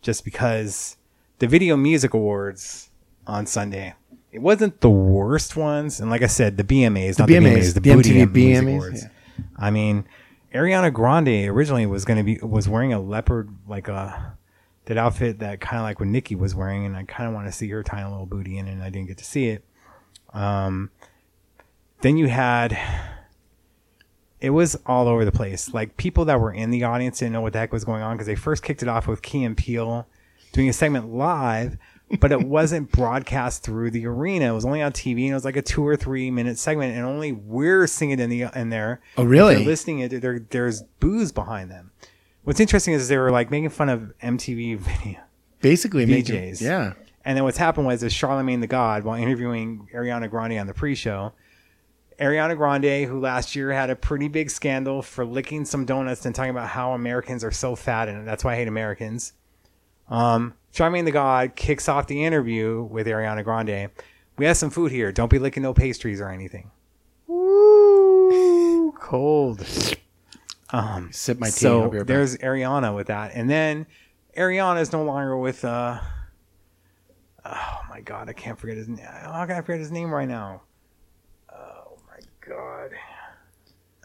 just 0.00 0.24
because 0.24 0.96
the 1.40 1.46
Video 1.46 1.76
Music 1.76 2.14
Awards 2.14 2.88
on 3.26 3.44
Sunday. 3.44 3.92
It 4.32 4.40
wasn't 4.40 4.80
the 4.80 4.90
worst 4.90 5.56
ones, 5.56 6.00
and 6.00 6.10
like 6.10 6.22
I 6.22 6.26
said, 6.26 6.56
the 6.56 6.64
BMAs, 6.64 7.18
not 7.18 7.28
the 7.28 7.34
BMAs, 7.34 7.56
BMAs, 7.56 7.74
the, 7.74 7.80
the 7.80 7.94
Booty 7.94 8.10
MTV 8.12 8.32
Music 8.32 8.64
BMAs, 8.64 8.72
Awards. 8.72 9.02
yeah. 9.02 9.44
I 9.58 9.70
mean, 9.70 10.06
Ariana 10.54 10.92
Grande 10.92 11.48
originally 11.48 11.84
was 11.84 12.04
going 12.04 12.18
to 12.18 12.22
be 12.22 12.38
was 12.40 12.68
wearing 12.68 12.92
a 12.92 13.00
leopard 13.00 13.50
like 13.66 13.88
a 13.88 14.36
that 14.84 14.96
outfit 14.96 15.40
that 15.40 15.60
kind 15.60 15.78
of 15.78 15.84
like 15.84 15.98
what 15.98 16.08
Nicki 16.08 16.36
was 16.36 16.54
wearing, 16.54 16.86
and 16.86 16.96
I 16.96 17.02
kind 17.02 17.28
of 17.28 17.34
want 17.34 17.46
to 17.46 17.52
see 17.52 17.68
her 17.70 17.82
tiny 17.82 18.08
little 18.08 18.26
booty 18.26 18.58
in, 18.58 18.68
and 18.68 18.82
I 18.82 18.90
didn't 18.90 19.08
get 19.08 19.18
to 19.18 19.24
see 19.24 19.48
it. 19.48 19.64
Um, 20.32 20.90
then 22.02 22.16
you 22.16 22.28
had 22.28 22.78
it 24.40 24.50
was 24.50 24.76
all 24.86 25.08
over 25.08 25.24
the 25.24 25.32
place. 25.32 25.72
Like 25.72 25.96
people 25.96 26.26
that 26.26 26.38
were 26.38 26.52
in 26.52 26.70
the 26.70 26.84
audience 26.84 27.18
didn't 27.18 27.32
know 27.32 27.40
what 27.40 27.52
the 27.54 27.58
heck 27.58 27.72
was 27.72 27.84
going 27.84 28.02
on 28.02 28.16
because 28.16 28.26
they 28.26 28.34
first 28.34 28.62
kicked 28.62 28.82
it 28.82 28.88
off 28.88 29.08
with 29.08 29.22
Key 29.22 29.42
and 29.42 29.56
Peele 29.56 30.06
doing 30.52 30.68
a 30.68 30.72
segment 30.72 31.12
live, 31.12 31.76
but 32.20 32.30
it 32.32 32.40
wasn't 32.42 32.90
broadcast 32.92 33.62
through 33.62 33.90
the 33.90 34.06
arena. 34.06 34.50
It 34.50 34.54
was 34.54 34.64
only 34.64 34.82
on 34.82 34.92
TV, 34.92 35.22
and 35.24 35.30
it 35.30 35.34
was 35.34 35.44
like 35.44 35.56
a 35.56 35.62
two 35.62 35.86
or 35.86 35.96
three 35.96 36.30
minute 36.30 36.58
segment, 36.58 36.96
and 36.96 37.04
only 37.04 37.32
we're 37.32 37.86
singing 37.86 38.18
in 38.20 38.30
the 38.30 38.46
in 38.54 38.70
there. 38.70 39.00
Oh, 39.16 39.22
If 39.24 39.28
really? 39.28 39.54
they're 39.56 39.64
listening, 39.64 40.00
it 40.00 40.20
there, 40.20 40.38
there's 40.50 40.82
boos 41.00 41.32
behind 41.32 41.70
them. 41.70 41.90
What's 42.44 42.60
interesting 42.60 42.92
is 42.94 43.08
they 43.08 43.16
were 43.16 43.30
like 43.30 43.50
making 43.50 43.70
fun 43.70 43.88
of 43.88 44.12
MTV 44.22 44.78
video. 44.78 45.20
Basically, 45.60 46.04
making- 46.06 46.34
VJs. 46.36 46.60
yeah. 46.60 46.92
And 47.24 47.38
then 47.38 47.44
what's 47.44 47.56
happened 47.56 47.86
was 47.86 48.02
is 48.02 48.12
Charlemagne 48.12 48.60
the 48.60 48.66
God, 48.66 49.02
while 49.02 49.18
interviewing 49.20 49.88
Ariana 49.94 50.28
Grande 50.28 50.58
on 50.58 50.66
the 50.66 50.74
pre-show, 50.74 51.32
Ariana 52.20 52.54
Grande, 52.54 53.08
who 53.08 53.18
last 53.18 53.56
year 53.56 53.72
had 53.72 53.88
a 53.88 53.96
pretty 53.96 54.28
big 54.28 54.50
scandal 54.50 55.00
for 55.00 55.24
licking 55.24 55.64
some 55.64 55.86
donuts 55.86 56.26
and 56.26 56.34
talking 56.34 56.50
about 56.50 56.68
how 56.68 56.92
Americans 56.92 57.42
are 57.42 57.50
so 57.50 57.74
fat 57.74 58.08
and 58.10 58.28
that's 58.28 58.44
why 58.44 58.52
I 58.52 58.56
hate 58.56 58.68
Americans. 58.68 59.32
Um, 60.10 60.52
Charlemagne 60.74 61.04
the 61.04 61.12
God 61.12 61.54
kicks 61.54 61.88
off 61.88 62.08
the 62.08 62.24
interview 62.24 62.82
with 62.82 63.06
Ariana 63.06 63.44
Grande. 63.44 63.90
We 64.36 64.44
have 64.46 64.56
some 64.56 64.70
food 64.70 64.90
here. 64.90 65.12
Don't 65.12 65.30
be 65.30 65.38
licking 65.38 65.62
no 65.62 65.72
pastries 65.72 66.20
or 66.20 66.28
anything. 66.28 66.72
Ooh, 67.30 68.92
cold. 68.98 69.64
Um, 70.70 71.10
Sip 71.12 71.38
my 71.38 71.46
tea. 71.46 71.52
so 71.52 71.84
right 71.90 72.04
there's 72.06 72.36
Ariana 72.38 72.92
with 72.94 73.06
that, 73.06 73.32
and 73.34 73.48
then 73.48 73.86
Ariana 74.36 74.80
is 74.80 74.92
no 74.92 75.04
longer 75.04 75.36
with. 75.36 75.64
uh 75.64 76.00
Oh 77.46 77.78
my 77.90 78.00
god, 78.00 78.28
I 78.28 78.32
can't 78.32 78.58
forget 78.58 78.76
his 78.76 78.88
name. 78.88 79.04
How 79.06 79.44
can 79.46 79.54
I 79.56 79.60
forget 79.60 79.78
his 79.78 79.92
name 79.92 80.12
right 80.12 80.26
now? 80.26 80.62
Oh 81.52 81.98
my 82.08 82.18
god, 82.40 82.90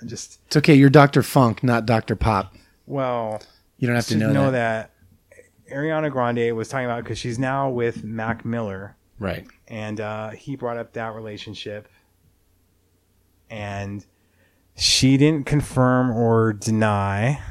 I 0.01 0.05
just 0.05 0.39
It's 0.47 0.57
okay. 0.57 0.75
You're 0.75 0.89
Dr. 0.91 1.23
Funk, 1.23 1.63
not 1.63 1.87
Dr. 1.87 2.15
Pop. 2.15 2.53
well, 2.85 3.41
You 3.79 3.87
don't 3.87 3.95
have 3.95 4.05
to 4.07 4.17
know, 4.17 4.31
know 4.31 4.51
that. 4.51 4.91
that. 4.91 4.91
Ariana 5.71 6.11
Grande 6.11 6.55
was 6.55 6.67
talking 6.69 6.85
about 6.85 7.03
because 7.03 7.17
she's 7.17 7.37
now 7.39 7.69
with 7.69 8.03
Mac 8.03 8.43
Miller, 8.45 8.95
Right. 9.19 9.45
and 9.67 9.99
uh, 10.01 10.29
he 10.31 10.55
brought 10.55 10.77
up 10.77 10.93
that 10.93 11.13
relationship, 11.15 11.87
and 13.49 14.05
she 14.75 15.17
didn't 15.17 15.45
confirm 15.45 16.11
or 16.11 16.53
deny 16.53 17.41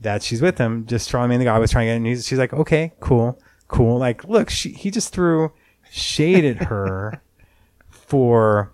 that 0.00 0.22
she's 0.22 0.40
with 0.40 0.58
him. 0.58 0.86
Just 0.86 1.10
Charlemagne 1.10 1.38
the 1.38 1.44
guy 1.44 1.58
was 1.58 1.70
trying 1.70 1.86
to 1.86 1.90
get, 1.90 1.96
and 1.96 2.06
he's, 2.06 2.26
she's 2.26 2.38
like, 2.38 2.52
okay, 2.52 2.92
cool, 3.00 3.38
cool. 3.66 3.98
Like, 3.98 4.24
look, 4.24 4.48
she, 4.50 4.70
he 4.70 4.90
just 4.90 5.12
threw 5.12 5.52
shade 5.90 6.44
at 6.44 6.64
her 6.68 7.20
for 7.90 8.72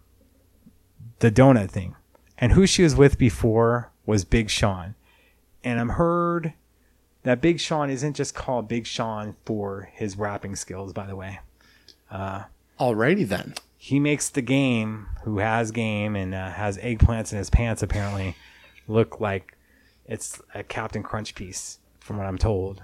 the 1.20 1.30
donut 1.30 1.70
thing, 1.70 1.96
and 2.38 2.52
who 2.52 2.66
she 2.66 2.82
was 2.82 2.94
with 2.94 3.18
before 3.18 3.90
was 4.06 4.24
Big 4.24 4.50
Sean, 4.50 4.94
and 5.62 5.80
I'm 5.80 5.90
heard 5.90 6.52
that 7.24 7.40
Big 7.40 7.58
Sean 7.60 7.90
isn't 7.90 8.14
just 8.14 8.34
called 8.34 8.68
Big 8.68 8.86
Sean 8.86 9.34
for 9.44 9.90
his 9.92 10.16
rapping 10.16 10.56
skills, 10.56 10.92
by 10.92 11.06
the 11.06 11.16
way 11.16 11.40
Alrighty 12.80 13.26
then. 13.28 13.54
he 13.76 13.98
makes 14.00 14.28
the 14.28 14.42
game 14.42 15.06
who 15.24 15.38
has 15.38 15.70
game 15.70 16.16
and 16.16 16.34
uh, 16.34 16.50
has 16.50 16.78
eggplants 16.78 17.32
in 17.32 17.38
his 17.38 17.50
pants 17.50 17.82
apparently 17.82 18.36
look 18.88 19.20
like 19.20 19.56
it's 20.06 20.40
a 20.54 20.62
captain 20.62 21.02
crunch 21.02 21.34
piece 21.34 21.78
from 22.00 22.16
what 22.16 22.26
i'm 22.26 22.38
told 22.38 22.82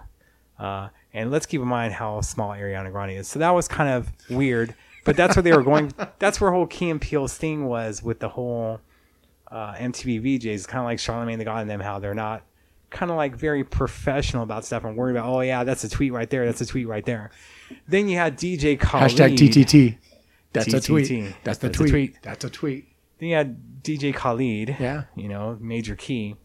Uh, 0.58 0.88
and 1.14 1.30
let's 1.30 1.46
keep 1.46 1.60
in 1.60 1.66
mind 1.66 1.92
how 1.94 2.20
small 2.20 2.50
Ariana 2.50 2.92
Grande 2.92 3.12
is. 3.18 3.26
So 3.26 3.38
that 3.38 3.50
was 3.50 3.66
kind 3.66 3.88
of 3.90 4.12
weird. 4.28 4.74
But 5.06 5.16
that's 5.16 5.34
where 5.34 5.42
they 5.42 5.52
were 5.52 5.62
going. 5.62 5.92
that's 6.20 6.38
where 6.40 6.52
whole 6.52 6.66
Key 6.66 6.90
and 6.90 7.00
Peele's 7.00 7.34
thing 7.34 7.64
was 7.66 8.02
with 8.02 8.20
the 8.20 8.28
whole 8.28 8.80
uh, 9.50 9.72
MTV 9.74 10.22
VJs, 10.22 10.68
kind 10.68 10.80
of 10.80 10.84
like 10.84 10.98
Charlemagne 11.00 11.38
the 11.38 11.44
God 11.46 11.62
and 11.62 11.70
them, 11.70 11.80
how 11.80 11.98
they're 11.98 12.14
not 12.14 12.42
kind 12.90 13.10
of 13.10 13.16
like 13.16 13.34
very 13.36 13.64
professional 13.64 14.42
about 14.42 14.64
stuff 14.64 14.84
and 14.84 14.96
worried 14.96 15.16
about, 15.16 15.26
oh 15.28 15.40
yeah, 15.40 15.64
that's 15.64 15.84
a 15.84 15.88
tweet 15.88 16.12
right 16.12 16.28
there, 16.28 16.44
that's 16.46 16.60
a 16.60 16.66
tweet 16.66 16.86
right 16.88 17.04
there. 17.04 17.30
Then 17.88 18.08
you 18.08 18.16
had 18.18 18.36
DJ 18.36 18.78
Khaled. 18.78 19.12
Hashtag 19.12 19.36
TTT. 19.36 19.96
That's 20.52 20.72
a 20.74 20.80
tweet. 20.80 21.34
That's 21.44 21.58
the 21.58 21.68
That's 21.68 21.76
tweet. 21.78 21.90
tweet. 21.90 22.16
That's 22.22 22.44
a 22.44 22.50
tweet. 22.50 22.88
Then 23.18 23.28
you 23.28 23.34
had 23.36 23.82
DJ 23.82 24.12
Khaled. 24.14 24.76
Yeah. 24.80 25.04
You 25.14 25.28
know, 25.28 25.56
Major 25.60 25.94
Key. 25.94 26.36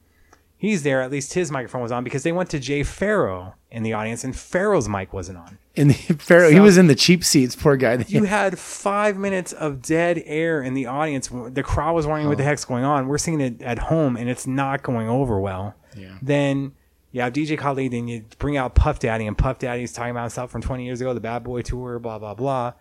He's 0.57 0.83
there. 0.83 1.01
At 1.01 1.11
least 1.11 1.33
his 1.33 1.51
microphone 1.51 1.81
was 1.81 1.91
on 1.91 2.03
because 2.03 2.23
they 2.23 2.31
went 2.31 2.49
to 2.51 2.59
Jay 2.59 2.83
Pharoah 2.83 3.55
in 3.71 3.83
the 3.83 3.93
audience, 3.93 4.23
and 4.23 4.35
Pharoah's 4.35 4.87
mic 4.87 5.11
wasn't 5.11 5.37
on. 5.37 5.57
In 5.75 5.89
the 5.89 5.93
Pharoah, 6.19 6.51
he 6.51 6.59
was 6.59 6.77
in 6.77 6.87
the 6.87 6.95
cheap 6.95 7.23
seats. 7.23 7.55
Poor 7.55 7.75
guy. 7.75 8.03
You 8.07 8.23
had 8.23 8.57
five 8.57 9.17
minutes 9.17 9.51
of 9.51 9.81
dead 9.81 10.21
air 10.25 10.61
in 10.61 10.73
the 10.73 10.85
audience. 10.85 11.27
The 11.29 11.63
crowd 11.63 11.93
was 11.93 12.07
wondering 12.07 12.27
Oh. 12.27 12.29
what 12.29 12.37
the 12.37 12.43
oh. 12.43 12.47
heck's 12.47 12.65
going 12.65 12.83
on. 12.83 13.07
We're 13.07 13.17
seeing 13.17 13.41
it 13.41 13.61
at 13.61 13.79
home, 13.79 14.15
and 14.15 14.29
it's 14.29 14.47
not 14.47 14.81
going 14.81 15.09
over 15.09 15.39
well. 15.39 15.75
Yeah. 15.95 16.17
Then 16.21 16.73
you 17.11 17.21
have 17.21 17.33
DJ 17.33 17.57
Khaled, 17.57 17.93
and 17.93 18.09
you 18.09 18.25
bring 18.39 18.57
out 18.57 18.75
Puff 18.75 18.99
Daddy, 18.99 19.25
and 19.25 19.37
Puff 19.37 19.59
Daddy's 19.59 19.93
talking 19.93 20.11
about 20.11 20.23
himself 20.23 20.51
from 20.51 20.61
20 20.61 20.85
years 20.85 20.99
ago, 20.99 21.13
the 21.13 21.21
Bad 21.21 21.43
Boy 21.43 21.61
Tour, 21.61 21.97
blah 21.99 22.19
blah 22.19 22.33
blah. 22.33 22.73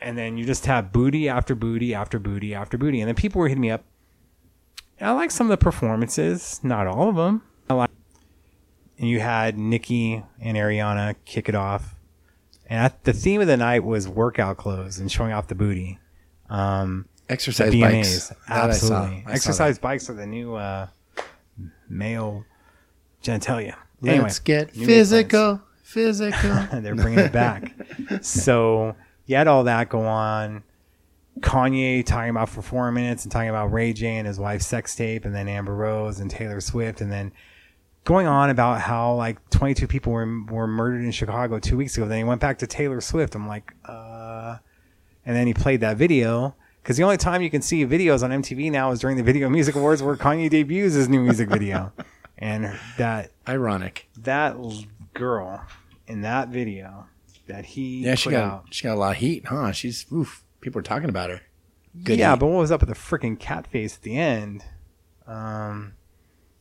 And 0.00 0.16
then 0.18 0.36
you 0.36 0.44
just 0.44 0.66
have 0.66 0.92
booty 0.92 1.28
after 1.28 1.54
booty 1.54 1.94
after 1.94 2.18
booty 2.18 2.54
after 2.54 2.78
booty, 2.78 3.00
and 3.00 3.08
then 3.08 3.14
people 3.14 3.40
were 3.40 3.48
hitting 3.48 3.62
me 3.62 3.70
up. 3.70 3.84
I 5.00 5.10
like 5.12 5.30
some 5.30 5.46
of 5.46 5.50
the 5.50 5.62
performances, 5.62 6.60
not 6.62 6.86
all 6.86 7.08
of 7.08 7.16
them. 7.16 7.42
I 7.68 7.74
like, 7.74 7.90
and 8.98 9.08
you 9.08 9.18
had 9.20 9.58
Nicki 9.58 10.22
and 10.40 10.56
Ariana 10.56 11.16
kick 11.24 11.48
it 11.48 11.54
off, 11.54 11.96
and 12.66 12.86
I, 12.86 12.94
the 13.02 13.12
theme 13.12 13.40
of 13.40 13.46
the 13.46 13.56
night 13.56 13.82
was 13.82 14.08
workout 14.08 14.56
clothes 14.58 14.98
and 14.98 15.10
showing 15.10 15.32
off 15.32 15.48
the 15.48 15.54
booty. 15.56 15.98
Um, 16.48 17.08
Exercise 17.28 17.72
the 17.72 17.80
bikes. 17.80 18.28
That 18.28 18.36
I 18.48 18.54
saw. 18.54 18.64
absolutely. 18.66 19.16
I 19.16 19.22
saw 19.24 19.32
Exercise 19.32 19.78
bikes 19.78 20.10
are 20.10 20.14
the 20.14 20.26
new 20.26 20.54
uh, 20.54 20.86
male 21.88 22.44
genitalia. 23.22 23.76
Anyway, 24.02 24.24
Let's 24.24 24.38
get 24.38 24.70
physical. 24.72 25.62
Physical. 25.82 26.50
and 26.50 26.84
they're 26.84 26.94
bringing 26.94 27.20
it 27.20 27.32
back. 27.32 27.74
so 28.20 28.94
you 29.26 29.36
had 29.36 29.48
all 29.48 29.64
that 29.64 29.88
go 29.88 30.00
on. 30.00 30.62
Kanye 31.40 32.04
talking 32.04 32.30
about 32.30 32.48
for 32.48 32.62
four 32.62 32.92
minutes 32.92 33.24
and 33.24 33.32
talking 33.32 33.48
about 33.48 33.72
Ray 33.72 33.92
J 33.92 34.16
and 34.18 34.26
his 34.26 34.38
wife's 34.38 34.66
sex 34.66 34.94
tape, 34.94 35.24
and 35.24 35.34
then 35.34 35.48
Amber 35.48 35.74
Rose 35.74 36.20
and 36.20 36.30
Taylor 36.30 36.60
Swift, 36.60 37.00
and 37.00 37.10
then 37.10 37.32
going 38.04 38.26
on 38.26 38.50
about 38.50 38.80
how 38.80 39.14
like 39.14 39.50
22 39.50 39.88
people 39.88 40.12
were 40.12 40.44
were 40.44 40.66
murdered 40.66 41.02
in 41.02 41.10
Chicago 41.10 41.58
two 41.58 41.76
weeks 41.76 41.96
ago. 41.96 42.06
Then 42.06 42.18
he 42.18 42.24
went 42.24 42.40
back 42.40 42.58
to 42.58 42.66
Taylor 42.66 43.00
Swift. 43.00 43.34
I'm 43.34 43.48
like, 43.48 43.72
uh, 43.84 44.58
and 45.26 45.34
then 45.34 45.46
he 45.46 45.54
played 45.54 45.80
that 45.80 45.96
video. 45.96 46.54
Because 46.84 46.98
the 46.98 47.02
only 47.02 47.16
time 47.16 47.40
you 47.40 47.48
can 47.48 47.62
see 47.62 47.86
videos 47.86 48.22
on 48.22 48.30
MTV 48.30 48.70
now 48.70 48.90
is 48.90 49.00
during 49.00 49.16
the 49.16 49.22
Video 49.22 49.48
Music 49.48 49.74
Awards, 49.74 50.02
where 50.02 50.16
Kanye 50.16 50.50
debuts 50.50 50.92
his 50.94 51.08
new 51.08 51.20
music 51.20 51.48
video, 51.48 51.92
and 52.36 52.78
that 52.98 53.30
Ironic. 53.48 54.06
that 54.18 54.54
girl 55.14 55.64
in 56.06 56.20
that 56.20 56.48
video 56.50 57.06
that 57.46 57.64
he 57.64 58.04
Yeah, 58.04 58.16
she 58.16 58.28
put 58.28 58.32
got 58.32 58.44
out. 58.44 58.64
she 58.70 58.82
got 58.84 58.92
a 58.96 59.00
lot 59.00 59.12
of 59.12 59.16
heat, 59.16 59.46
huh? 59.46 59.72
She's 59.72 60.04
oof. 60.12 60.44
People 60.60 60.78
are 60.80 60.82
talking 60.82 61.08
about 61.08 61.30
her. 61.30 61.40
Good 62.02 62.18
yeah, 62.18 62.32
heat. 62.32 62.40
but 62.40 62.46
what 62.48 62.58
was 62.58 62.70
up 62.70 62.80
with 62.80 62.90
the 62.90 62.94
freaking 62.94 63.38
cat 63.38 63.66
face 63.66 63.96
at 63.96 64.02
the 64.02 64.18
end? 64.18 64.62
Um, 65.26 65.94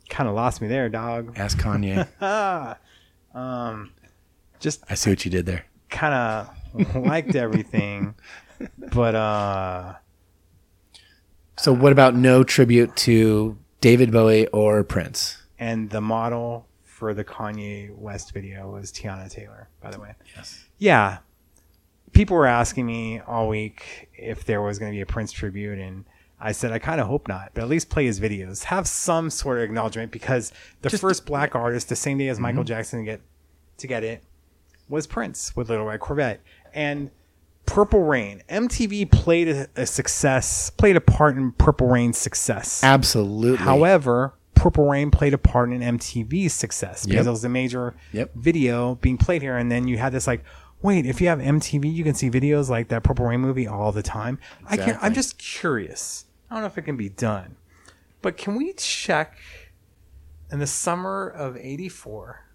kind 0.09 0.29
of 0.29 0.35
lost 0.35 0.61
me 0.61 0.69
there, 0.69 0.87
dog. 0.87 1.37
Ask 1.37 1.57
Kanye. 1.59 2.07
Ah, 2.21 2.77
um, 3.33 3.91
just 4.61 4.85
I 4.89 4.95
see 4.95 5.09
what 5.09 5.25
you 5.25 5.31
did 5.31 5.45
there. 5.45 5.65
kind 5.89 6.13
of 6.73 6.95
liked 6.95 7.35
everything, 7.35 8.15
but 8.93 9.15
uh, 9.15 9.95
So, 11.57 11.73
what 11.73 11.91
about 11.91 12.15
no 12.15 12.43
tribute 12.43 12.95
to 12.97 13.57
David 13.81 14.11
Bowie 14.11 14.47
or 14.47 14.83
Prince? 14.83 15.43
and 15.63 15.89
the 15.89 16.01
model 16.01 16.67
for 16.83 17.13
the 17.13 17.23
Kanye 17.23 17.95
West 17.95 18.33
video 18.33 18.69
was 18.69 18.91
Teyana 18.91 19.31
Taylor, 19.31 19.69
by 19.81 19.91
the 19.91 19.99
way. 19.99 20.13
Yes. 20.35 20.65
yeah, 20.77 21.19
people 22.11 22.35
were 22.35 22.45
asking 22.45 22.85
me 22.85 23.21
all 23.21 23.47
week 23.47 24.09
if 24.13 24.43
there 24.43 24.61
was 24.61 24.77
going 24.77 24.91
to 24.91 24.95
be 24.95 25.01
a 25.01 25.05
Prince 25.05 25.31
tribute, 25.31 25.79
and 25.79 26.03
I 26.37 26.51
said 26.51 26.73
I 26.73 26.79
kind 26.79 26.99
of 26.99 27.07
hope 27.07 27.29
not, 27.29 27.51
but 27.53 27.61
at 27.61 27.69
least 27.69 27.89
play 27.89 28.05
his 28.05 28.19
videos, 28.19 28.65
have 28.65 28.89
some 28.89 29.29
sort 29.29 29.59
of 29.59 29.63
acknowledgement 29.63 30.11
because 30.11 30.51
the 30.81 30.89
first 30.89 31.25
black 31.25 31.55
artist, 31.55 31.87
the 31.87 31.95
same 31.95 32.17
day 32.17 32.27
as 32.27 32.41
Michael 32.41 32.63
mm-hmm. 32.63 32.67
Jackson 32.67 32.99
to 32.99 33.05
get 33.05 33.21
to 33.77 33.87
get 33.87 34.03
it, 34.03 34.21
was 34.89 35.07
Prince 35.07 35.55
with 35.55 35.69
Little 35.69 35.85
Red 35.85 36.01
Corvette, 36.01 36.41
and 36.73 37.09
Purple 37.65 38.03
Rain. 38.03 38.43
MTV 38.49 39.09
played 39.11 39.47
a, 39.47 39.67
a 39.75 39.85
success, 39.85 40.69
played 40.69 40.95
a 40.95 41.01
part 41.01 41.37
in 41.37 41.51
Purple 41.53 41.87
Rain's 41.87 42.17
success. 42.17 42.83
Absolutely. 42.83 43.57
However, 43.63 44.33
Purple 44.55 44.89
Rain 44.89 45.09
played 45.11 45.33
a 45.33 45.37
part 45.37 45.71
in 45.71 45.79
MTV's 45.81 46.53
success 46.53 47.05
because 47.05 47.25
Yep. 47.25 47.27
it 47.27 47.29
was 47.31 47.43
a 47.43 47.49
major 47.49 47.95
Yep. 48.11 48.31
video 48.35 48.95
being 48.95 49.17
played 49.17 49.41
here. 49.41 49.57
And 49.57 49.71
then 49.71 49.87
you 49.87 49.97
had 49.97 50.11
this 50.13 50.27
like, 50.27 50.43
wait, 50.81 51.05
if 51.05 51.19
you 51.21 51.27
have 51.27 51.39
MTV, 51.39 51.91
you 51.91 52.03
can 52.03 52.13
see 52.13 52.29
videos 52.29 52.69
like 52.69 52.89
that 52.89 53.03
Purple 53.03 53.25
Rain 53.25 53.39
movie 53.39 53.67
all 53.67 53.91
the 53.91 54.03
time. 54.03 54.37
I 54.67 54.77
can't. 54.77 54.97
I'm 55.01 55.13
just 55.13 55.37
curious. 55.37 56.25
I 56.51 56.55
don't 56.55 56.61
know 56.63 56.67
if 56.67 56.77
it 56.77 56.83
can 56.83 56.97
be 56.97 57.09
done, 57.09 57.55
but 58.21 58.37
can 58.37 58.55
we 58.55 58.73
check 58.73 59.37
in 60.51 60.59
the 60.59 60.67
summer 60.67 61.27
of 61.27 61.57
'84 61.57 62.45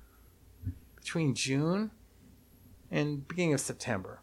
between 0.95 1.35
June 1.35 1.91
and 2.91 3.27
beginning 3.27 3.55
of 3.55 3.61
September? 3.61 4.21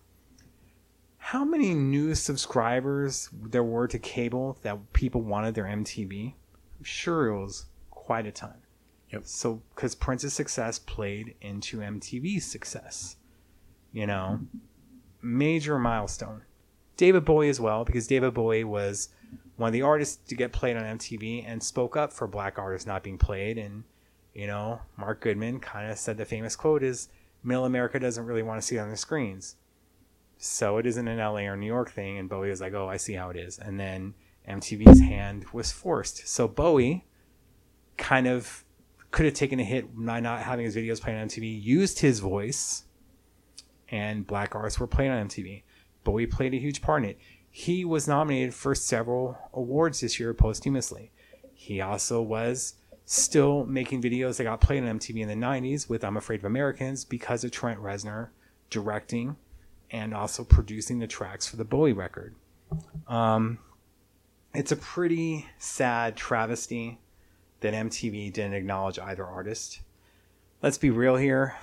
How 1.30 1.44
many 1.44 1.74
new 1.74 2.14
subscribers 2.14 3.32
there 3.34 3.64
were 3.64 3.88
to 3.88 3.98
cable 3.98 4.60
that 4.62 4.94
people 4.94 5.22
wanted 5.22 5.56
their 5.56 5.64
MTV? 5.64 6.36
I'm 6.78 6.84
sure 6.84 7.26
it 7.26 7.42
was 7.42 7.66
quite 7.90 8.28
a 8.28 8.32
ton. 8.32 8.54
Yep. 9.12 9.24
So, 9.26 9.64
because 9.74 9.96
Prince's 9.96 10.34
success 10.34 10.78
played 10.78 11.34
into 11.42 11.80
MTV's 11.80 12.46
success, 12.46 13.16
you 13.92 14.06
know, 14.06 14.42
major 15.20 15.80
milestone. 15.80 16.44
David 16.96 17.26
Bowie 17.26 17.50
as 17.50 17.60
well, 17.60 17.84
because 17.86 18.06
David 18.06 18.36
Bowie 18.36 18.64
was 18.64 19.10
one 19.56 19.70
of 19.70 19.74
the 19.74 19.82
artists 19.82 20.18
to 20.28 20.36
get 20.36 20.54
played 20.54 20.78
on 20.78 21.00
MTV 21.00 21.44
and 21.48 21.64
spoke 21.64 21.98
up 21.98 22.14
for 22.14 22.28
black 22.28 22.60
artists 22.60 22.86
not 22.86 23.02
being 23.02 23.18
played. 23.18 23.58
And, 23.58 23.84
you 24.36 24.46
know, 24.46 24.80
Mark 24.96 25.22
Goodman 25.22 25.60
kind 25.60 25.90
of 25.90 25.98
said 25.98 26.18
the 26.18 26.26
famous 26.26 26.56
quote 26.56 26.84
is, 26.84 27.10
Middle 27.44 27.66
America 27.66 28.00
doesn't 28.00 28.28
really 28.28 28.44
want 28.44 28.62
to 28.62 28.68
see 28.68 28.76
it 28.76 28.80
on 28.80 28.92
the 28.92 28.96
screens. 28.96 29.56
So 30.38 30.78
it 30.78 30.86
isn't 30.86 31.08
an 31.08 31.18
LA 31.18 31.42
or 31.42 31.56
New 31.56 31.66
York 31.66 31.92
thing. 31.92 32.18
And 32.18 32.30
Bowie 32.30 32.50
was 32.50 32.62
like, 32.62 32.74
oh, 32.74 32.88
I 32.88 32.98
see 32.98 33.14
how 33.14 33.30
it 33.30 33.38
is. 33.38 33.58
And 33.58 33.80
then 33.80 34.14
MTV's 34.48 35.00
hand 35.02 35.46
was 35.54 35.72
forced. 35.72 36.28
So 36.28 36.48
Bowie 36.48 37.06
kind 37.98 38.28
of 38.28 38.64
could 39.12 39.26
have 39.26 39.34
taken 39.34 39.60
a 39.60 39.64
hit 39.64 39.88
by 39.96 40.20
not 40.20 40.42
having 40.42 40.66
his 40.66 40.76
videos 40.76 41.02
played 41.02 41.16
on 41.16 41.28
MTV, 41.28 41.64
used 41.64 42.00
his 42.00 42.20
voice, 42.20 42.84
and 43.90 44.28
black 44.28 44.56
artists 44.56 44.80
were 44.80 44.88
played 44.88 45.10
on 45.10 45.28
MTV. 45.28 45.64
Bowie 46.04 46.28
played 46.28 46.54
a 46.54 46.58
huge 46.58 46.82
part 46.82 47.04
in 47.04 47.12
it. 47.12 47.20
He 47.50 47.86
was 47.86 48.08
nominated 48.08 48.54
for 48.54 48.76
several 48.76 49.38
awards 49.54 50.02
this 50.02 50.20
year 50.20 50.34
posthumously. 50.34 51.12
He 51.54 51.80
also 51.80 52.22
was 52.22 52.76
still 53.06 53.66
making 53.66 54.02
videos 54.02 54.38
that 54.38 54.44
got 54.44 54.60
played 54.60 54.84
on 54.84 55.00
MTV 55.00 55.22
in 55.22 55.28
the 55.30 55.46
90s 55.46 55.88
with 55.88 56.04
I'm 56.04 56.18
Afraid 56.18 56.42
of 56.42 56.46
Americans 56.46 57.06
because 57.06 57.44
of 57.44 57.52
Trent 57.52 57.80
Reznor 57.80 58.30
directing 58.70 59.38
and 59.92 60.14
also 60.14 60.44
producing 60.44 61.00
the 61.00 61.08
tracks 61.08 61.48
for 61.48 61.56
the 61.56 61.66
Bowie 61.66 61.94
record. 61.94 62.36
Um, 63.08 63.60
it's 64.54 64.72
a 64.72 64.76
pretty 64.76 65.48
sad 65.60 66.16
travesty 66.16 67.00
that 67.62 67.74
MTV 67.74 68.32
didn't 68.34 68.54
acknowledge 68.54 69.00
either 69.00 69.26
artist. 69.26 69.82
Let's 70.62 70.78
be 70.78 70.90
real 70.90 71.16
here. 71.16 71.56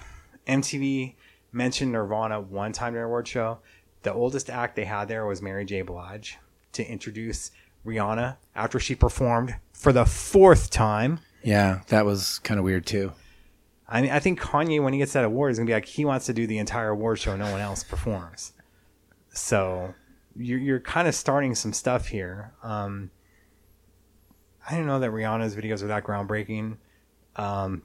MTV 0.46 1.14
mentioned 1.52 1.92
Nirvana 1.92 2.40
one 2.40 2.72
time 2.72 2.92
during 2.92 3.04
a 3.04 3.08
award 3.08 3.28
show. 3.28 3.58
The 4.02 4.12
oldest 4.12 4.50
act 4.50 4.76
they 4.76 4.84
had 4.84 5.08
there 5.08 5.26
was 5.26 5.40
Mary 5.40 5.64
J. 5.64 5.82
Blige 5.82 6.38
to 6.72 6.84
introduce 6.84 7.50
Rihanna 7.86 8.36
after 8.54 8.80
she 8.80 8.94
performed 8.94 9.56
for 9.72 9.92
the 9.92 10.04
fourth 10.04 10.70
time. 10.70 11.20
Yeah, 11.42 11.80
that 11.88 12.04
was 12.04 12.38
kind 12.40 12.58
of 12.58 12.64
weird 12.64 12.86
too. 12.86 13.12
I 13.92 14.00
mean, 14.00 14.10
I 14.10 14.20
think 14.20 14.40
Kanye, 14.40 14.82
when 14.82 14.94
he 14.94 14.98
gets 14.98 15.12
that 15.12 15.24
award, 15.24 15.52
is 15.52 15.58
gonna 15.58 15.66
be 15.66 15.74
like 15.74 15.84
he 15.84 16.06
wants 16.06 16.24
to 16.26 16.32
do 16.32 16.46
the 16.46 16.56
entire 16.56 16.88
award 16.88 17.18
show. 17.18 17.36
No 17.36 17.52
one 17.52 17.60
else 17.60 17.84
performs. 17.84 18.54
So 19.34 19.94
you're 20.34 20.58
you're 20.58 20.80
kind 20.80 21.06
of 21.06 21.14
starting 21.14 21.54
some 21.54 21.74
stuff 21.74 22.08
here. 22.08 22.54
Um, 22.62 23.10
I 24.66 24.70
didn't 24.70 24.86
know 24.86 24.98
that 25.00 25.10
Rihanna's 25.10 25.54
videos 25.54 25.82
are 25.82 25.88
that 25.88 26.04
groundbreaking. 26.04 26.78
Um, 27.36 27.82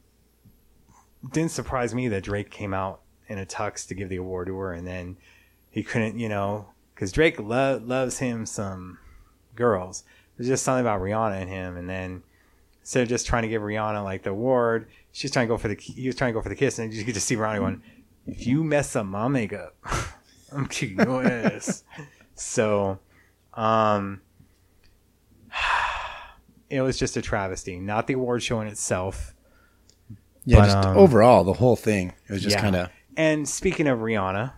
didn't 1.34 1.52
surprise 1.52 1.94
me 1.94 2.08
that 2.08 2.24
Drake 2.24 2.52
came 2.52 2.74
out 2.74 3.02
in 3.28 3.38
a 3.38 3.46
tux 3.46 3.86
to 3.90 3.94
give 3.94 4.08
the 4.08 4.16
award 4.16 4.48
to 4.48 4.58
her, 4.58 4.72
and 4.72 4.88
then 4.88 5.18
he 5.70 5.84
couldn't, 5.84 6.18
you 6.18 6.30
know, 6.30 6.70
because 6.96 7.12
Drake 7.12 7.38
lo- 7.38 7.82
loves 7.84 8.20
him 8.20 8.46
some 8.46 8.98
girls. 9.56 10.06
There's 10.38 10.48
just 10.48 10.64
something 10.64 10.86
about 10.86 11.02
Rihanna 11.02 11.42
and 11.42 11.50
him, 11.50 11.76
and 11.76 11.90
then 11.90 12.24
instead 12.80 13.04
of 13.04 13.10
just 13.10 13.28
trying 13.28 13.44
to 13.44 13.50
give 13.50 13.62
Rihanna 13.62 14.02
like 14.06 14.24
the 14.24 14.30
award, 14.30 14.88
she's 15.18 15.32
trying 15.32 15.48
to 15.48 15.54
go 15.54 15.58
for 15.58 15.68
the 15.68 15.76
he 15.76 16.06
was 16.06 16.16
trying 16.16 16.30
to 16.30 16.34
go 16.38 16.42
for 16.44 16.50
the 16.50 16.56
kiss, 16.56 16.78
and 16.78 16.94
you 16.94 17.04
get 17.04 17.16
to 17.16 17.22
see 17.22 17.36
Rihanna 17.36 17.58
going, 17.58 17.82
"If 18.28 18.46
you 18.46 18.64
mess 18.64 18.96
up 18.96 19.06
my 19.08 19.28
makeup, 19.28 19.76
I'm 20.52 20.68
kicking 20.68 20.98
your 21.00 21.26
ass." 21.26 21.84
So, 22.36 23.00
um, 23.56 24.22
it 26.70 26.82
was 26.82 27.00
just 27.00 27.18
a 27.18 27.22
travesty. 27.22 27.80
Not 27.80 28.06
the 28.08 28.14
award 28.14 28.44
show 28.44 28.62
in 28.62 28.68
itself. 28.68 29.34
Yeah, 30.46 30.60
But, 30.60 30.66
just 30.66 30.78
um, 30.88 30.98
overall, 30.98 31.44
the 31.44 31.54
whole 31.54 31.76
thing. 31.76 32.14
It 32.30 32.34
was 32.34 32.44
just 32.44 32.56
Yeah. 32.56 32.62
kind 32.62 32.76
of. 32.76 32.90
And 33.18 33.50
speaking 33.50 33.88
of 33.88 34.00
Rihanna, 34.00 34.54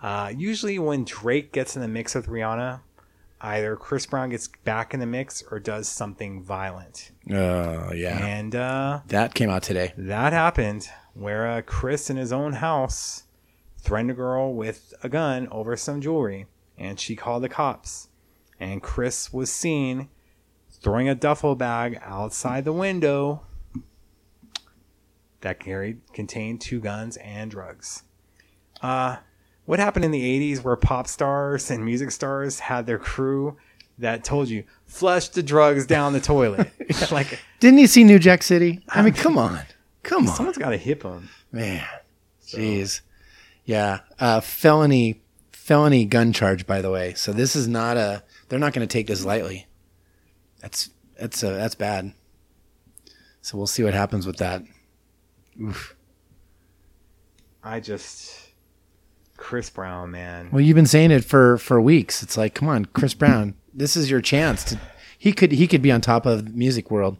uh, 0.00 0.32
usually 0.36 0.78
when 0.78 1.04
Drake 1.04 1.52
gets 1.52 1.74
in 1.74 1.82
the 1.82 1.88
mix 1.88 2.14
with 2.14 2.26
Rihanna, 2.28 2.80
either 3.40 3.76
Chris 3.76 4.06
Brown 4.06 4.30
gets 4.30 4.48
back 4.64 4.94
in 4.94 5.00
the 5.00 5.06
mix 5.06 5.42
or 5.50 5.58
does 5.60 5.88
something 5.88 6.42
violent. 6.42 7.10
Oh, 7.30 7.92
yeah. 7.92 8.24
And 8.26 8.54
uh, 8.54 9.00
That 9.08 9.34
came 9.34 9.50
out 9.50 9.62
today. 9.62 9.92
that 9.96 10.32
happened 10.32 10.88
where 11.14 11.46
uh, 11.46 11.62
Chris 11.62 12.10
in 12.10 12.16
his 12.16 12.32
own 12.32 12.54
house 12.54 13.24
threatened 13.78 14.10
a 14.10 14.14
girl 14.14 14.52
with 14.54 14.92
a 15.02 15.08
gun 15.08 15.48
over 15.50 15.76
some 15.76 16.00
jewelry, 16.00 16.46
and 16.76 16.98
she 16.98 17.14
called 17.16 17.42
the 17.42 17.48
cops. 17.48 18.08
And 18.58 18.82
Chris 18.82 19.32
was 19.32 19.50
seen 19.52 20.08
throwing 20.70 21.08
a 21.08 21.14
duffel 21.14 21.54
bag 21.54 21.98
outside 22.02 22.64
the 22.64 22.72
window 22.72 23.42
that 25.42 25.60
carried 25.60 26.00
contained 26.12 26.60
two 26.60 26.80
guns 26.80 27.16
and 27.18 27.50
drugs. 27.50 28.02
Uh, 28.82 29.16
what 29.66 29.78
happened 29.78 30.04
in 30.04 30.10
the 30.10 30.54
80s 30.54 30.64
where 30.64 30.76
pop 30.76 31.06
stars 31.06 31.70
and 31.70 31.84
music 31.84 32.10
stars 32.10 32.58
had 32.60 32.86
their 32.86 32.98
crew 32.98 33.56
that 33.98 34.24
told 34.24 34.48
you 34.48 34.64
flush 34.84 35.28
the 35.28 35.42
drugs 35.42 35.86
down 35.86 36.12
the 36.12 36.20
toilet 36.20 36.70
like 37.12 37.38
Didn't 37.60 37.78
you 37.78 37.86
see 37.86 38.04
New 38.04 38.18
Jack 38.18 38.42
City? 38.42 38.80
I 38.88 39.02
mean, 39.02 39.12
come 39.14 39.38
on. 39.38 39.60
Come 40.02 40.28
on. 40.28 40.34
someone's 40.34 40.58
got 40.58 40.70
to 40.70 40.76
hip 40.76 41.02
them 41.02 41.28
Man. 41.52 41.84
Jeez. 42.46 43.00
Yeah. 43.64 44.00
Uh, 44.18 44.40
felony 44.40 45.20
felony 45.52 46.04
gun 46.04 46.32
charge, 46.32 46.66
by 46.66 46.80
the 46.80 46.90
way. 46.90 47.14
So 47.14 47.32
this 47.32 47.56
is 47.56 47.66
not 47.66 47.96
a. 47.96 48.22
They're 48.48 48.58
not 48.58 48.72
going 48.72 48.86
to 48.86 48.92
take 48.92 49.08
this 49.08 49.24
lightly. 49.24 49.66
That's 50.60 50.90
that's 51.18 51.42
uh, 51.42 51.52
that's 51.52 51.74
bad. 51.74 52.12
So 53.42 53.56
we'll 53.56 53.66
see 53.66 53.82
what 53.82 53.94
happens 53.94 54.26
with 54.26 54.36
that. 54.36 54.62
Oof. 55.60 55.96
I 57.64 57.80
just 57.80 58.45
Chris 59.36 59.70
Brown, 59.70 60.10
man. 60.10 60.50
Well, 60.50 60.60
you've 60.60 60.74
been 60.74 60.86
saying 60.86 61.10
it 61.10 61.24
for 61.24 61.58
for 61.58 61.80
weeks. 61.80 62.22
It's 62.22 62.36
like, 62.36 62.54
come 62.54 62.68
on, 62.68 62.86
Chris 62.86 63.14
Brown. 63.14 63.54
This 63.72 63.96
is 63.96 64.10
your 64.10 64.20
chance 64.20 64.64
to. 64.64 64.80
He 65.18 65.32
could 65.32 65.52
he 65.52 65.66
could 65.66 65.82
be 65.82 65.92
on 65.92 66.00
top 66.00 66.26
of 66.26 66.44
the 66.44 66.50
music 66.50 66.90
world. 66.90 67.16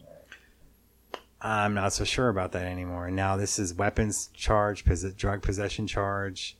I'm 1.40 1.74
not 1.74 1.92
so 1.92 2.04
sure 2.04 2.28
about 2.28 2.52
that 2.52 2.64
anymore. 2.64 3.10
Now 3.10 3.36
this 3.36 3.58
is 3.58 3.74
weapons 3.74 4.30
charge, 4.34 4.84
drug 5.16 5.42
possession 5.42 5.86
charge, 5.86 6.56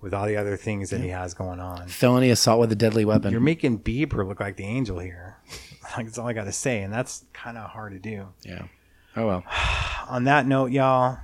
with 0.00 0.14
all 0.14 0.26
the 0.26 0.36
other 0.36 0.56
things 0.56 0.90
that 0.90 1.00
he 1.00 1.08
has 1.08 1.34
going 1.34 1.60
on. 1.60 1.88
Felony 1.88 2.30
assault 2.30 2.60
with 2.60 2.72
a 2.72 2.76
deadly 2.76 3.04
weapon. 3.04 3.32
You're 3.32 3.40
making 3.40 3.80
Bieber 3.80 4.26
look 4.26 4.40
like 4.40 4.56
the 4.56 4.64
angel 4.64 5.00
here. 5.00 5.38
like 5.96 6.06
that's 6.06 6.18
all 6.18 6.28
I 6.28 6.32
got 6.32 6.44
to 6.44 6.52
say, 6.52 6.82
and 6.82 6.92
that's 6.92 7.24
kind 7.32 7.58
of 7.58 7.70
hard 7.70 7.92
to 7.92 7.98
do. 7.98 8.28
yeah. 8.42 8.66
Oh 9.16 9.26
well. 9.26 9.44
on 10.08 10.24
that 10.24 10.46
note, 10.46 10.70
y'all, 10.70 11.18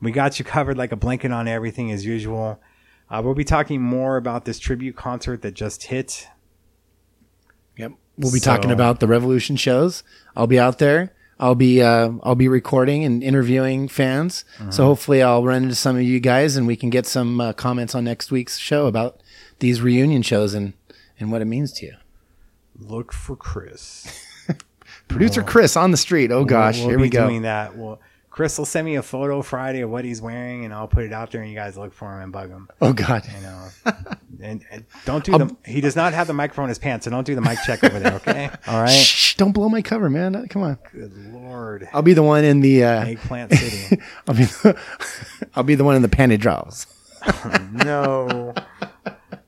we 0.00 0.12
got 0.12 0.38
you 0.38 0.44
covered 0.44 0.76
like 0.76 0.92
a 0.92 0.96
blanket 0.96 1.32
on 1.32 1.48
everything 1.48 1.90
as 1.90 2.04
usual. 2.04 2.60
Uh, 3.10 3.20
we'll 3.24 3.34
be 3.34 3.44
talking 3.44 3.80
more 3.82 4.16
about 4.16 4.44
this 4.44 4.58
tribute 4.58 4.96
concert 4.96 5.42
that 5.42 5.54
just 5.54 5.84
hit. 5.84 6.28
Yep. 7.76 7.92
We'll 8.16 8.32
be 8.32 8.38
So- 8.38 8.50
talking 8.50 8.70
about 8.70 9.00
the 9.00 9.06
Revolution 9.06 9.56
shows. 9.56 10.02
I'll 10.36 10.46
be 10.46 10.58
out 10.58 10.78
there. 10.78 11.12
I'll 11.40 11.56
be 11.56 11.82
uh, 11.82 12.12
I'll 12.22 12.36
be 12.36 12.46
recording 12.46 13.04
and 13.04 13.22
interviewing 13.22 13.88
fans. 13.88 14.44
So 14.70 14.84
hopefully 14.84 15.20
I'll 15.20 15.42
run 15.42 15.64
into 15.64 15.74
some 15.74 15.96
of 15.96 16.02
you 16.02 16.20
guys 16.20 16.56
and 16.56 16.64
we 16.64 16.76
can 16.76 16.90
get 16.90 17.06
some 17.06 17.40
uh, 17.40 17.52
comments 17.52 17.92
on 17.96 18.04
next 18.04 18.30
week's 18.30 18.56
show 18.56 18.86
about 18.86 19.20
these 19.58 19.82
reunion 19.82 20.22
shows 20.22 20.54
and 20.54 20.74
and 21.18 21.32
what 21.32 21.42
it 21.42 21.46
means 21.46 21.72
to 21.74 21.86
you. 21.86 21.94
Look 22.78 23.12
for 23.12 23.34
Chris. 23.34 24.06
Producer 25.08 25.42
Chris 25.42 25.76
on 25.76 25.90
the 25.90 25.96
street. 25.96 26.30
Oh 26.30 26.44
gosh, 26.44 26.76
we'll, 26.78 26.86
we'll 26.86 26.90
here 26.90 27.00
we 27.00 27.08
go. 27.10 27.26
doing 27.28 27.42
that. 27.42 27.76
Well, 27.76 28.00
Chris 28.34 28.58
will 28.58 28.64
send 28.64 28.84
me 28.84 28.96
a 28.96 29.02
photo 29.02 29.42
Friday 29.42 29.82
of 29.82 29.90
what 29.90 30.04
he's 30.04 30.20
wearing, 30.20 30.64
and 30.64 30.74
I'll 30.74 30.88
put 30.88 31.04
it 31.04 31.12
out 31.12 31.30
there, 31.30 31.40
and 31.40 31.48
you 31.48 31.54
guys 31.54 31.78
look 31.78 31.92
for 31.94 32.12
him 32.16 32.20
and 32.24 32.32
bug 32.32 32.48
him. 32.50 32.68
Oh 32.82 32.92
god. 32.92 33.22
You 33.32 33.40
know, 33.42 33.68
and, 34.42 34.64
and 34.72 34.84
don't 35.04 35.22
do 35.22 35.38
the. 35.38 35.56
He 35.64 35.80
does 35.80 35.94
not 35.94 36.12
have 36.14 36.26
the 36.26 36.32
microphone 36.32 36.64
in 36.64 36.70
his 36.70 36.80
pants, 36.80 37.04
so 37.04 37.12
don't 37.12 37.22
do 37.24 37.36
the 37.36 37.40
mic 37.40 37.58
check 37.64 37.84
over 37.84 38.00
there. 38.00 38.14
Okay, 38.14 38.50
all 38.66 38.82
right. 38.82 38.90
Shh, 38.90 39.36
don't 39.36 39.52
blow 39.52 39.68
my 39.68 39.82
cover, 39.82 40.10
man. 40.10 40.48
Come 40.48 40.64
on. 40.64 40.78
Good 40.92 41.16
lord, 41.32 41.88
I'll 41.92 42.02
be 42.02 42.12
the 42.12 42.24
one 42.24 42.42
in 42.44 42.58
the 42.58 42.82
uh, 42.82 43.04
eggplant 43.04 43.52
city. 43.52 44.02
I'll 44.26 44.34
be 44.34 44.46
the, 44.46 44.80
I'll 45.54 45.62
be 45.62 45.76
the 45.76 45.84
one 45.84 45.94
in 45.94 46.02
the 46.02 46.08
panty 46.08 46.36
draws. 46.36 46.88
no. 47.72 48.52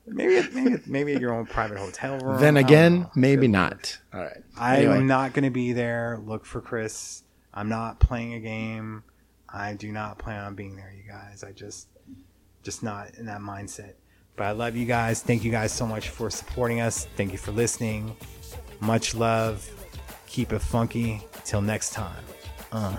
Maybe, 0.05 0.47
maybe, 0.53 0.73
at- 0.73 0.87
maybe 0.87 1.13
at 1.13 1.19
your 1.21 1.33
own 1.33 1.45
private 1.45 1.77
hotel 1.77 2.17
room. 2.19 2.39
Then 2.39 2.55
again, 2.55 3.07
maybe 3.15 3.41
Good 3.47 3.51
not. 3.51 3.99
All 4.13 4.21
right. 4.21 4.37
I 4.57 4.77
Anyway. 4.77 4.95
am 4.99 5.07
not 5.07 5.33
going 5.33 5.43
to 5.43 5.51
be 5.51 5.73
there. 5.73 6.19
Look 6.25 6.45
for 6.45 6.61
Chris. 6.61 7.23
I'm 7.57 7.69
not 7.69 7.99
playing 7.99 8.35
a 8.35 8.39
game. 8.39 9.01
I 9.49 9.73
do 9.73 9.91
not 9.91 10.19
plan 10.19 10.45
on 10.45 10.53
being 10.53 10.75
there, 10.75 10.93
you 10.95 11.11
guys. 11.11 11.43
I 11.43 11.53
just, 11.53 11.87
just 12.61 12.83
not 12.83 13.15
in 13.15 13.25
that 13.25 13.41
mindset. 13.41 13.93
But 14.35 14.45
I 14.45 14.51
love 14.51 14.75
you 14.75 14.85
guys. 14.85 15.23
Thank 15.23 15.43
you 15.43 15.49
guys 15.49 15.71
so 15.71 15.87
much 15.87 16.09
for 16.09 16.29
supporting 16.29 16.81
us. 16.81 17.07
Thank 17.17 17.31
you 17.31 17.39
for 17.39 17.51
listening. 17.51 18.15
Much 18.79 19.15
love. 19.15 19.67
Keep 20.27 20.53
it 20.53 20.59
funky. 20.59 21.23
Till 21.45 21.61
next 21.61 21.93
time. 21.93 22.23
Uh. 22.71 22.95